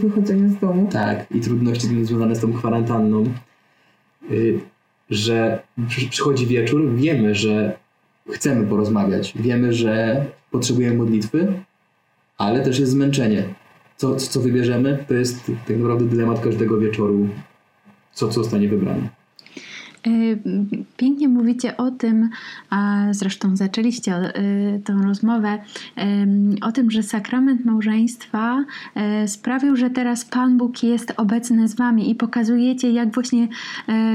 wychodzenia 0.09 0.49
z 0.49 0.59
domu. 0.61 0.89
tak, 0.93 1.27
i 1.31 1.41
trudności 1.41 2.05
związane 2.05 2.37
z 2.37 2.41
tą 2.41 2.53
kwarantanną, 2.53 3.25
y, 4.31 4.61
że 5.11 5.63
przy- 5.89 6.09
przychodzi 6.09 6.47
wieczór, 6.47 6.95
wiemy, 6.95 7.35
że 7.35 7.77
chcemy 8.31 8.67
porozmawiać, 8.67 9.33
wiemy, 9.37 9.73
że 9.73 10.25
potrzebujemy 10.51 10.97
modlitwy, 10.97 11.53
ale 12.39 12.61
też 12.61 12.79
jest 12.79 12.93
zmęczenie. 12.93 13.45
Co, 13.97 14.17
co 14.17 14.41
wybierzemy, 14.41 15.05
to 15.09 15.15
jest 15.15 15.51
tak 15.67 15.77
naprawdę 15.77 16.05
dylemat 16.05 16.41
każdego 16.41 16.79
wieczoru, 16.79 17.29
co, 18.13 18.29
co 18.29 18.43
zostanie 18.43 18.69
wybrane. 18.69 19.22
Y, 20.07 20.39
Pięknie 20.97 21.29
mówicie 21.29 21.77
o 21.77 21.91
tym, 21.91 22.31
a 22.71 23.07
zresztą 23.11 23.57
zaczęliście 23.57 24.39
y, 24.39 24.81
tą 24.85 25.03
rozmowę, 25.03 25.59
ym, 25.99 26.57
o 26.63 26.73
tym, 26.73 26.91
że 26.91 27.03
sakrament 27.03 27.65
małżeństwa 27.65 28.65
y, 29.25 29.29
sprawił, 29.29 29.77
że 29.77 29.91
teraz 29.91 30.25
Pan 30.25 30.57
Bóg 30.57 30.83
jest 30.83 31.13
obecny 31.17 31.69
z 31.69 31.75
Wami 31.75 32.11
i 32.11 32.15
pokazujecie, 32.15 32.93
jak 32.93 33.15
właśnie 33.15 33.49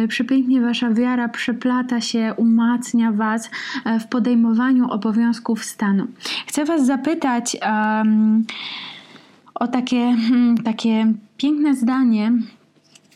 y, 0.03 0.07
przepięknie 0.07 0.61
Wasza 0.61 0.93
wiara 0.93 1.29
przeplata 1.29 2.01
się, 2.01 2.33
umacnia 2.38 3.11
Was 3.11 3.45
y, 3.45 3.99
w 3.99 4.07
podejmowaniu 4.07 4.91
obowiązków 4.91 5.65
stanu. 5.65 6.07
Chcę 6.47 6.65
Was 6.65 6.85
zapytać 6.85 7.57
o 9.55 9.67
takie, 9.67 10.15
hmm, 10.27 10.57
takie 10.57 11.13
piękne 11.38 11.75
zdanie 11.75 12.31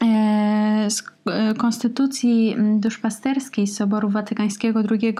e, 0.02 0.90
z 0.90 1.11
Konstytucji 1.58 2.56
duszpasterskiej 2.76 3.68
Soboru 3.68 4.10
Watykańskiego 4.10 4.80
II 4.92 5.16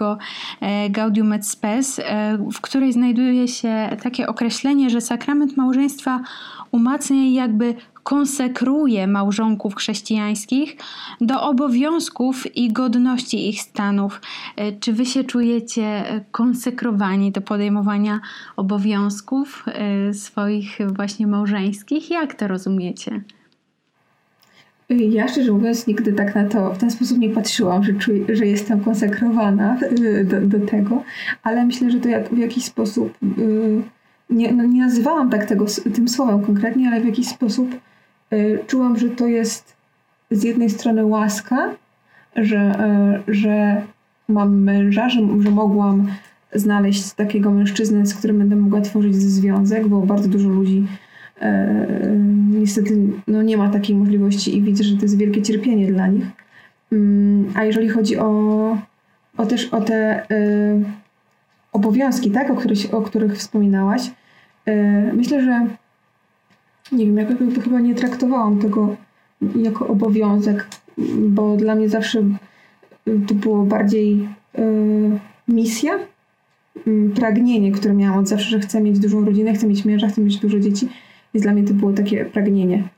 e, 0.60 0.90
Gaudium 0.90 1.32
et 1.32 1.46
Spes, 1.46 1.98
e, 1.98 2.38
w 2.52 2.60
której 2.60 2.92
znajduje 2.92 3.48
się 3.48 3.96
takie 4.02 4.26
określenie, 4.26 4.90
że 4.90 5.00
sakrament 5.00 5.56
małżeństwa 5.56 6.20
umacnia 6.70 7.24
i 7.24 7.32
jakby 7.32 7.74
konsekruje 8.02 9.06
małżonków 9.06 9.74
chrześcijańskich 9.74 10.76
do 11.20 11.42
obowiązków 11.42 12.56
i 12.56 12.72
godności 12.72 13.48
ich 13.48 13.60
stanów. 13.60 14.20
E, 14.56 14.72
Czy 14.72 14.92
wy 14.92 15.06
się 15.06 15.24
czujecie 15.24 16.04
konsekrowani 16.30 17.32
do 17.32 17.40
podejmowania 17.40 18.20
obowiązków 18.56 19.64
swoich 20.12 20.78
właśnie 20.96 21.26
małżeńskich? 21.26 22.10
Jak 22.10 22.34
to 22.34 22.48
rozumiecie? 22.48 23.20
Ja 25.00 25.28
szczerze 25.28 25.52
mówiąc 25.52 25.86
nigdy 25.86 26.12
tak 26.12 26.34
na 26.34 26.44
to 26.44 26.74
w 26.74 26.78
ten 26.78 26.90
sposób 26.90 27.18
nie 27.18 27.30
patrzyłam, 27.30 27.84
że, 27.84 27.92
czuję, 27.92 28.36
że 28.36 28.46
jestem 28.46 28.80
konsekrowana 28.80 29.78
y, 30.00 30.24
do, 30.24 30.40
do 30.40 30.66
tego, 30.66 31.02
ale 31.42 31.66
myślę, 31.66 31.90
że 31.90 32.00
to 32.00 32.08
jak, 32.08 32.28
w 32.28 32.38
jakiś 32.38 32.64
sposób, 32.64 33.18
y, 33.38 33.82
nie, 34.30 34.52
no 34.52 34.64
nie 34.64 34.80
nazywałam 34.80 35.30
tak 35.30 35.46
tego 35.46 35.66
tym 35.94 36.08
słowem 36.08 36.42
konkretnie, 36.42 36.88
ale 36.88 37.00
w 37.00 37.06
jakiś 37.06 37.28
sposób 37.28 37.74
y, 38.32 38.58
czułam, 38.66 38.98
że 38.98 39.08
to 39.08 39.26
jest 39.26 39.76
z 40.30 40.42
jednej 40.42 40.70
strony 40.70 41.04
łaska, 41.04 41.74
że, 42.36 42.74
że 43.28 43.82
mam 44.28 44.62
męża, 44.62 45.08
że, 45.08 45.20
że 45.40 45.50
mogłam 45.50 46.06
znaleźć 46.54 47.12
takiego 47.12 47.50
mężczyznę, 47.50 48.06
z 48.06 48.14
którym 48.14 48.38
będę 48.38 48.56
mogła 48.56 48.80
tworzyć 48.80 49.16
związek, 49.16 49.88
bo 49.88 50.00
bardzo 50.00 50.28
dużo 50.28 50.48
ludzi 50.48 50.86
niestety 52.50 52.96
no, 53.26 53.42
nie 53.42 53.56
ma 53.56 53.68
takiej 53.68 53.96
możliwości 53.96 54.56
i 54.56 54.62
widzę, 54.62 54.84
że 54.84 54.96
to 54.96 55.02
jest 55.02 55.18
wielkie 55.18 55.42
cierpienie 55.42 55.92
dla 55.92 56.06
nich. 56.06 56.24
Mm, 56.92 57.52
a 57.54 57.64
jeżeli 57.64 57.88
chodzi 57.88 58.18
o, 58.18 58.78
o 59.36 59.46
też 59.46 59.68
o 59.68 59.80
te 59.80 60.26
y, 60.30 60.84
obowiązki, 61.72 62.30
tak, 62.30 62.50
o 62.50 62.54
których, 62.54 62.94
o 62.94 63.02
których 63.02 63.36
wspominałaś, 63.36 64.10
y, 64.68 64.72
myślę, 65.12 65.44
że 65.44 65.66
nie 66.92 67.06
wiem, 67.06 67.16
jakby 67.16 67.60
chyba 67.60 67.80
nie 67.80 67.94
traktowałam 67.94 68.58
tego 68.58 68.96
jako 69.56 69.86
obowiązek, 69.86 70.66
bo 71.18 71.56
dla 71.56 71.74
mnie 71.74 71.88
zawsze 71.88 72.22
to 73.26 73.34
było 73.34 73.64
bardziej 73.64 74.28
misja, 75.48 75.98
pragnienie, 77.14 77.72
które 77.72 77.94
miałam 77.94 78.18
od 78.18 78.28
zawsze, 78.28 78.50
że 78.50 78.60
chcę 78.60 78.80
mieć 78.80 78.98
dużą 78.98 79.24
rodzinę, 79.24 79.52
chcę 79.52 79.66
mieć 79.66 79.84
męża, 79.84 80.08
chcę 80.08 80.20
mieć 80.20 80.36
dużo 80.36 80.60
dzieci. 80.60 80.88
Więc 81.34 81.42
dla 81.42 81.52
mnie 81.52 81.64
to 81.64 81.74
było 81.74 81.92
takie 81.92 82.24
pragnienie. 82.24 82.88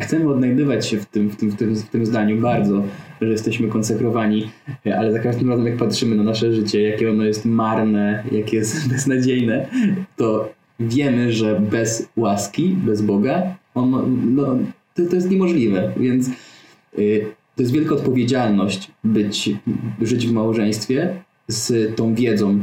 Chcemy 0.00 0.28
odnajdywać 0.28 0.86
się 0.86 0.98
w 0.98 1.06
tym, 1.06 1.28
w, 1.28 1.36
tym, 1.36 1.50
w, 1.50 1.56
tym, 1.56 1.76
w 1.76 1.88
tym 1.88 2.06
zdaniu 2.06 2.40
bardzo, 2.40 2.82
że 3.20 3.28
jesteśmy 3.28 3.68
konsekrowani, 3.68 4.50
ale 4.98 5.12
za 5.12 5.18
każdym 5.18 5.50
razem 5.50 5.66
jak 5.66 5.76
patrzymy 5.76 6.16
na 6.16 6.22
nasze 6.22 6.52
życie, 6.52 6.82
jakie 6.82 7.10
ono 7.10 7.24
jest 7.24 7.44
marne, 7.44 8.24
jakie 8.32 8.56
jest 8.56 8.88
beznadziejne, 8.92 9.68
to 10.16 10.52
wiemy, 10.80 11.32
że 11.32 11.60
bez 11.60 12.08
łaski, 12.16 12.68
bez 12.68 13.02
Boga, 13.02 13.56
ono, 13.74 14.04
no, 14.26 14.58
to, 14.94 15.02
to 15.06 15.14
jest 15.14 15.30
niemożliwe. 15.30 15.92
Więc 15.96 16.28
y, 16.98 17.26
to 17.56 17.62
jest 17.62 17.72
wielka 17.72 17.94
odpowiedzialność 17.94 18.90
być, 19.04 19.50
żyć 20.00 20.26
w 20.26 20.32
małżeństwie 20.32 21.14
z 21.48 21.96
tą 21.96 22.14
wiedzą, 22.14 22.58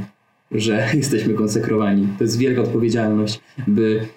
że 0.52 0.88
jesteśmy 0.94 1.34
konsekrowani. 1.34 2.08
To 2.18 2.24
jest 2.24 2.38
wielka 2.38 2.62
odpowiedzialność, 2.62 3.40
by 3.68 4.08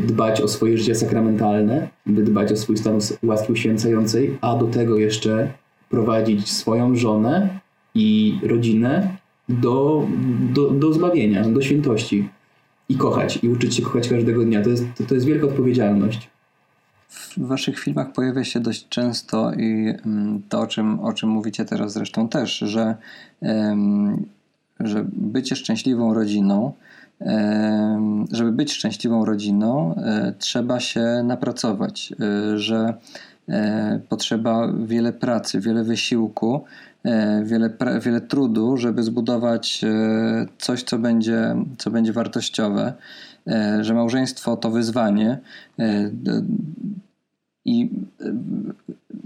dbać 0.00 0.40
o 0.40 0.48
swoje 0.48 0.78
życie 0.78 0.94
sakramentalne, 0.94 1.88
by 2.06 2.22
dbać 2.22 2.52
o 2.52 2.56
swój 2.56 2.76
stan 2.76 2.98
łaski 3.22 3.52
uświęcającej, 3.52 4.38
a 4.40 4.56
do 4.56 4.66
tego 4.66 4.98
jeszcze 4.98 5.52
prowadzić 5.88 6.52
swoją 6.52 6.96
żonę 6.96 7.60
i 7.94 8.38
rodzinę 8.42 9.16
do, 9.48 10.06
do, 10.52 10.70
do 10.70 10.92
zbawienia, 10.92 11.48
do 11.48 11.62
świętości 11.62 12.28
i 12.88 12.96
kochać, 12.96 13.38
i 13.42 13.48
uczyć 13.48 13.74
się 13.74 13.82
kochać 13.82 14.08
każdego 14.08 14.44
dnia. 14.44 14.62
To 14.62 14.70
jest, 14.70 14.84
to, 14.98 15.04
to 15.04 15.14
jest 15.14 15.26
wielka 15.26 15.46
odpowiedzialność. 15.46 16.30
W 17.08 17.46
waszych 17.46 17.78
filmach 17.78 18.12
pojawia 18.12 18.44
się 18.44 18.60
dość 18.60 18.88
często 18.88 19.52
i 19.52 19.94
mm, 20.06 20.42
to, 20.48 20.60
o 20.60 20.66
czym, 20.66 21.00
o 21.00 21.12
czym 21.12 21.28
mówicie 21.28 21.64
teraz 21.64 21.92
zresztą 21.92 22.28
też, 22.28 22.58
że, 22.58 22.96
że 24.80 25.04
bycie 25.12 25.56
szczęśliwą 25.56 26.14
rodziną 26.14 26.72
żeby 28.32 28.52
być 28.52 28.72
szczęśliwą 28.72 29.24
rodziną, 29.24 29.94
e, 29.94 30.34
trzeba 30.38 30.80
się 30.80 31.22
napracować, 31.24 32.12
e, 32.12 32.58
że 32.58 32.94
e, 33.48 34.00
potrzeba 34.08 34.72
wiele 34.84 35.12
pracy, 35.12 35.60
wiele 35.60 35.84
wysiłku, 35.84 36.64
wiele, 37.42 37.70
wiele 38.00 38.20
trudu, 38.20 38.76
żeby 38.76 39.02
zbudować 39.02 39.84
coś, 40.58 40.82
co 40.82 40.98
będzie, 40.98 41.56
co 41.78 41.90
będzie 41.90 42.12
wartościowe, 42.12 42.92
że 43.80 43.94
małżeństwo 43.94 44.56
to 44.56 44.70
wyzwanie. 44.70 45.38
I 47.64 47.90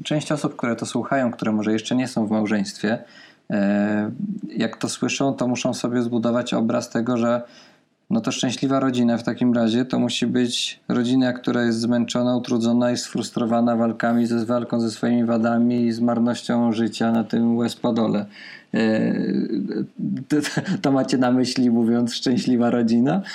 część 0.05 0.33
osób, 0.33 0.57
które 0.57 0.77
to 0.77 0.87
słuchają, 0.87 1.33
które 1.33 1.53
może 1.53 1.73
jeszcze 1.73 1.97
nie 1.97 2.09
są 2.09 2.27
w 2.27 2.31
małżeństwie, 2.31 2.99
jak 4.57 4.77
to 4.77 4.89
słyszą, 4.89 5.35
to 5.35 5.49
muszą 5.49 5.75
sobie 5.75 6.03
zbudować 6.03 6.55
obraz 6.55 6.91
tego, 6.91 7.17
że 7.17 7.43
no 8.11 8.21
to 8.21 8.33
szczęśliwa 8.33 8.81
rodzina 8.81 9.19
w 9.19 9.23
takim 9.23 9.53
razie 9.53 9.85
to 9.85 9.99
musi 9.99 10.27
być 10.27 10.81
rodzina, 10.89 11.33
która 11.33 11.63
jest 11.63 11.81
zmęczona, 11.81 12.37
utrudzona 12.37 12.93
i 12.93 12.97
sfrustrowana 12.97 13.77
walkami 13.77 14.27
ze 14.27 14.47
walką 14.47 14.81
ze 14.81 14.91
swoimi 14.91 15.25
wadami 15.25 15.87
i 15.87 15.93
z 15.93 16.01
marnością 16.01 16.73
życia 16.73 17.13
na 17.13 17.25
tym 17.25 17.57
Łespadole. 17.57 18.27
E, 18.75 19.15
to, 20.29 20.37
to 20.83 20.93
macie 20.93 21.19
na 21.19 21.33
myśli 21.33 21.71
mówiąc 21.71 22.15
szczęśliwa 22.15 22.71
rodzina? 22.71 23.23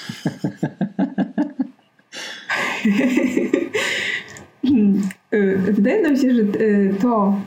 Wydaje 5.72 6.02
nam 6.02 6.18
się, 6.18 6.34
że 6.34 6.42
e, 6.42 6.94
to, 7.02 7.42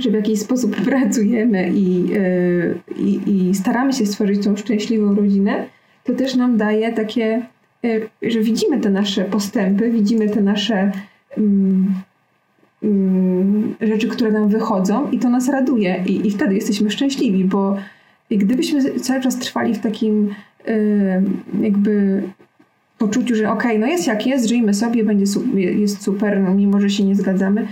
że 0.00 0.10
w 0.10 0.14
jakiś 0.14 0.40
sposób 0.40 0.76
pracujemy 0.90 1.70
i, 1.74 2.12
e, 2.16 2.74
i, 2.98 3.20
i 3.26 3.54
staramy 3.54 3.92
się 3.92 4.06
stworzyć 4.06 4.44
tą 4.44 4.56
szczęśliwą 4.56 5.14
rodzinę, 5.14 5.66
to 6.08 6.14
też 6.14 6.34
nam 6.34 6.56
daje 6.56 6.92
takie, 6.92 7.42
e, 7.84 8.00
że 8.30 8.40
widzimy 8.40 8.80
te 8.80 8.90
nasze 8.90 9.24
postępy, 9.24 9.90
widzimy 9.90 10.28
te 10.28 10.40
nasze 10.40 10.92
um, 11.36 11.94
um, 12.82 13.74
rzeczy, 13.80 14.08
które 14.08 14.32
nam 14.32 14.48
wychodzą 14.48 15.10
i 15.10 15.18
to 15.18 15.28
nas 15.28 15.48
raduje 15.48 16.04
i, 16.06 16.26
i 16.26 16.30
wtedy 16.30 16.54
jesteśmy 16.54 16.90
szczęśliwi, 16.90 17.44
bo 17.44 17.76
gdybyśmy 18.30 19.00
cały 19.00 19.20
czas 19.20 19.38
trwali 19.38 19.74
w 19.74 19.78
takim 19.78 20.34
jakby 21.60 22.22
poczuciu, 22.98 23.34
że 23.34 23.50
okej, 23.50 23.70
okay, 23.70 23.78
no 23.78 23.86
jest 23.86 24.06
jak 24.06 24.26
jest, 24.26 24.48
żyjmy 24.48 24.74
sobie, 24.74 25.04
będzie 25.04 25.24
jest 25.54 26.02
super, 26.02 26.40
no 26.40 26.54
mimo 26.54 26.80
że 26.80 26.90
się 26.90 27.04
nie 27.04 27.14
zgadzamy, 27.14 27.66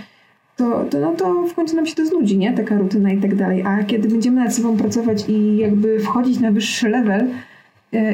to, 0.57 0.84
to, 0.91 1.01
no 1.01 1.12
to 1.12 1.47
w 1.47 1.55
końcu 1.55 1.76
nam 1.76 1.87
się 1.87 1.95
to 1.95 2.07
znudzi, 2.07 2.39
nie? 2.39 2.53
Taka 2.53 2.78
rutyna 2.78 3.12
i 3.12 3.20
tak 3.20 3.34
dalej. 3.34 3.62
A 3.62 3.84
kiedy 3.84 4.09
będziemy 4.09 4.45
nad 4.45 4.55
sobą 4.55 4.76
pracować 4.76 5.24
i 5.28 5.57
jakby 5.57 6.01
wchodzić 6.01 6.41
na 6.41 6.51
wyższy 6.51 6.89
level, 6.89 7.28
E, 7.28 7.55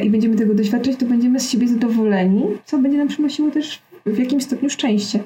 i 0.04 0.10
będziemy 0.10 0.36
tego 0.36 0.54
doświadczać, 0.54 0.96
to 0.96 1.06
będziemy 1.06 1.40
z 1.40 1.50
siebie 1.50 1.68
zadowoleni, 1.68 2.42
co 2.64 2.78
będzie 2.78 2.98
nam 2.98 3.08
przynosiło 3.08 3.50
też 3.50 3.78
w 4.06 4.18
jakimś 4.18 4.42
stopniu 4.42 4.70
szczęście. 4.70 5.20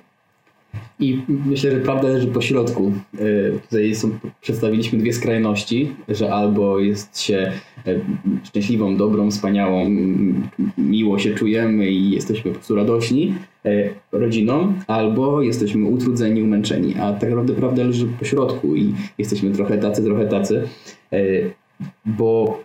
I 1.01 1.23
myślę, 1.47 1.71
że 1.71 1.81
prawda 1.81 2.09
leży 2.09 2.27
po 2.27 2.41
środku. 2.41 2.93
E, 3.15 3.59
tutaj 3.59 3.95
są, 3.95 4.11
przedstawiliśmy 4.41 4.99
dwie 4.99 5.13
skrajności, 5.13 5.93
że 6.09 6.35
albo 6.35 6.79
jest 6.79 7.21
się 7.21 7.53
e, 7.87 8.01
szczęśliwą, 8.45 8.97
dobrą, 8.97 9.31
wspaniałą, 9.31 9.91
miło 10.79 11.19
się 11.19 11.35
czujemy 11.35 11.91
i 11.91 12.11
jesteśmy 12.11 12.51
po 12.51 12.55
prostu 12.55 12.75
radośni 12.75 13.35
rodziną, 14.13 14.75
albo 14.87 15.43
jesteśmy 15.43 15.89
utrudzeni, 15.89 16.43
umęczeni. 16.43 16.95
A 17.01 17.13
tak 17.13 17.31
naprawdę 17.31 17.53
prawda 17.53 17.85
leży 17.85 18.07
po 18.19 18.25
środku 18.25 18.77
i 18.77 18.95
jesteśmy 19.19 19.51
trochę 19.51 19.79
tacy, 19.79 20.05
trochę 20.05 20.27
tacy, 20.27 20.69
bo 22.07 22.61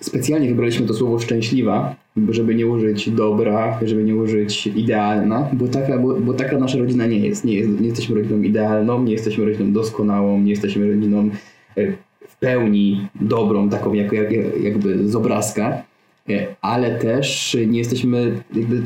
Specjalnie 0.00 0.48
wybraliśmy 0.48 0.86
to 0.86 0.94
słowo 0.94 1.18
szczęśliwa, 1.18 1.96
żeby 2.28 2.54
nie 2.54 2.66
użyć 2.66 3.10
dobra, 3.10 3.78
żeby 3.82 4.04
nie 4.04 4.16
użyć 4.16 4.66
idealna, 4.66 5.48
bo 5.52 5.68
taka, 5.68 5.98
bo, 5.98 6.20
bo 6.20 6.34
taka 6.34 6.58
nasza 6.58 6.78
rodzina 6.78 7.06
nie 7.06 7.18
jest. 7.18 7.44
nie 7.44 7.54
jest. 7.54 7.80
Nie 7.80 7.86
jesteśmy 7.86 8.14
rodziną 8.14 8.42
idealną, 8.42 9.02
nie 9.02 9.12
jesteśmy 9.12 9.44
rodziną 9.44 9.72
doskonałą, 9.72 10.40
nie 10.40 10.50
jesteśmy 10.50 10.94
rodziną 10.94 11.30
e, 11.76 11.92
w 12.28 12.36
pełni 12.36 13.08
dobrą, 13.20 13.68
taką 13.68 13.92
jak, 13.92 14.12
jak, 14.12 14.32
jakby 14.62 15.08
z 15.08 15.16
obrazka, 15.16 15.82
e, 16.28 16.46
ale 16.60 16.98
też 16.98 17.56
nie 17.66 17.78
jesteśmy 17.78 18.42
jakby 18.54 18.82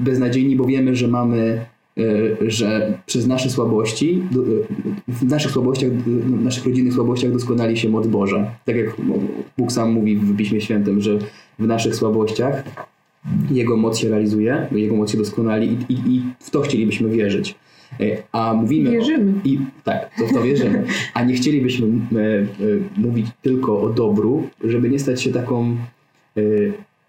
beznadziejni, 0.00 0.56
bo 0.56 0.64
wiemy, 0.64 0.96
że 0.96 1.08
mamy 1.08 1.66
że 2.46 2.98
przez 3.06 3.26
nasze 3.26 3.50
słabości, 3.50 4.22
w 5.08 5.24
naszych 5.24 5.50
słabościach, 5.50 5.90
w 5.92 6.44
naszych 6.44 6.66
rodzinnych 6.66 6.94
słabościach 6.94 7.32
doskonali 7.32 7.76
się 7.76 7.88
moc 7.88 8.06
Boża. 8.06 8.54
Tak 8.64 8.76
jak 8.76 8.96
Bóg 9.58 9.72
sam 9.72 9.92
mówi 9.92 10.16
w 10.16 10.36
Piśmie 10.36 10.60
Świętym, 10.60 11.00
że 11.00 11.18
w 11.58 11.66
naszych 11.66 11.94
słabościach 11.94 12.64
Jego 13.50 13.76
moc 13.76 13.98
się 13.98 14.08
realizuje, 14.08 14.66
Jego 14.72 14.96
moc 14.96 15.12
się 15.12 15.18
doskonali 15.18 15.76
i, 15.88 15.92
i, 15.92 16.16
i 16.16 16.22
w 16.40 16.50
to 16.50 16.60
chcielibyśmy 16.60 17.08
wierzyć. 17.08 17.54
E, 18.00 18.22
a 18.32 18.54
mówimy. 18.54 18.90
Wierzymy. 18.90 19.32
O, 19.32 19.48
i, 19.48 19.58
tak, 19.84 20.14
to 20.18 20.26
w 20.26 20.32
to 20.32 20.42
wierzymy. 20.42 20.84
A 21.14 21.24
nie 21.24 21.34
chcielibyśmy 21.34 21.86
e, 21.86 22.18
e, 22.20 22.46
mówić 22.96 23.26
tylko 23.42 23.80
o 23.80 23.88
dobru, 23.88 24.48
żeby 24.64 24.90
nie 24.90 24.98
stać 24.98 25.22
się 25.22 25.32
taką 25.32 25.76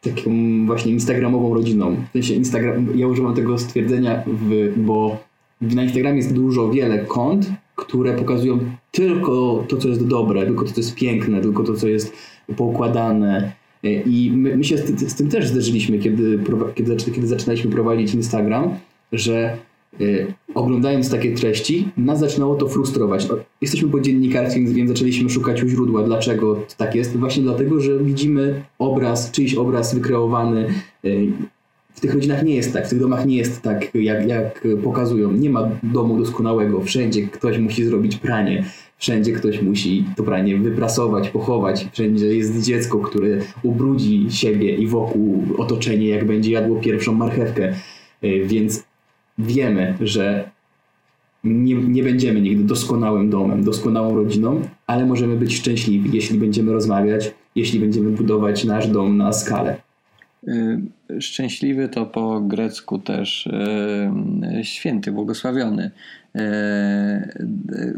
taką 0.02 0.32
właśnie 0.66 0.92
instagramową 0.92 1.54
rodziną. 1.54 1.96
W 2.10 2.14
sensie 2.14 2.34
Instagram, 2.34 2.88
ja 2.96 3.08
używam 3.08 3.36
tego 3.36 3.58
stwierdzenia, 3.58 4.24
w, 4.28 4.74
bo 4.78 5.18
na 5.62 5.84
Instagramie 5.84 6.18
jest 6.18 6.34
dużo, 6.34 6.70
wiele 6.70 7.06
kont, 7.06 7.52
które 7.76 8.14
pokazują 8.14 8.60
tylko 8.92 9.66
to, 9.68 9.78
co 9.78 9.88
jest 9.88 10.08
dobre, 10.08 10.46
tylko 10.46 10.66
to, 10.66 10.72
co 10.72 10.80
jest 10.80 10.96
piękne, 10.96 11.42
tylko 11.42 11.64
to, 11.64 11.74
co 11.74 11.88
jest 11.88 12.14
poukładane. 12.58 13.52
I 13.84 14.32
my, 14.36 14.58
my 14.58 14.64
się 14.64 14.78
z, 14.78 15.12
z, 15.12 15.16
tym 15.16 15.30
też 15.30 15.48
zderzyliśmy, 15.48 16.00
kiedy, 16.00 16.40
kiedy, 16.76 16.96
kiedy 16.96 17.28
zaczynaliśmy 17.28 17.72
prowadzić 17.72 18.14
Instagram, 18.14 18.70
że 19.12 19.58
oglądając 20.56 21.12
takie 21.12 21.36
treści, 21.36 21.88
nas 21.98 22.20
zaczynało 22.20 22.56
to 22.56 22.68
frustrować. 22.68 23.28
Jesteśmy 23.62 23.90
po 23.90 24.00
dziennikarstwie, 24.00 24.66
więc 24.66 24.90
zaczęliśmy 24.90 25.30
szukać 25.30 25.64
u 25.64 25.68
źródła, 25.68 26.04
dlaczego 26.04 26.60
tak 26.78 26.96
jest. 26.96 27.18
Właśnie 27.18 27.44
dlatego, 27.44 27.82
że 27.82 28.04
widzimy 28.04 28.62
obraz, 28.80 29.32
czyjś 29.32 29.56
obraz 29.56 29.96
wykreowany. 29.96 30.68
Y, 31.06 31.32
w 31.94 32.02
tych 32.02 32.14
rodzinach 32.14 32.44
nie 32.44 32.56
jest 32.56 32.74
tak, 32.74 32.88
w 32.88 32.90
tych 32.90 33.00
domach 33.00 33.26
nie 33.26 33.38
jest 33.38 33.62
tak, 33.62 33.96
jak, 33.96 34.28
jak 34.28 34.68
pokazują. 34.84 35.32
Nie 35.32 35.50
ma 35.50 35.70
domu 35.84 36.18
doskonałego. 36.18 36.82
Wszędzie 36.82 37.28
ktoś 37.28 37.58
musi 37.58 37.86
zrobić 37.86 38.18
pranie. 38.18 38.66
Wszędzie 38.98 39.32
ktoś 39.32 39.62
musi 39.62 40.06
to 40.16 40.24
pranie 40.24 40.58
wyprasować, 40.58 41.30
pochować. 41.30 41.88
Wszędzie 41.92 42.36
jest 42.36 42.62
dziecko, 42.62 43.00
które 43.00 43.38
ubrudzi 43.64 44.28
siebie 44.30 44.76
i 44.76 44.88
wokół 44.88 45.44
otoczenie, 45.58 46.08
jak 46.08 46.26
będzie 46.26 46.52
jadło 46.52 46.76
pierwszą 46.76 47.14
marchewkę. 47.14 47.74
Y, 48.24 48.44
więc 48.46 48.89
wiemy, 49.40 49.98
że 50.02 50.50
nie, 51.44 51.76
nie 51.76 52.04
będziemy 52.04 52.42
nigdy 52.42 52.64
doskonałym 52.64 53.30
domem, 53.30 53.64
doskonałą 53.64 54.16
rodziną, 54.16 54.62
ale 54.88 55.06
możemy 55.06 55.36
być 55.36 55.58
szczęśliwi, 55.58 56.10
jeśli 56.14 56.40
będziemy 56.40 56.72
rozmawiać, 56.72 57.34
jeśli 57.56 57.80
będziemy 57.80 58.12
budować 58.12 58.64
nasz 58.66 58.88
dom 58.88 59.18
na 59.18 59.34
skalę. 59.34 59.78
Y, 60.48 61.22
szczęśliwy 61.22 61.90
to 61.90 62.06
po 62.06 62.42
grecku 62.42 63.00
też 63.00 63.48
y, 63.48 64.64
święty, 64.64 65.12
błogosławiony. 65.12 65.92
Y, 66.36 66.40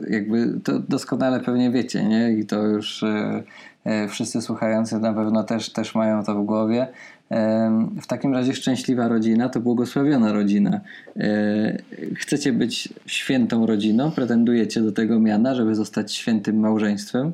jakby 0.10 0.60
to 0.64 0.80
doskonale 0.80 1.40
pewnie 1.40 1.72
wiecie, 1.72 2.04
nie? 2.04 2.34
I 2.34 2.46
to 2.46 2.64
już 2.64 3.06
wszyscy 4.10 4.42
słuchający 4.42 5.00
na 5.00 5.14
pewno 5.14 5.44
też, 5.44 5.70
też 5.70 5.96
mają 5.96 6.24
to 6.24 6.36
w 6.36 6.46
głowie. 6.46 6.88
W 8.02 8.08
takim 8.08 8.34
razie 8.34 8.54
szczęśliwa 8.54 9.08
rodzina 9.08 9.50
to 9.50 9.60
błogosławiona 9.60 10.34
rodzina. 10.34 10.82
Chcecie 12.16 12.54
być 12.54 12.90
świętą 13.06 13.66
rodziną? 13.66 14.12
Pretendujecie 14.12 14.82
do 14.82 14.92
tego 14.92 15.20
miana, 15.20 15.56
żeby 15.56 15.76
zostać 15.76 16.14
świętym 16.14 16.60
małżeństwem? 16.60 17.32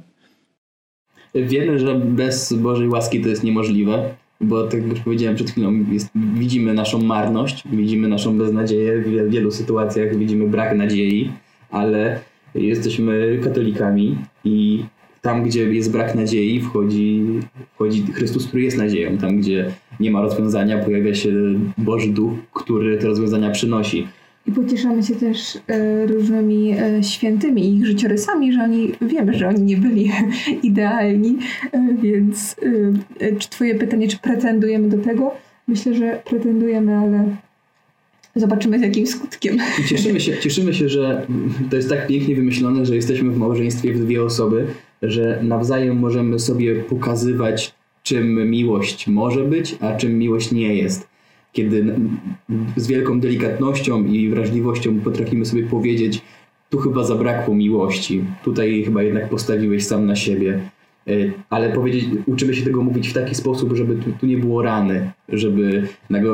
Wiemy, 1.36 1.80
że 1.80 1.96
bez 1.96 2.54
Bożej 2.54 2.90
łaski 2.90 3.22
to 3.22 3.30
jest 3.30 3.44
niemożliwe 3.44 4.10
bo 4.42 4.64
tak 4.64 4.82
jak 4.82 4.90
już 4.90 5.00
powiedziałem 5.00 5.36
przed 5.36 5.50
chwilą, 5.52 5.86
jest, 5.92 6.10
widzimy 6.16 6.74
naszą 6.74 7.02
marność, 7.02 7.64
widzimy 7.72 8.08
naszą 8.08 8.38
beznadzieję, 8.38 9.02
w 9.02 9.30
wielu 9.30 9.52
sytuacjach 9.52 10.18
widzimy 10.18 10.48
brak 10.48 10.78
nadziei, 10.78 11.32
ale 11.72 12.20
jesteśmy 12.56 13.40
katolikami 13.44 14.18
i 14.44 14.86
tam, 15.22 15.44
gdzie 15.44 15.74
jest 15.74 15.92
brak 15.92 16.16
nadziei, 16.16 16.62
wchodzi, 16.62 17.24
wchodzi 17.76 18.04
Chrystus, 18.14 18.48
który 18.48 18.64
jest 18.64 18.78
nadzieją. 18.78 19.18
Tam, 19.18 19.38
gdzie 19.38 19.72
nie 20.00 20.12
ma 20.12 20.22
rozwiązania, 20.22 20.78
pojawia 20.78 21.16
się 21.16 21.32
Boży 21.78 22.10
Duch, 22.10 22.34
który 22.54 22.98
te 22.98 23.08
rozwiązania 23.08 23.52
przynosi. 23.52 24.08
I 24.48 24.52
pocieszamy 24.52 25.04
się 25.04 25.16
też 25.16 25.58
e, 25.68 26.06
różnymi 26.06 26.72
e, 26.72 27.04
świętymi 27.04 27.66
i 27.66 27.76
ich 27.78 27.86
życiorysami, 27.86 28.54
że 28.54 28.64
oni, 28.64 28.92
wiemy, 29.02 29.34
że 29.34 29.48
oni 29.48 29.62
nie 29.62 29.78
byli 29.78 30.12
idealni, 30.64 31.38
e, 31.72 31.96
więc 32.02 32.56
czy 33.40 33.50
twoje 33.50 33.76
pytanie, 33.76 34.08
czy 34.08 34.18
pretendujemy 34.18 34.90
do 34.90 34.98
tego? 34.98 35.32
Myślę, 35.68 35.94
że 35.94 36.22
pretendujemy, 36.26 36.96
ale 36.96 37.36
zobaczymy 38.36 38.80
z 38.80 38.82
jakim 38.82 39.08
skutkiem. 39.08 39.58
I 39.80 39.88
cieszymy 39.88 40.20
się, 40.20 40.38
cieszymy 40.38 40.74
się, 40.74 40.90
że 40.90 41.28
to 41.70 41.76
jest 41.76 41.90
tak 41.90 42.08
pięknie 42.08 42.36
wymyślone, 42.36 42.86
że 42.86 42.96
jesteśmy 42.96 43.32
w 43.32 43.38
małżeństwie 43.38 43.94
w 43.94 44.00
dwie 44.00 44.24
osoby, 44.24 44.66
że 45.02 45.40
nawzajem 45.44 46.00
możemy 46.00 46.40
sobie 46.40 46.76
pokazywać, 46.76 47.74
czym 48.08 48.50
miłość 48.50 49.08
może 49.08 49.44
być, 49.44 49.76
a 49.82 49.96
czym 49.96 50.18
miłość 50.20 50.52
nie 50.52 50.76
jest 50.76 51.08
kiedy 51.58 51.96
z 52.76 52.88
wielką 52.88 53.20
delikatnością 53.20 54.06
i 54.06 54.30
wrażliwością 54.30 55.00
potrafimy 55.00 55.46
sobie 55.46 55.64
powiedzieć, 55.64 56.22
tu 56.70 56.78
chyba 56.78 57.04
zabrakło 57.04 57.56
miłości, 57.56 58.24
tutaj 58.44 58.84
chyba 58.84 59.04
jednak 59.04 59.30
postawiłeś 59.30 59.86
sam 59.86 60.06
na 60.06 60.16
siebie. 60.16 60.60
E, 61.08 61.12
ale 61.50 61.70
powiedzieć, 61.70 62.06
uczymy 62.26 62.54
się 62.54 62.66
tego 62.66 62.84
mówić 62.84 63.10
w 63.10 63.14
taki 63.14 63.36
sposób, 63.36 63.74
żeby 63.76 63.96
tu, 63.96 64.12
tu 64.20 64.26
nie 64.26 64.38
było 64.38 64.62
rany, 64.62 65.12
żeby 65.30 65.88
nagle 66.10 66.32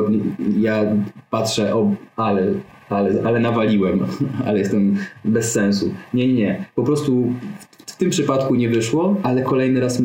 ja 0.58 0.84
patrzę, 1.30 1.74
o, 1.74 1.94
ale, 2.16 2.52
ale, 2.88 3.22
ale 3.24 3.40
nawaliłem, 3.40 4.00
ale 4.46 4.58
jestem 4.58 4.96
bez 5.24 5.52
sensu. 5.52 5.94
Nie, 6.14 6.28
nie, 6.28 6.34
nie. 6.34 6.64
Po 6.74 6.82
prostu 6.82 7.32
w, 7.58 7.92
w 7.92 7.96
tym 7.96 8.10
przypadku 8.10 8.54
nie 8.54 8.68
wyszło, 8.68 9.16
ale 9.22 9.42
kolejny 9.42 9.80
raz 9.80 10.02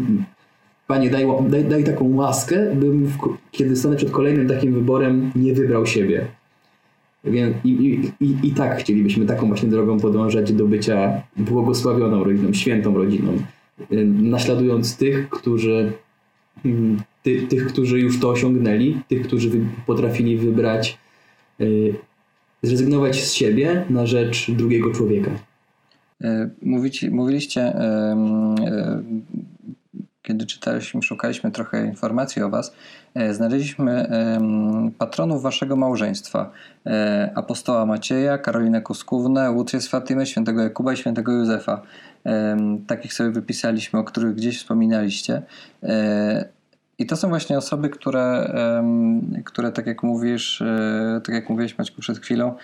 Panie, 0.90 1.10
daj, 1.10 1.26
daj, 1.50 1.66
daj 1.66 1.84
taką 1.84 2.16
łaskę, 2.16 2.76
bym, 2.76 3.06
w, 3.06 3.18
kiedy 3.52 3.76
stanę 3.76 3.96
przed 3.96 4.12
kolejnym 4.12 4.48
takim 4.48 4.74
wyborem, 4.74 5.32
nie 5.36 5.54
wybrał 5.54 5.86
siebie. 5.86 6.26
Więc 7.24 7.56
i, 7.64 7.70
i, 7.70 8.12
i, 8.26 8.36
i 8.44 8.52
tak 8.52 8.80
chcielibyśmy 8.80 9.26
taką 9.26 9.48
właśnie 9.48 9.70
drogą 9.70 10.00
podążać 10.00 10.54
do 10.54 10.68
bycia 10.68 11.22
błogosławioną 11.38 12.24
rodziną, 12.24 12.54
świętą 12.54 12.98
rodziną, 12.98 13.38
y, 13.92 14.06
naśladując 14.06 14.98
tych, 14.98 15.30
którzy, 15.30 15.94
mm, 16.66 17.02
ty, 17.24 17.42
tych, 17.42 17.68
którzy 17.68 18.00
już 18.00 18.20
to 18.20 18.30
osiągnęli, 18.30 18.98
tych, 19.08 19.28
którzy 19.28 19.50
potrafili 19.86 20.38
wybrać, 20.38 20.98
yy, 21.60 21.96
zrezygnować 22.64 23.24
z 23.24 23.34
siebie 23.34 23.86
na 23.90 24.06
rzecz 24.06 24.52
drugiego 24.52 24.92
człowieka. 24.92 25.32
E, 26.22 26.50
mówicie, 26.62 27.12
mówiliście 27.12 27.74
kiedy 30.30 30.46
czytaliśmy, 30.46 31.02
szukaliśmy 31.02 31.52
trochę 31.52 31.86
informacji 31.86 32.42
o 32.42 32.50
Was, 32.50 32.74
e, 33.14 33.34
znaleźliśmy 33.34 34.10
patronów 34.98 35.42
Waszego 35.42 35.76
małżeństwa. 35.76 36.52
E, 36.86 37.32
apostoła 37.36 37.86
Macieja, 37.86 38.38
Karolinę 38.38 38.82
Kuskównę, 38.82 39.52
Łucję 39.52 39.82
z 39.82 39.88
Fatymy, 39.88 40.26
świętego 40.26 40.62
Jakuba 40.62 40.94
i 40.94 40.98
świętego 40.98 41.32
Józefa. 41.32 41.82
Takich 42.88 43.14
sobie 43.14 43.30
wypisaliśmy, 43.32 44.00
o 44.00 44.04
których 44.04 44.36
gdzieś 44.36 44.58
wspominaliście. 44.58 45.42
E, 45.84 46.46
I 46.98 47.06
to 47.06 47.16
są 47.16 47.30
właśnie 47.30 47.58
osoby, 47.58 47.90
które, 47.90 48.54
które 49.44 49.72
tak 49.72 49.88
jak 49.88 50.04
mówisz, 50.04 50.64
tak 51.24 51.36
jak 51.36 51.50
mówiłeś 51.50 51.78
Maćku 51.78 52.02
przed 52.02 52.20
chwilą, 52.20 52.56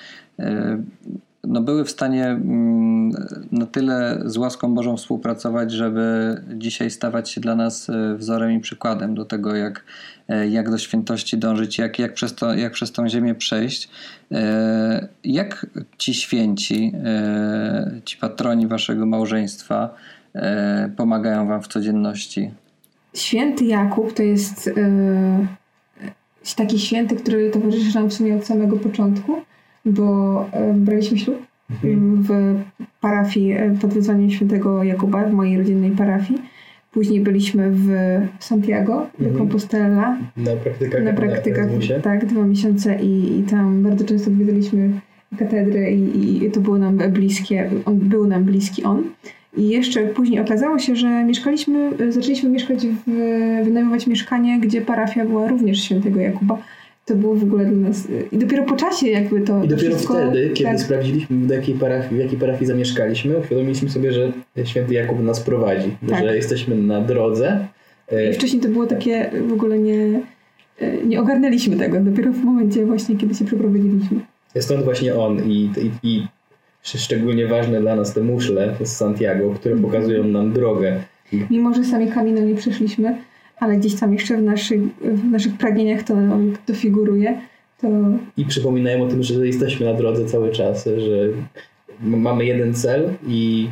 no 1.47 1.61
były 1.61 1.85
w 1.85 1.91
stanie 1.91 2.25
mm, 2.25 3.11
na 3.51 3.65
tyle 3.65 4.21
z 4.25 4.37
łaską 4.37 4.75
Bożą 4.75 4.97
współpracować, 4.97 5.71
żeby 5.71 6.35
dzisiaj 6.53 6.91
stawać 6.91 7.29
się 7.29 7.41
dla 7.41 7.55
nas 7.55 7.89
e, 7.89 8.15
wzorem 8.15 8.51
i 8.51 8.59
przykładem 8.59 9.15
do 9.15 9.25
tego, 9.25 9.55
jak, 9.55 9.83
e, 10.27 10.47
jak 10.47 10.69
do 10.69 10.77
świętości 10.77 11.37
dążyć, 11.37 11.77
jak, 11.77 11.99
jak, 11.99 12.13
przez 12.13 12.35
to, 12.35 12.53
jak 12.53 12.73
przez 12.73 12.91
tą 12.91 13.09
ziemię 13.09 13.35
przejść. 13.35 13.89
E, 14.31 15.07
jak 15.23 15.65
ci 15.97 16.13
święci, 16.13 16.93
ci 18.05 18.17
patroni 18.17 18.67
waszego 18.67 19.05
małżeństwa 19.05 19.95
pomagają 20.97 21.47
wam 21.47 21.61
w 21.61 21.67
codzienności? 21.67 22.51
Święty 23.13 23.65
Jakub 23.65 24.13
to 24.13 24.23
jest 24.23 24.69
taki 26.55 26.79
święty, 26.79 27.15
który 27.15 27.49
towarzyszy 27.49 27.95
nam 27.95 28.09
w 28.09 28.13
sumie 28.13 28.35
od 28.35 28.45
samego 28.45 28.77
początku 28.77 29.41
bo 29.85 30.45
e, 30.51 30.73
braliśmy 30.73 31.17
ślub 31.17 31.37
mhm. 31.71 32.23
w 32.23 32.29
parafii 33.01 33.51
e, 33.51 33.77
pod 33.81 33.93
wezwaniem 33.93 34.31
świętego 34.31 34.83
Jakuba, 34.83 35.23
w 35.23 35.33
mojej 35.33 35.57
rodzinnej 35.57 35.91
parafii. 35.91 36.41
Później 36.91 37.21
byliśmy 37.21 37.71
w 37.71 37.87
Santiago 38.39 39.07
de 39.19 39.25
mhm. 39.25 39.37
Compostela. 39.37 40.17
Na 40.37 40.55
praktykach. 40.55 41.03
Na 41.03 41.13
praktykach, 41.13 41.67
na 41.89 41.99
tak, 42.01 42.25
dwa 42.25 42.43
miesiące 42.43 43.01
i, 43.01 43.39
i 43.39 43.43
tam 43.43 43.83
bardzo 43.83 44.05
często 44.05 44.31
odwiedzaliśmy 44.31 44.89
katedrę 45.39 45.91
i, 45.91 46.45
i 46.45 46.51
to 46.51 46.59
było 46.59 46.77
nam 46.77 46.97
bliskie, 46.97 47.69
on, 47.85 47.99
był 47.99 48.27
nam 48.27 48.43
bliski 48.43 48.83
on. 48.83 49.03
I 49.57 49.69
jeszcze 49.69 50.07
później 50.07 50.39
okazało 50.39 50.79
się, 50.79 50.95
że 50.95 51.23
mieszkaliśmy, 51.23 51.91
zaczęliśmy 52.09 52.49
mieszkać, 52.49 52.87
w, 52.87 53.11
wynajmować 53.65 54.07
mieszkanie, 54.07 54.59
gdzie 54.59 54.81
parafia 54.81 55.25
była 55.25 55.47
również 55.47 55.81
świętego 55.81 56.19
Jakuba 56.19 56.57
to 57.05 57.15
było 57.15 57.35
w 57.35 57.43
ogóle 57.43 57.65
dla 57.65 57.89
nas. 57.89 58.07
I 58.31 58.37
dopiero 58.37 58.63
po 58.63 58.75
czasie 58.75 59.07
jakby 59.07 59.41
to. 59.41 59.63
I 59.63 59.67
dopiero 59.67 59.89
wszystko, 59.89 60.13
wtedy, 60.13 60.49
kiedy 60.49 60.69
tak. 60.69 60.79
sprawdziliśmy, 60.79 61.47
w 61.47 61.49
jakiej, 61.49 61.75
parafii, 61.75 62.15
w 62.15 62.23
jakiej 62.23 62.39
parafii 62.39 62.65
zamieszkaliśmy, 62.65 63.37
uświadomiliśmy 63.37 63.89
sobie, 63.89 64.11
że 64.11 64.31
święty 64.63 64.93
Jakub 64.93 65.23
nas 65.23 65.39
prowadzi, 65.39 65.97
tak. 66.09 66.19
że 66.19 66.35
jesteśmy 66.35 66.75
na 66.75 67.01
drodze. 67.01 67.67
I 68.31 68.33
wcześniej 68.33 68.61
to 68.61 68.69
było 68.69 68.85
takie 68.85 69.31
w 69.47 69.53
ogóle 69.53 69.79
nie. 69.79 70.21
Nie 71.05 71.19
ogarnęliśmy 71.19 71.77
tego, 71.77 71.99
dopiero 71.99 72.31
w 72.31 72.43
momencie 72.43 72.85
właśnie, 72.85 73.15
kiedy 73.15 73.35
się 73.35 73.45
przeprowadziliśmy. 73.45 74.19
Stąd 74.59 74.83
właśnie 74.83 75.15
on 75.15 75.43
i, 75.49 75.69
i, 76.03 76.09
i 76.09 76.27
szczególnie 76.83 77.47
ważne 77.47 77.81
dla 77.81 77.95
nas 77.95 78.13
te 78.13 78.21
muszle 78.21 78.75
z 78.83 78.87
Santiago, 78.89 79.53
które 79.53 79.75
mhm. 79.75 79.93
pokazują 79.93 80.23
nam 80.23 80.53
drogę. 80.53 80.99
Mimo, 81.49 81.73
że 81.73 81.83
sami 81.83 82.07
Kamino 82.07 82.41
nie 82.41 82.55
przeszliśmy, 82.55 83.17
ale 83.59 83.77
gdzieś 83.77 83.99
tam 83.99 84.13
jeszcze 84.13 84.37
w 84.37 84.41
naszych, 84.41 84.81
w 85.01 85.31
naszych 85.31 85.57
pragnieniach 85.57 86.03
to, 86.03 86.13
to 86.65 86.73
figuruje. 86.73 87.41
To... 87.81 87.87
I 88.37 88.45
przypominają 88.45 89.03
o 89.03 89.07
tym, 89.07 89.23
że 89.23 89.47
jesteśmy 89.47 89.85
na 89.85 89.93
drodze 89.93 90.25
cały 90.25 90.51
czas, 90.51 90.85
że 90.85 91.27
mamy 92.01 92.45
jeden 92.45 92.73
cel 92.73 93.13
i 93.27 93.69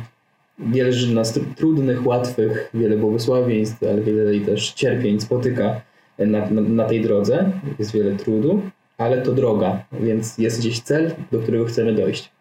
wiele 0.58 0.92
rzeczy 0.92 1.14
nas 1.14 1.40
trudnych, 1.56 2.06
łatwych, 2.06 2.70
wiele 2.74 2.96
błogosławieństw, 2.96 3.82
ale 3.82 4.00
wiele 4.00 4.40
też 4.40 4.72
cierpień 4.72 5.20
spotyka 5.20 5.80
na, 6.18 6.50
na, 6.50 6.60
na 6.60 6.84
tej 6.84 7.00
drodze. 7.00 7.50
Jest 7.78 7.92
wiele 7.92 8.12
trudu, 8.16 8.62
ale 8.98 9.22
to 9.22 9.32
droga, 9.32 9.84
więc 10.00 10.38
jest 10.38 10.60
gdzieś 10.60 10.80
cel, 10.80 11.14
do 11.32 11.38
którego 11.38 11.64
chcemy 11.64 11.92
dojść. 11.92 12.33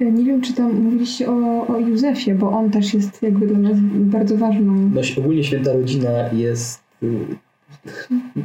Nie 0.00 0.24
wiem, 0.24 0.40
czy 0.40 0.54
tam 0.54 0.72
mówiliście 0.74 1.30
o, 1.30 1.66
o 1.66 1.78
Józefie, 1.78 2.34
bo 2.34 2.50
on 2.50 2.70
też 2.70 2.94
jest 2.94 3.22
jakby 3.22 3.46
dla 3.46 3.58
nas 3.58 3.78
bardzo 3.94 4.36
ważną. 4.36 4.90
No 4.94 5.00
ogólnie 5.18 5.44
święta 5.44 5.72
rodzina 5.72 6.10
jest. 6.32 6.80
Y, 7.02 7.08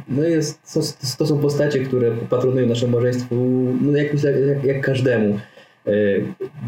no 0.08 0.22
jest, 0.22 0.74
to, 0.74 0.80
to 1.18 1.26
są 1.26 1.38
postacie, 1.38 1.80
które 1.80 2.10
patronują 2.30 2.66
naszemu 2.66 2.92
małżeństwu, 2.92 3.34
no 3.80 3.96
jak, 3.96 4.24
jak, 4.24 4.64
jak 4.64 4.80
każdemu. 4.80 5.38
Y, 5.86 6.24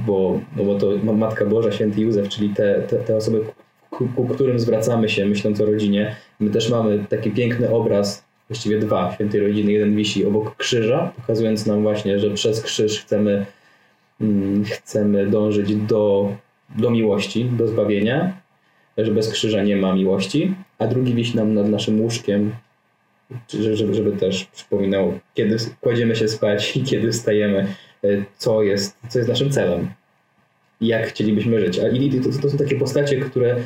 bo, 0.07 0.41
no 0.57 0.64
bo 0.64 0.74
to 0.74 1.14
Matka 1.14 1.47
Boża, 1.47 1.72
święty 1.72 2.01
Józef, 2.01 2.28
czyli 2.28 2.49
te, 2.51 2.82
te, 2.82 2.97
te 2.97 3.16
osoby, 3.16 3.41
ku, 3.91 4.09
ku 4.16 4.26
którym 4.26 4.59
zwracamy 4.59 5.09
się 5.09 5.26
myśląc 5.26 5.61
o 5.61 5.66
rodzinie. 5.66 6.16
My 6.41 6.51
też 6.51 6.70
mamy 6.70 7.05
taki 7.09 7.30
piękny 7.30 7.70
obraz, 7.70 8.24
właściwie 8.49 8.78
dwa 8.78 9.12
świętej 9.14 9.41
rodziny. 9.41 9.72
Jeden 9.72 9.97
wisi 9.97 10.26
obok 10.26 10.57
krzyża, 10.57 11.12
pokazując 11.16 11.66
nam 11.66 11.82
właśnie, 11.82 12.18
że 12.18 12.30
przez 12.30 12.62
krzyż 12.62 13.01
chcemy 13.01 13.47
chcemy 14.64 15.26
dążyć 15.26 15.76
do, 15.76 16.32
do 16.78 16.90
miłości, 16.90 17.44
do 17.44 17.68
zbawienia, 17.68 18.40
że 18.98 19.12
bez 19.12 19.32
krzyża 19.32 19.62
nie 19.62 19.76
ma 19.76 19.94
miłości, 19.94 20.54
a 20.78 20.86
drugi 20.86 21.14
wisi 21.14 21.36
nam 21.36 21.54
nad 21.54 21.68
naszym 21.68 22.00
łóżkiem, 22.00 22.52
żeby, 23.48 23.94
żeby 23.94 24.12
też 24.12 24.44
przypominał, 24.44 25.18
kiedy 25.34 25.56
kładziemy 25.80 26.16
się 26.16 26.28
spać 26.28 26.76
i 26.76 26.82
kiedy 26.90 27.12
wstajemy, 27.12 27.66
e, 28.04 28.08
co 28.36 28.62
jest, 28.62 28.98
co 29.08 29.18
jest 29.18 29.28
naszym 29.28 29.50
celem, 29.50 29.88
jak 30.80 31.06
chcielibyśmy 31.06 31.60
żyć. 31.60 31.78
A 31.78 31.88
i 31.88 32.20
to, 32.20 32.40
to 32.42 32.50
są 32.50 32.58
takie 32.58 32.78
postacie, 32.78 33.20
które, 33.20 33.56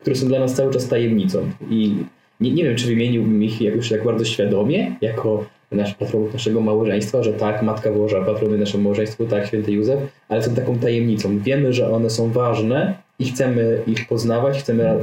które 0.00 0.16
są 0.16 0.26
dla 0.26 0.40
nas 0.40 0.54
cały 0.54 0.72
czas 0.72 0.88
tajemnicą. 0.88 1.50
I 1.70 1.96
nie, 2.40 2.50
nie 2.50 2.64
wiem, 2.64 2.76
czy 2.76 2.86
wymieniłbym 2.86 3.44
ich 3.44 3.60
już 3.60 3.90
jak 3.90 4.04
bardzo 4.04 4.24
świadomie, 4.24 4.96
jako 5.00 5.46
nasz 5.70 5.94
patronów 5.94 6.32
naszego 6.32 6.60
małżeństwa, 6.60 7.22
że 7.22 7.32
tak, 7.32 7.62
Matka 7.62 7.92
Boża 7.92 8.24
patronuje 8.24 8.58
naszemu 8.58 8.84
małżeństwu, 8.84 9.26
tak, 9.26 9.46
święty 9.46 9.72
Józef, 9.72 10.00
ale 10.28 10.42
są 10.42 10.54
taką 10.54 10.78
tajemnicą. 10.78 11.38
Wiemy, 11.38 11.72
że 11.72 11.90
one 11.90 12.10
są 12.10 12.30
ważne 12.30 12.94
i 13.18 13.24
chcemy 13.24 13.82
ich 13.86 14.08
poznawać, 14.08 14.58
chcemy 14.58 14.94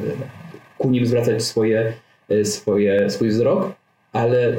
ku 0.78 0.90
nim 0.90 1.06
zwracać 1.06 1.44
swoje, 1.44 1.94
swoje, 2.44 3.10
swój 3.10 3.30
wzrok, 3.30 3.72
ale 4.14 4.54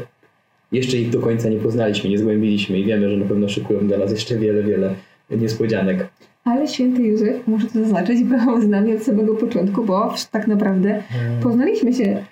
jeszcze 0.72 0.96
ich 0.96 1.10
do 1.10 1.20
końca 1.20 1.48
nie 1.48 1.58
poznaliśmy, 1.58 2.10
nie 2.10 2.18
zgłębiliśmy 2.18 2.78
i 2.78 2.84
wiemy, 2.84 3.10
że 3.10 3.16
na 3.16 3.26
pewno 3.26 3.48
szykują 3.48 3.86
dla 3.86 3.98
nas 3.98 4.10
jeszcze 4.10 4.38
wiele, 4.38 4.62
wiele 4.62 4.94
niespodzianek. 5.30 6.08
Ale 6.44 6.68
święty 6.68 7.02
Józef, 7.02 7.46
muszę 7.46 7.66
to 7.66 7.72
zaznaczyć, 7.72 8.24
był 8.24 8.60
z 8.60 8.66
nami 8.66 8.96
od 8.96 9.02
samego 9.02 9.34
początku, 9.34 9.84
bo 9.84 10.14
tak 10.30 10.46
naprawdę 10.46 11.02
hmm. 11.08 11.40
poznaliśmy 11.40 11.92
się 11.92 12.04
e, 12.04 12.24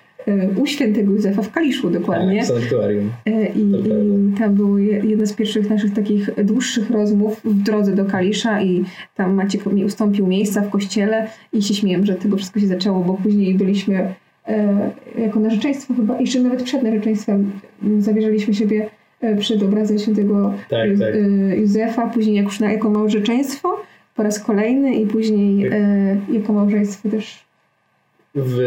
u 0.55 0.65
świętego 0.65 1.11
Józefa 1.11 1.41
w 1.41 1.51
Kaliszu 1.51 1.89
dokładnie. 1.89 2.39
Tak, 2.39 2.47
sanktuarium. 2.47 3.09
E, 3.25 3.47
I, 3.47 3.61
I 3.61 4.39
tam 4.39 4.53
były 4.53 4.83
jedne 4.83 5.27
z 5.27 5.33
pierwszych 5.33 5.69
naszych 5.69 5.93
takich 5.93 6.29
dłuższych 6.43 6.89
rozmów 6.89 7.41
w 7.43 7.63
drodze 7.63 7.95
do 7.95 8.05
Kalisza 8.05 8.61
i 8.61 8.83
tam 9.15 9.33
Maciek 9.33 9.65
mi 9.65 9.85
ustąpił 9.85 10.27
miejsca 10.27 10.61
w 10.61 10.69
kościele 10.69 11.27
i 11.53 11.61
się 11.61 11.73
śmieję, 11.73 11.99
że 12.03 12.15
tego 12.15 12.37
wszystko 12.37 12.59
się 12.59 12.67
zaczęło, 12.67 12.99
bo 12.99 13.13
później 13.13 13.55
byliśmy 13.55 14.13
e, 14.47 14.91
jako 15.17 15.39
narzeczeństwo 15.39 15.93
chyba, 15.93 16.19
jeszcze 16.19 16.39
nawet 16.39 16.63
przed 16.63 16.83
narzeczeństwem 16.83 17.51
zawierzaliśmy 17.99 18.53
siebie 18.53 18.89
przed 19.39 19.63
obrazem 19.63 19.99
świętego 19.99 20.53
tak, 20.69 20.89
tak. 20.99 21.15
Józefa, 21.57 22.07
później 22.07 22.35
jak 22.35 22.45
już 22.45 22.59
na, 22.59 22.71
jako 22.71 22.89
małżeczeństwo 22.89 23.69
po 24.15 24.23
raz 24.23 24.39
kolejny 24.39 24.95
i 24.95 25.07
później 25.07 25.63
tak. 25.63 25.79
e, 25.79 26.17
jako 26.33 26.53
małżeństwo 26.53 27.09
też. 27.09 27.46
W 28.37 28.59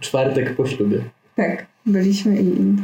czwartek 0.00 0.56
po 0.56 0.66
ślubie. 0.66 0.98
Tak, 1.36 1.66
byliśmy 1.86 2.36
i, 2.42 2.76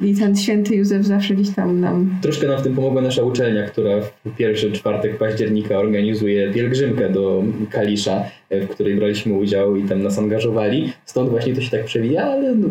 i 0.00 0.14
ten 0.14 0.36
święty 0.36 0.76
Józef 0.76 1.06
zawsze 1.06 1.34
gdzieś 1.34 1.54
tam 1.54 1.80
nam... 1.80 2.18
Troszkę 2.22 2.48
nam 2.48 2.58
w 2.60 2.62
tym 2.62 2.74
pomogła 2.74 3.02
nasza 3.02 3.22
uczelnia, 3.22 3.66
która 3.66 4.00
w 4.00 4.36
pierwszy 4.36 4.72
czwartek 4.72 5.18
października 5.18 5.78
organizuje 5.78 6.52
pielgrzymkę 6.52 7.10
do 7.10 7.44
Kalisza, 7.70 8.24
e, 8.50 8.60
w 8.60 8.68
której 8.68 8.96
braliśmy 8.96 9.34
udział 9.34 9.76
i 9.76 9.84
tam 9.84 10.02
nas 10.02 10.18
angażowali. 10.18 10.92
Stąd 11.04 11.30
właśnie 11.30 11.54
to 11.54 11.60
się 11.60 11.70
tak 11.70 11.84
przewija, 11.84 12.24
ale 12.24 12.54
no, 12.54 12.68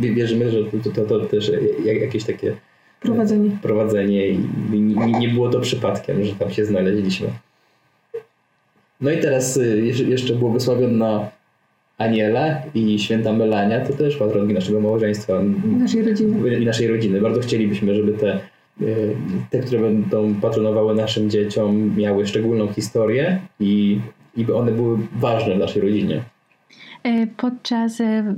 wierzymy, 0.00 0.50
że 0.50 0.58
to, 0.64 0.90
to, 0.90 1.04
to 1.04 1.20
też 1.20 1.52
jakieś 1.84 2.24
takie 2.24 2.56
prowadzenie, 3.00 3.50
prowadzenie 3.62 4.28
i 4.28 4.38
nie, 4.70 5.18
nie 5.18 5.28
było 5.28 5.48
to 5.48 5.60
przypadkiem, 5.60 6.24
że 6.24 6.34
tam 6.34 6.50
się 6.50 6.64
znaleźliśmy. 6.64 7.28
No 9.00 9.10
i 9.10 9.18
teraz 9.18 9.56
y, 9.56 9.92
jeszcze 10.08 10.34
błogosławiona 10.34 11.30
Aniela 11.98 12.62
i 12.74 12.98
święta 12.98 13.32
Melania, 13.32 13.80
to 13.80 13.92
też 13.92 14.16
patronki 14.16 14.54
naszego 14.54 14.80
małżeństwa. 14.80 15.42
Naszej 15.78 16.02
rodziny. 16.02 16.58
I 16.58 16.66
naszej 16.66 16.88
rodziny. 16.88 17.20
Bardzo 17.20 17.40
chcielibyśmy, 17.40 17.94
żeby 17.94 18.12
te, 18.12 18.40
y, 18.80 19.16
te, 19.50 19.58
które 19.58 19.80
będą 19.80 20.34
patronowały 20.34 20.94
naszym 20.94 21.30
dzieciom, 21.30 21.96
miały 21.96 22.26
szczególną 22.26 22.68
historię 22.68 23.40
i, 23.60 24.00
i 24.36 24.44
by 24.44 24.54
one 24.54 24.72
były 24.72 24.98
ważne 25.20 25.54
w 25.54 25.58
naszej 25.58 25.82
rodzinie. 25.82 26.22
E, 27.08 27.26
podczas 27.26 28.00
e, 28.00 28.34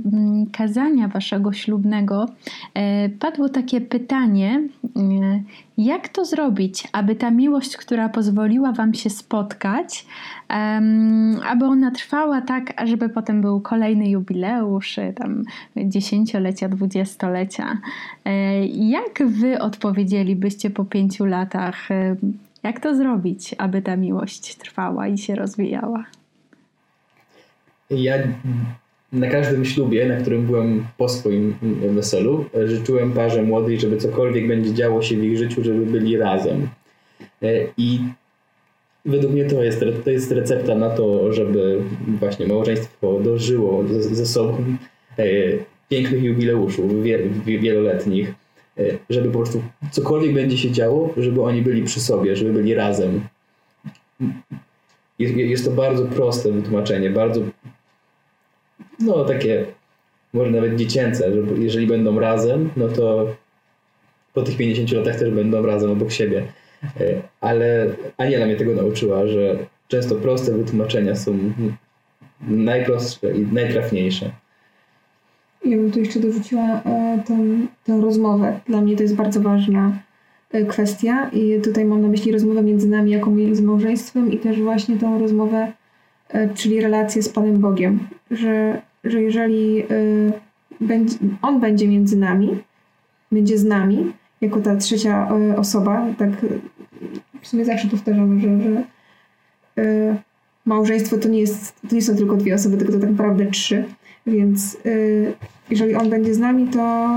kazania 0.51 1.07
waszego 1.07 1.53
ślubnego 1.53 2.25
e, 2.73 3.09
padło 3.09 3.49
takie 3.49 3.81
pytanie, 3.81 4.61
jak 5.77 6.09
to 6.09 6.25
zrobić, 6.25 6.87
aby 6.91 7.15
ta 7.15 7.31
miłość, 7.31 7.77
która 7.77 8.09
pozwoliła 8.09 8.71
wam 8.71 8.93
się 8.93 9.09
spotkać, 9.09 10.05
aby 11.49 11.65
ona 11.65 11.91
trwała 11.91 12.41
tak, 12.41 12.81
ażeby 12.81 13.09
potem 13.09 13.41
był 13.41 13.61
kolejny 13.61 14.09
jubileusz, 14.09 14.99
tam 15.15 15.43
dziesięciolecia, 15.75 16.69
dwudziestolecia. 16.69 17.77
Jak 18.73 19.23
wy 19.27 19.59
odpowiedzielibyście 19.59 20.69
po 20.69 20.85
pięciu 20.85 21.25
latach, 21.25 21.89
jak 22.63 22.79
to 22.79 22.95
zrobić, 22.95 23.55
aby 23.57 23.81
ta 23.81 23.95
miłość 23.95 24.55
trwała 24.55 25.07
i 25.07 25.17
się 25.17 25.35
rozwijała? 25.35 26.05
Ja 27.91 28.17
na 29.11 29.27
każdym 29.27 29.65
ślubie, 29.65 30.05
na 30.05 30.15
którym 30.15 30.45
byłem 30.45 30.85
po 30.97 31.09
swoim 31.09 31.55
weselu, 31.89 32.45
życzyłem 32.65 33.13
parze 33.13 33.43
młodej, 33.43 33.79
żeby 33.79 33.97
cokolwiek 33.97 34.47
będzie 34.47 34.73
działo 34.73 35.01
się 35.01 35.15
w 35.15 35.23
ich 35.23 35.37
życiu, 35.37 35.63
żeby 35.63 35.85
byli 35.85 36.17
razem. 36.17 36.67
E, 37.43 37.47
I 37.77 37.99
według 39.05 39.33
mnie 39.33 39.45
to 39.45 39.63
jest, 39.63 39.83
to 40.03 40.09
jest 40.09 40.31
recepta 40.31 40.75
na 40.75 40.89
to, 40.89 41.33
żeby 41.33 41.81
właśnie 42.07 42.47
małżeństwo 42.47 43.19
dożyło 43.19 43.83
ze, 43.99 44.25
sobą 44.25 44.65
e, 45.19 45.25
pięknych 45.89 46.23
jubileuszów 46.23 47.03
wieloletnich, 47.45 48.33
e, 48.77 48.83
żeby 49.09 49.31
po 49.31 49.37
prostu 49.37 49.61
cokolwiek 49.91 50.33
będzie 50.33 50.57
się 50.57 50.71
działo, 50.71 51.13
żeby 51.17 51.41
oni 51.41 51.61
byli 51.61 51.83
przy 51.83 51.99
sobie, 51.99 52.35
żeby 52.35 52.53
byli 52.53 52.73
razem. 52.73 53.21
Jest, 55.19 55.35
jest 55.35 55.65
to 55.65 55.71
bardzo 55.71 56.05
proste 56.05 56.51
wytłumaczenie, 56.51 57.09
bardzo 57.09 57.41
no 59.01 59.25
takie 59.25 59.65
może 60.33 60.51
nawet 60.51 60.75
dziecięce, 60.75 61.33
że 61.33 61.39
jeżeli 61.57 61.87
będą 61.87 62.19
razem, 62.19 62.69
no 62.77 62.87
to 62.87 63.35
po 64.33 64.41
tych 64.41 64.57
50 64.57 64.91
latach 64.91 65.19
też 65.19 65.31
będą 65.31 65.65
razem 65.65 65.91
obok 65.91 66.11
siebie. 66.11 66.43
E, 66.83 67.21
ale 67.41 67.87
Aniela 68.17 68.45
mnie 68.45 68.55
tego 68.55 68.75
nauczyła, 68.75 69.27
że 69.27 69.57
często 69.87 70.15
proste 70.15 70.51
wytłumaczenia 70.51 71.15
są 71.15 71.37
najprostsze 72.41 73.31
i 73.37 73.47
najtrafniejsze. 73.51 74.31
Ja 75.65 75.77
bym 75.77 75.91
tu 75.91 75.99
jeszcze 75.99 76.19
dorzuciła 76.19 76.81
e, 76.85 77.23
tę, 77.85 78.01
rozmowę. 78.01 78.59
Dla 78.67 78.81
mnie 78.81 78.95
to 78.95 79.03
jest 79.03 79.15
bardzo 79.15 79.41
ważna 79.41 79.99
e, 80.51 80.65
kwestia 80.65 81.29
i 81.33 81.61
tutaj 81.63 81.85
mam 81.85 82.01
na 82.01 82.07
myśli 82.07 82.31
rozmowę 82.31 82.63
między 82.63 82.87
nami 82.87 83.11
jako 83.11 83.31
między 83.31 83.63
małżeństwem 83.63 84.31
i 84.31 84.37
też 84.37 84.61
właśnie 84.61 84.97
tą 84.97 85.19
rozmowę, 85.19 85.71
czyli 86.55 86.81
relację 86.81 87.23
z 87.23 87.29
Panem 87.29 87.57
Bogiem, 87.57 88.07
że 88.31 88.81
że 89.03 89.21
jeżeli 89.21 89.83
y, 89.91 90.31
on 91.41 91.59
będzie 91.59 91.87
między 91.87 92.17
nami, 92.17 92.57
będzie 93.31 93.57
z 93.57 93.65
nami, 93.65 94.11
jako 94.41 94.59
ta 94.59 94.75
trzecia 94.75 95.29
y, 95.51 95.57
osoba, 95.57 96.07
tak 96.17 96.29
w 97.41 97.47
sumie 97.47 97.65
zawsze 97.65 97.87
powtarzamy, 97.87 98.41
że, 98.41 98.47
że 98.61 98.83
y, 99.83 100.15
małżeństwo 100.65 101.17
to 101.17 101.29
nie, 101.29 101.39
jest, 101.39 101.81
to 101.89 101.95
nie 101.95 102.01
są 102.01 102.15
tylko 102.15 102.37
dwie 102.37 102.55
osoby, 102.55 102.77
tylko 102.77 102.93
to 102.93 102.99
tak 102.99 103.09
naprawdę 103.09 103.45
trzy. 103.45 103.83
Więc 104.27 104.77
jeżeli 105.69 105.95
on 105.95 106.09
będzie 106.09 106.33
z 106.33 106.39
nami, 106.39 106.67
to, 106.67 107.09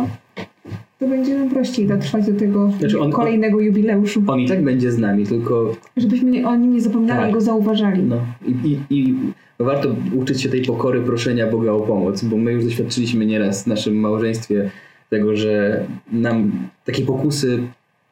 to 0.99 1.09
będzie 1.09 1.39
nam 1.39 1.51
prościej 1.51 1.87
dotrwać 1.87 2.27
do 2.27 2.39
tego 2.39 2.71
znaczy 2.79 3.01
on, 3.01 3.13
kolejnego 3.13 3.61
jubileuszu. 3.61 4.23
On 4.27 4.41
i 4.41 4.49
tak 4.49 4.65
będzie 4.65 4.93
z 4.93 4.99
nami, 4.99 5.27
tylko... 5.27 5.77
Żebyśmy 5.97 6.49
o 6.49 6.57
nim 6.57 6.73
nie 6.73 6.81
zapominali, 6.81 7.23
tak. 7.23 7.33
go 7.33 7.41
zauważali. 7.41 8.03
No. 8.03 8.21
I, 8.47 8.51
i, 8.51 8.79
i 8.91 9.15
warto 9.59 9.97
uczyć 10.13 10.43
się 10.43 10.49
tej 10.49 10.63
pokory, 10.63 11.01
proszenia 11.01 11.47
Boga 11.47 11.73
o 11.73 11.81
pomoc, 11.81 12.25
bo 12.25 12.37
my 12.37 12.53
już 12.53 12.65
doświadczyliśmy 12.65 13.27
nieraz 13.27 13.65
w 13.65 13.67
naszym 13.67 13.95
małżeństwie 13.95 14.71
tego, 15.11 15.37
że 15.37 15.85
nam 16.13 16.69
takie 16.85 17.03
pokusy 17.03 17.63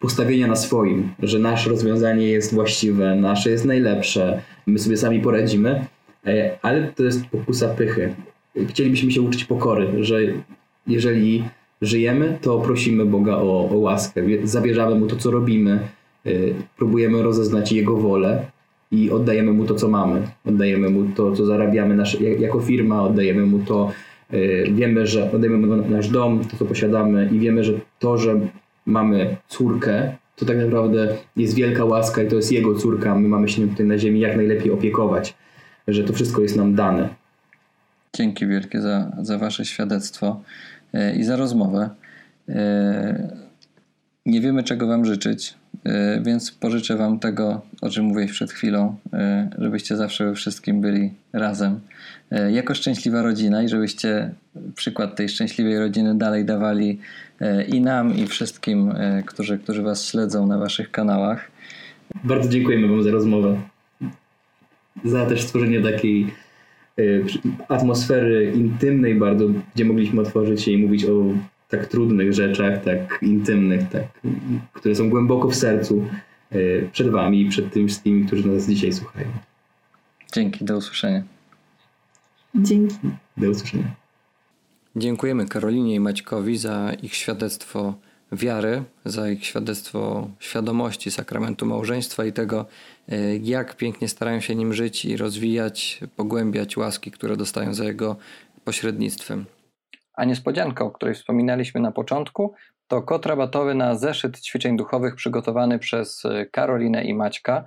postawienia 0.00 0.46
na 0.46 0.56
swoim, 0.56 1.10
że 1.22 1.38
nasze 1.38 1.70
rozwiązanie 1.70 2.26
jest 2.26 2.54
właściwe, 2.54 3.16
nasze 3.16 3.50
jest 3.50 3.64
najlepsze, 3.64 4.42
my 4.66 4.78
sobie 4.78 4.96
sami 4.96 5.20
poradzimy, 5.20 5.86
e, 6.26 6.58
ale 6.62 6.92
to 6.96 7.02
jest 7.02 7.26
pokusa 7.26 7.68
pychy. 7.68 8.14
Chcielibyśmy 8.68 9.10
się 9.10 9.22
uczyć 9.22 9.44
pokory, 9.44 10.04
że 10.04 10.18
jeżeli 10.86 11.44
żyjemy, 11.82 12.38
to 12.40 12.58
prosimy 12.58 13.04
Boga 13.06 13.36
o, 13.36 13.68
o 13.70 13.78
łaskę, 13.78 14.22
zabierzamy 14.44 14.94
Mu 14.94 15.06
to, 15.06 15.16
co 15.16 15.30
robimy, 15.30 15.72
e, 16.26 16.30
próbujemy 16.76 17.22
rozeznać 17.22 17.72
Jego 17.72 17.96
wolę, 17.96 18.46
i 18.92 19.10
oddajemy 19.10 19.52
mu 19.52 19.64
to, 19.64 19.74
co 19.74 19.88
mamy. 19.88 20.22
Oddajemy 20.44 20.90
mu 20.90 21.04
to, 21.04 21.32
co 21.32 21.46
zarabiamy 21.46 21.96
nasz, 21.96 22.20
jako 22.20 22.60
firma, 22.60 23.02
oddajemy 23.02 23.46
mu 23.46 23.58
to, 23.58 23.92
yy, 24.32 24.72
wiemy, 24.72 25.06
że 25.06 25.32
oddajemy 25.32 25.66
mu 25.66 25.76
nasz 25.76 26.08
dom, 26.08 26.44
to, 26.44 26.56
co 26.56 26.64
posiadamy 26.64 27.28
i 27.32 27.38
wiemy, 27.38 27.64
że 27.64 27.72
to, 27.98 28.18
że 28.18 28.40
mamy 28.86 29.36
córkę, 29.48 30.16
to 30.36 30.46
tak 30.46 30.56
naprawdę 30.56 31.16
jest 31.36 31.54
wielka 31.54 31.84
łaska 31.84 32.22
i 32.22 32.28
to 32.28 32.36
jest 32.36 32.52
jego 32.52 32.74
córka. 32.74 33.14
My 33.14 33.28
mamy 33.28 33.48
się 33.48 33.68
tutaj 33.68 33.86
na 33.86 33.98
ziemi 33.98 34.20
jak 34.20 34.36
najlepiej 34.36 34.72
opiekować, 34.72 35.34
że 35.88 36.04
to 36.04 36.12
wszystko 36.12 36.42
jest 36.42 36.56
nam 36.56 36.74
dane. 36.74 37.08
Dzięki 38.16 38.46
wielkie 38.46 38.80
za, 38.80 39.12
za 39.22 39.38
Wasze 39.38 39.64
świadectwo 39.64 40.42
yy, 40.92 41.12
i 41.12 41.24
za 41.24 41.36
rozmowę. 41.36 41.90
Yy, 42.48 42.54
nie 44.26 44.40
wiemy, 44.40 44.62
czego 44.62 44.86
Wam 44.86 45.04
życzyć. 45.04 45.61
Y, 45.86 46.22
więc 46.22 46.50
pożyczę 46.50 46.96
Wam 46.96 47.18
tego, 47.18 47.60
o 47.82 47.90
czym 47.90 48.04
mówiłeś 48.04 48.32
przed 48.32 48.52
chwilą, 48.52 48.96
y, 49.06 49.18
żebyście 49.62 49.96
zawsze 49.96 50.24
we 50.24 50.34
wszystkim 50.34 50.80
byli 50.80 51.10
razem. 51.32 51.80
Y, 52.32 52.52
jako 52.52 52.74
szczęśliwa 52.74 53.22
rodzina 53.22 53.62
i 53.62 53.68
żebyście 53.68 54.30
przykład 54.74 55.16
tej 55.16 55.28
szczęśliwej 55.28 55.78
rodziny 55.78 56.18
dalej 56.18 56.44
dawali 56.44 56.98
i 57.68 57.80
nam, 57.80 58.16
i 58.16 58.26
wszystkim, 58.26 58.94
którzy, 59.26 59.58
którzy 59.58 59.82
Was 59.82 60.06
śledzą 60.06 60.46
na 60.46 60.58
Waszych 60.58 60.90
kanałach. 60.90 61.50
Bardzo 62.24 62.48
dziękujemy 62.48 62.88
Wam 62.88 63.02
za 63.02 63.10
rozmowę. 63.10 63.60
Za 65.04 65.26
też 65.26 65.42
stworzenie 65.42 65.82
takiej 65.82 66.26
atmosfery 67.68 68.52
intymnej 68.54 69.14
bardzo, 69.14 69.48
gdzie 69.74 69.84
mogliśmy 69.84 70.20
otworzyć 70.20 70.62
się 70.62 70.70
i 70.70 70.78
mówić 70.78 71.04
o 71.04 71.24
tak 71.72 71.86
trudnych 71.86 72.32
rzeczach, 72.32 72.84
tak 72.84 73.18
intymnych, 73.22 73.88
tak, 73.88 74.04
które 74.72 74.94
są 74.94 75.10
głęboko 75.10 75.48
w 75.48 75.54
sercu 75.54 76.04
e, 76.50 76.58
przed 76.92 77.08
Wami 77.08 77.40
i 77.40 77.48
przed 77.48 77.72
tymi 77.72 77.88
wszystkimi, 77.88 78.26
którzy 78.26 78.48
nas 78.48 78.68
dzisiaj 78.68 78.92
słuchają. 78.92 79.28
Dzięki, 80.32 80.64
do 80.64 80.76
usłyszenia. 80.76 81.22
Dzięki. 82.54 82.96
Do 83.36 83.50
usłyszenia. 83.50 83.94
Dziękujemy 84.96 85.46
Karolinie 85.46 85.94
i 85.94 86.00
Maćkowi 86.00 86.56
za 86.56 86.92
ich 87.02 87.14
świadectwo 87.14 87.94
wiary, 88.32 88.82
za 89.04 89.30
ich 89.30 89.44
świadectwo 89.44 90.28
świadomości 90.38 91.10
sakramentu 91.10 91.66
małżeństwa 91.66 92.24
i 92.24 92.32
tego, 92.32 92.66
e, 93.08 93.36
jak 93.36 93.76
pięknie 93.76 94.08
starają 94.08 94.40
się 94.40 94.54
nim 94.54 94.74
żyć 94.74 95.04
i 95.04 95.16
rozwijać, 95.16 96.00
pogłębiać 96.16 96.76
łaski, 96.76 97.10
które 97.10 97.36
dostają 97.36 97.74
za 97.74 97.84
jego 97.84 98.16
pośrednictwem. 98.64 99.44
A 100.14 100.24
niespodzianka, 100.24 100.84
o 100.84 100.90
której 100.90 101.14
wspominaliśmy 101.14 101.80
na 101.80 101.92
początku, 101.92 102.54
to 102.88 103.02
kod 103.02 103.26
rabatowy 103.26 103.74
na 103.74 103.94
zeszyt 103.94 104.40
ćwiczeń 104.40 104.76
duchowych 104.76 105.14
przygotowany 105.14 105.78
przez 105.78 106.24
e, 106.24 106.46
Karolinę 106.46 107.04
i 107.04 107.14
Maćka. 107.14 107.64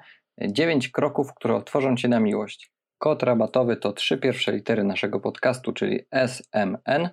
Dziewięć 0.48 0.90
kroków, 0.90 1.34
które 1.34 1.56
otworzą 1.56 1.96
Cię 1.96 2.08
na 2.08 2.20
miłość. 2.20 2.72
Kod 2.98 3.24
rabatowy 3.24 3.78
to 3.78 3.94
trzy 3.94 4.18
pierwsze 4.18 4.52
litery 4.52 4.84
naszego 4.84 5.20
podcastu, 5.20 5.74
czyli 5.74 6.00
SMN 6.12 7.10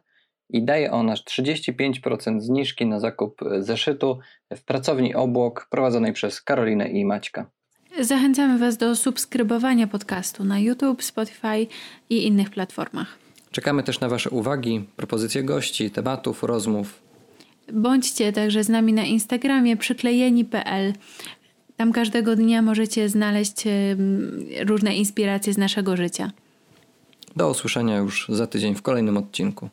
i 0.49 0.65
daje 0.65 0.91
on 0.91 1.11
aż 1.11 1.25
35% 1.25 2.41
zniżki 2.41 2.87
na 2.87 3.01
zakup 3.01 3.41
zeszytu 3.59 4.19
w 4.57 4.65
pracowni 4.65 5.15
Obłok 5.15 5.67
prowadzonej 5.71 6.13
przez 6.13 6.43
Karolinę 6.43 6.89
i 6.89 7.05
Maćka. 7.05 7.51
Zachęcamy 8.01 8.59
Was 8.59 8.77
do 8.77 8.97
subskrybowania 8.97 9.87
podcastu 9.87 10.45
na 10.45 10.59
YouTube, 10.59 11.03
Spotify 11.03 11.67
i 12.11 12.27
innych 12.27 12.51
platformach. 12.51 13.22
Czekamy 13.53 13.83
też 13.83 14.01
na 14.01 14.09
Wasze 14.09 14.31
uwagi, 14.31 14.85
propozycje 14.97 15.45
gości, 15.45 15.91
tematów, 15.91 16.43
rozmów. 16.43 17.03
Bądźcie 17.73 18.33
także 18.33 18.65
z 18.65 18.69
nami 18.69 18.93
na 18.93 19.05
Instagramie 19.05 19.77
przyklejeni.pl. 19.77 20.93
Tam 21.77 21.93
każdego 21.93 22.37
dnia 22.37 22.63
możecie 22.63 23.09
znaleźć 23.09 23.65
różne 24.67 24.95
inspiracje 24.97 25.53
z 25.53 25.59
naszego 25.59 25.97
życia. 25.97 26.33
Do 27.37 27.51
usłyszenia 27.51 27.97
już 27.97 28.27
za 28.29 28.47
tydzień 28.47 28.75
w 28.75 28.83
kolejnym 28.83 29.17
odcinku. 29.17 29.69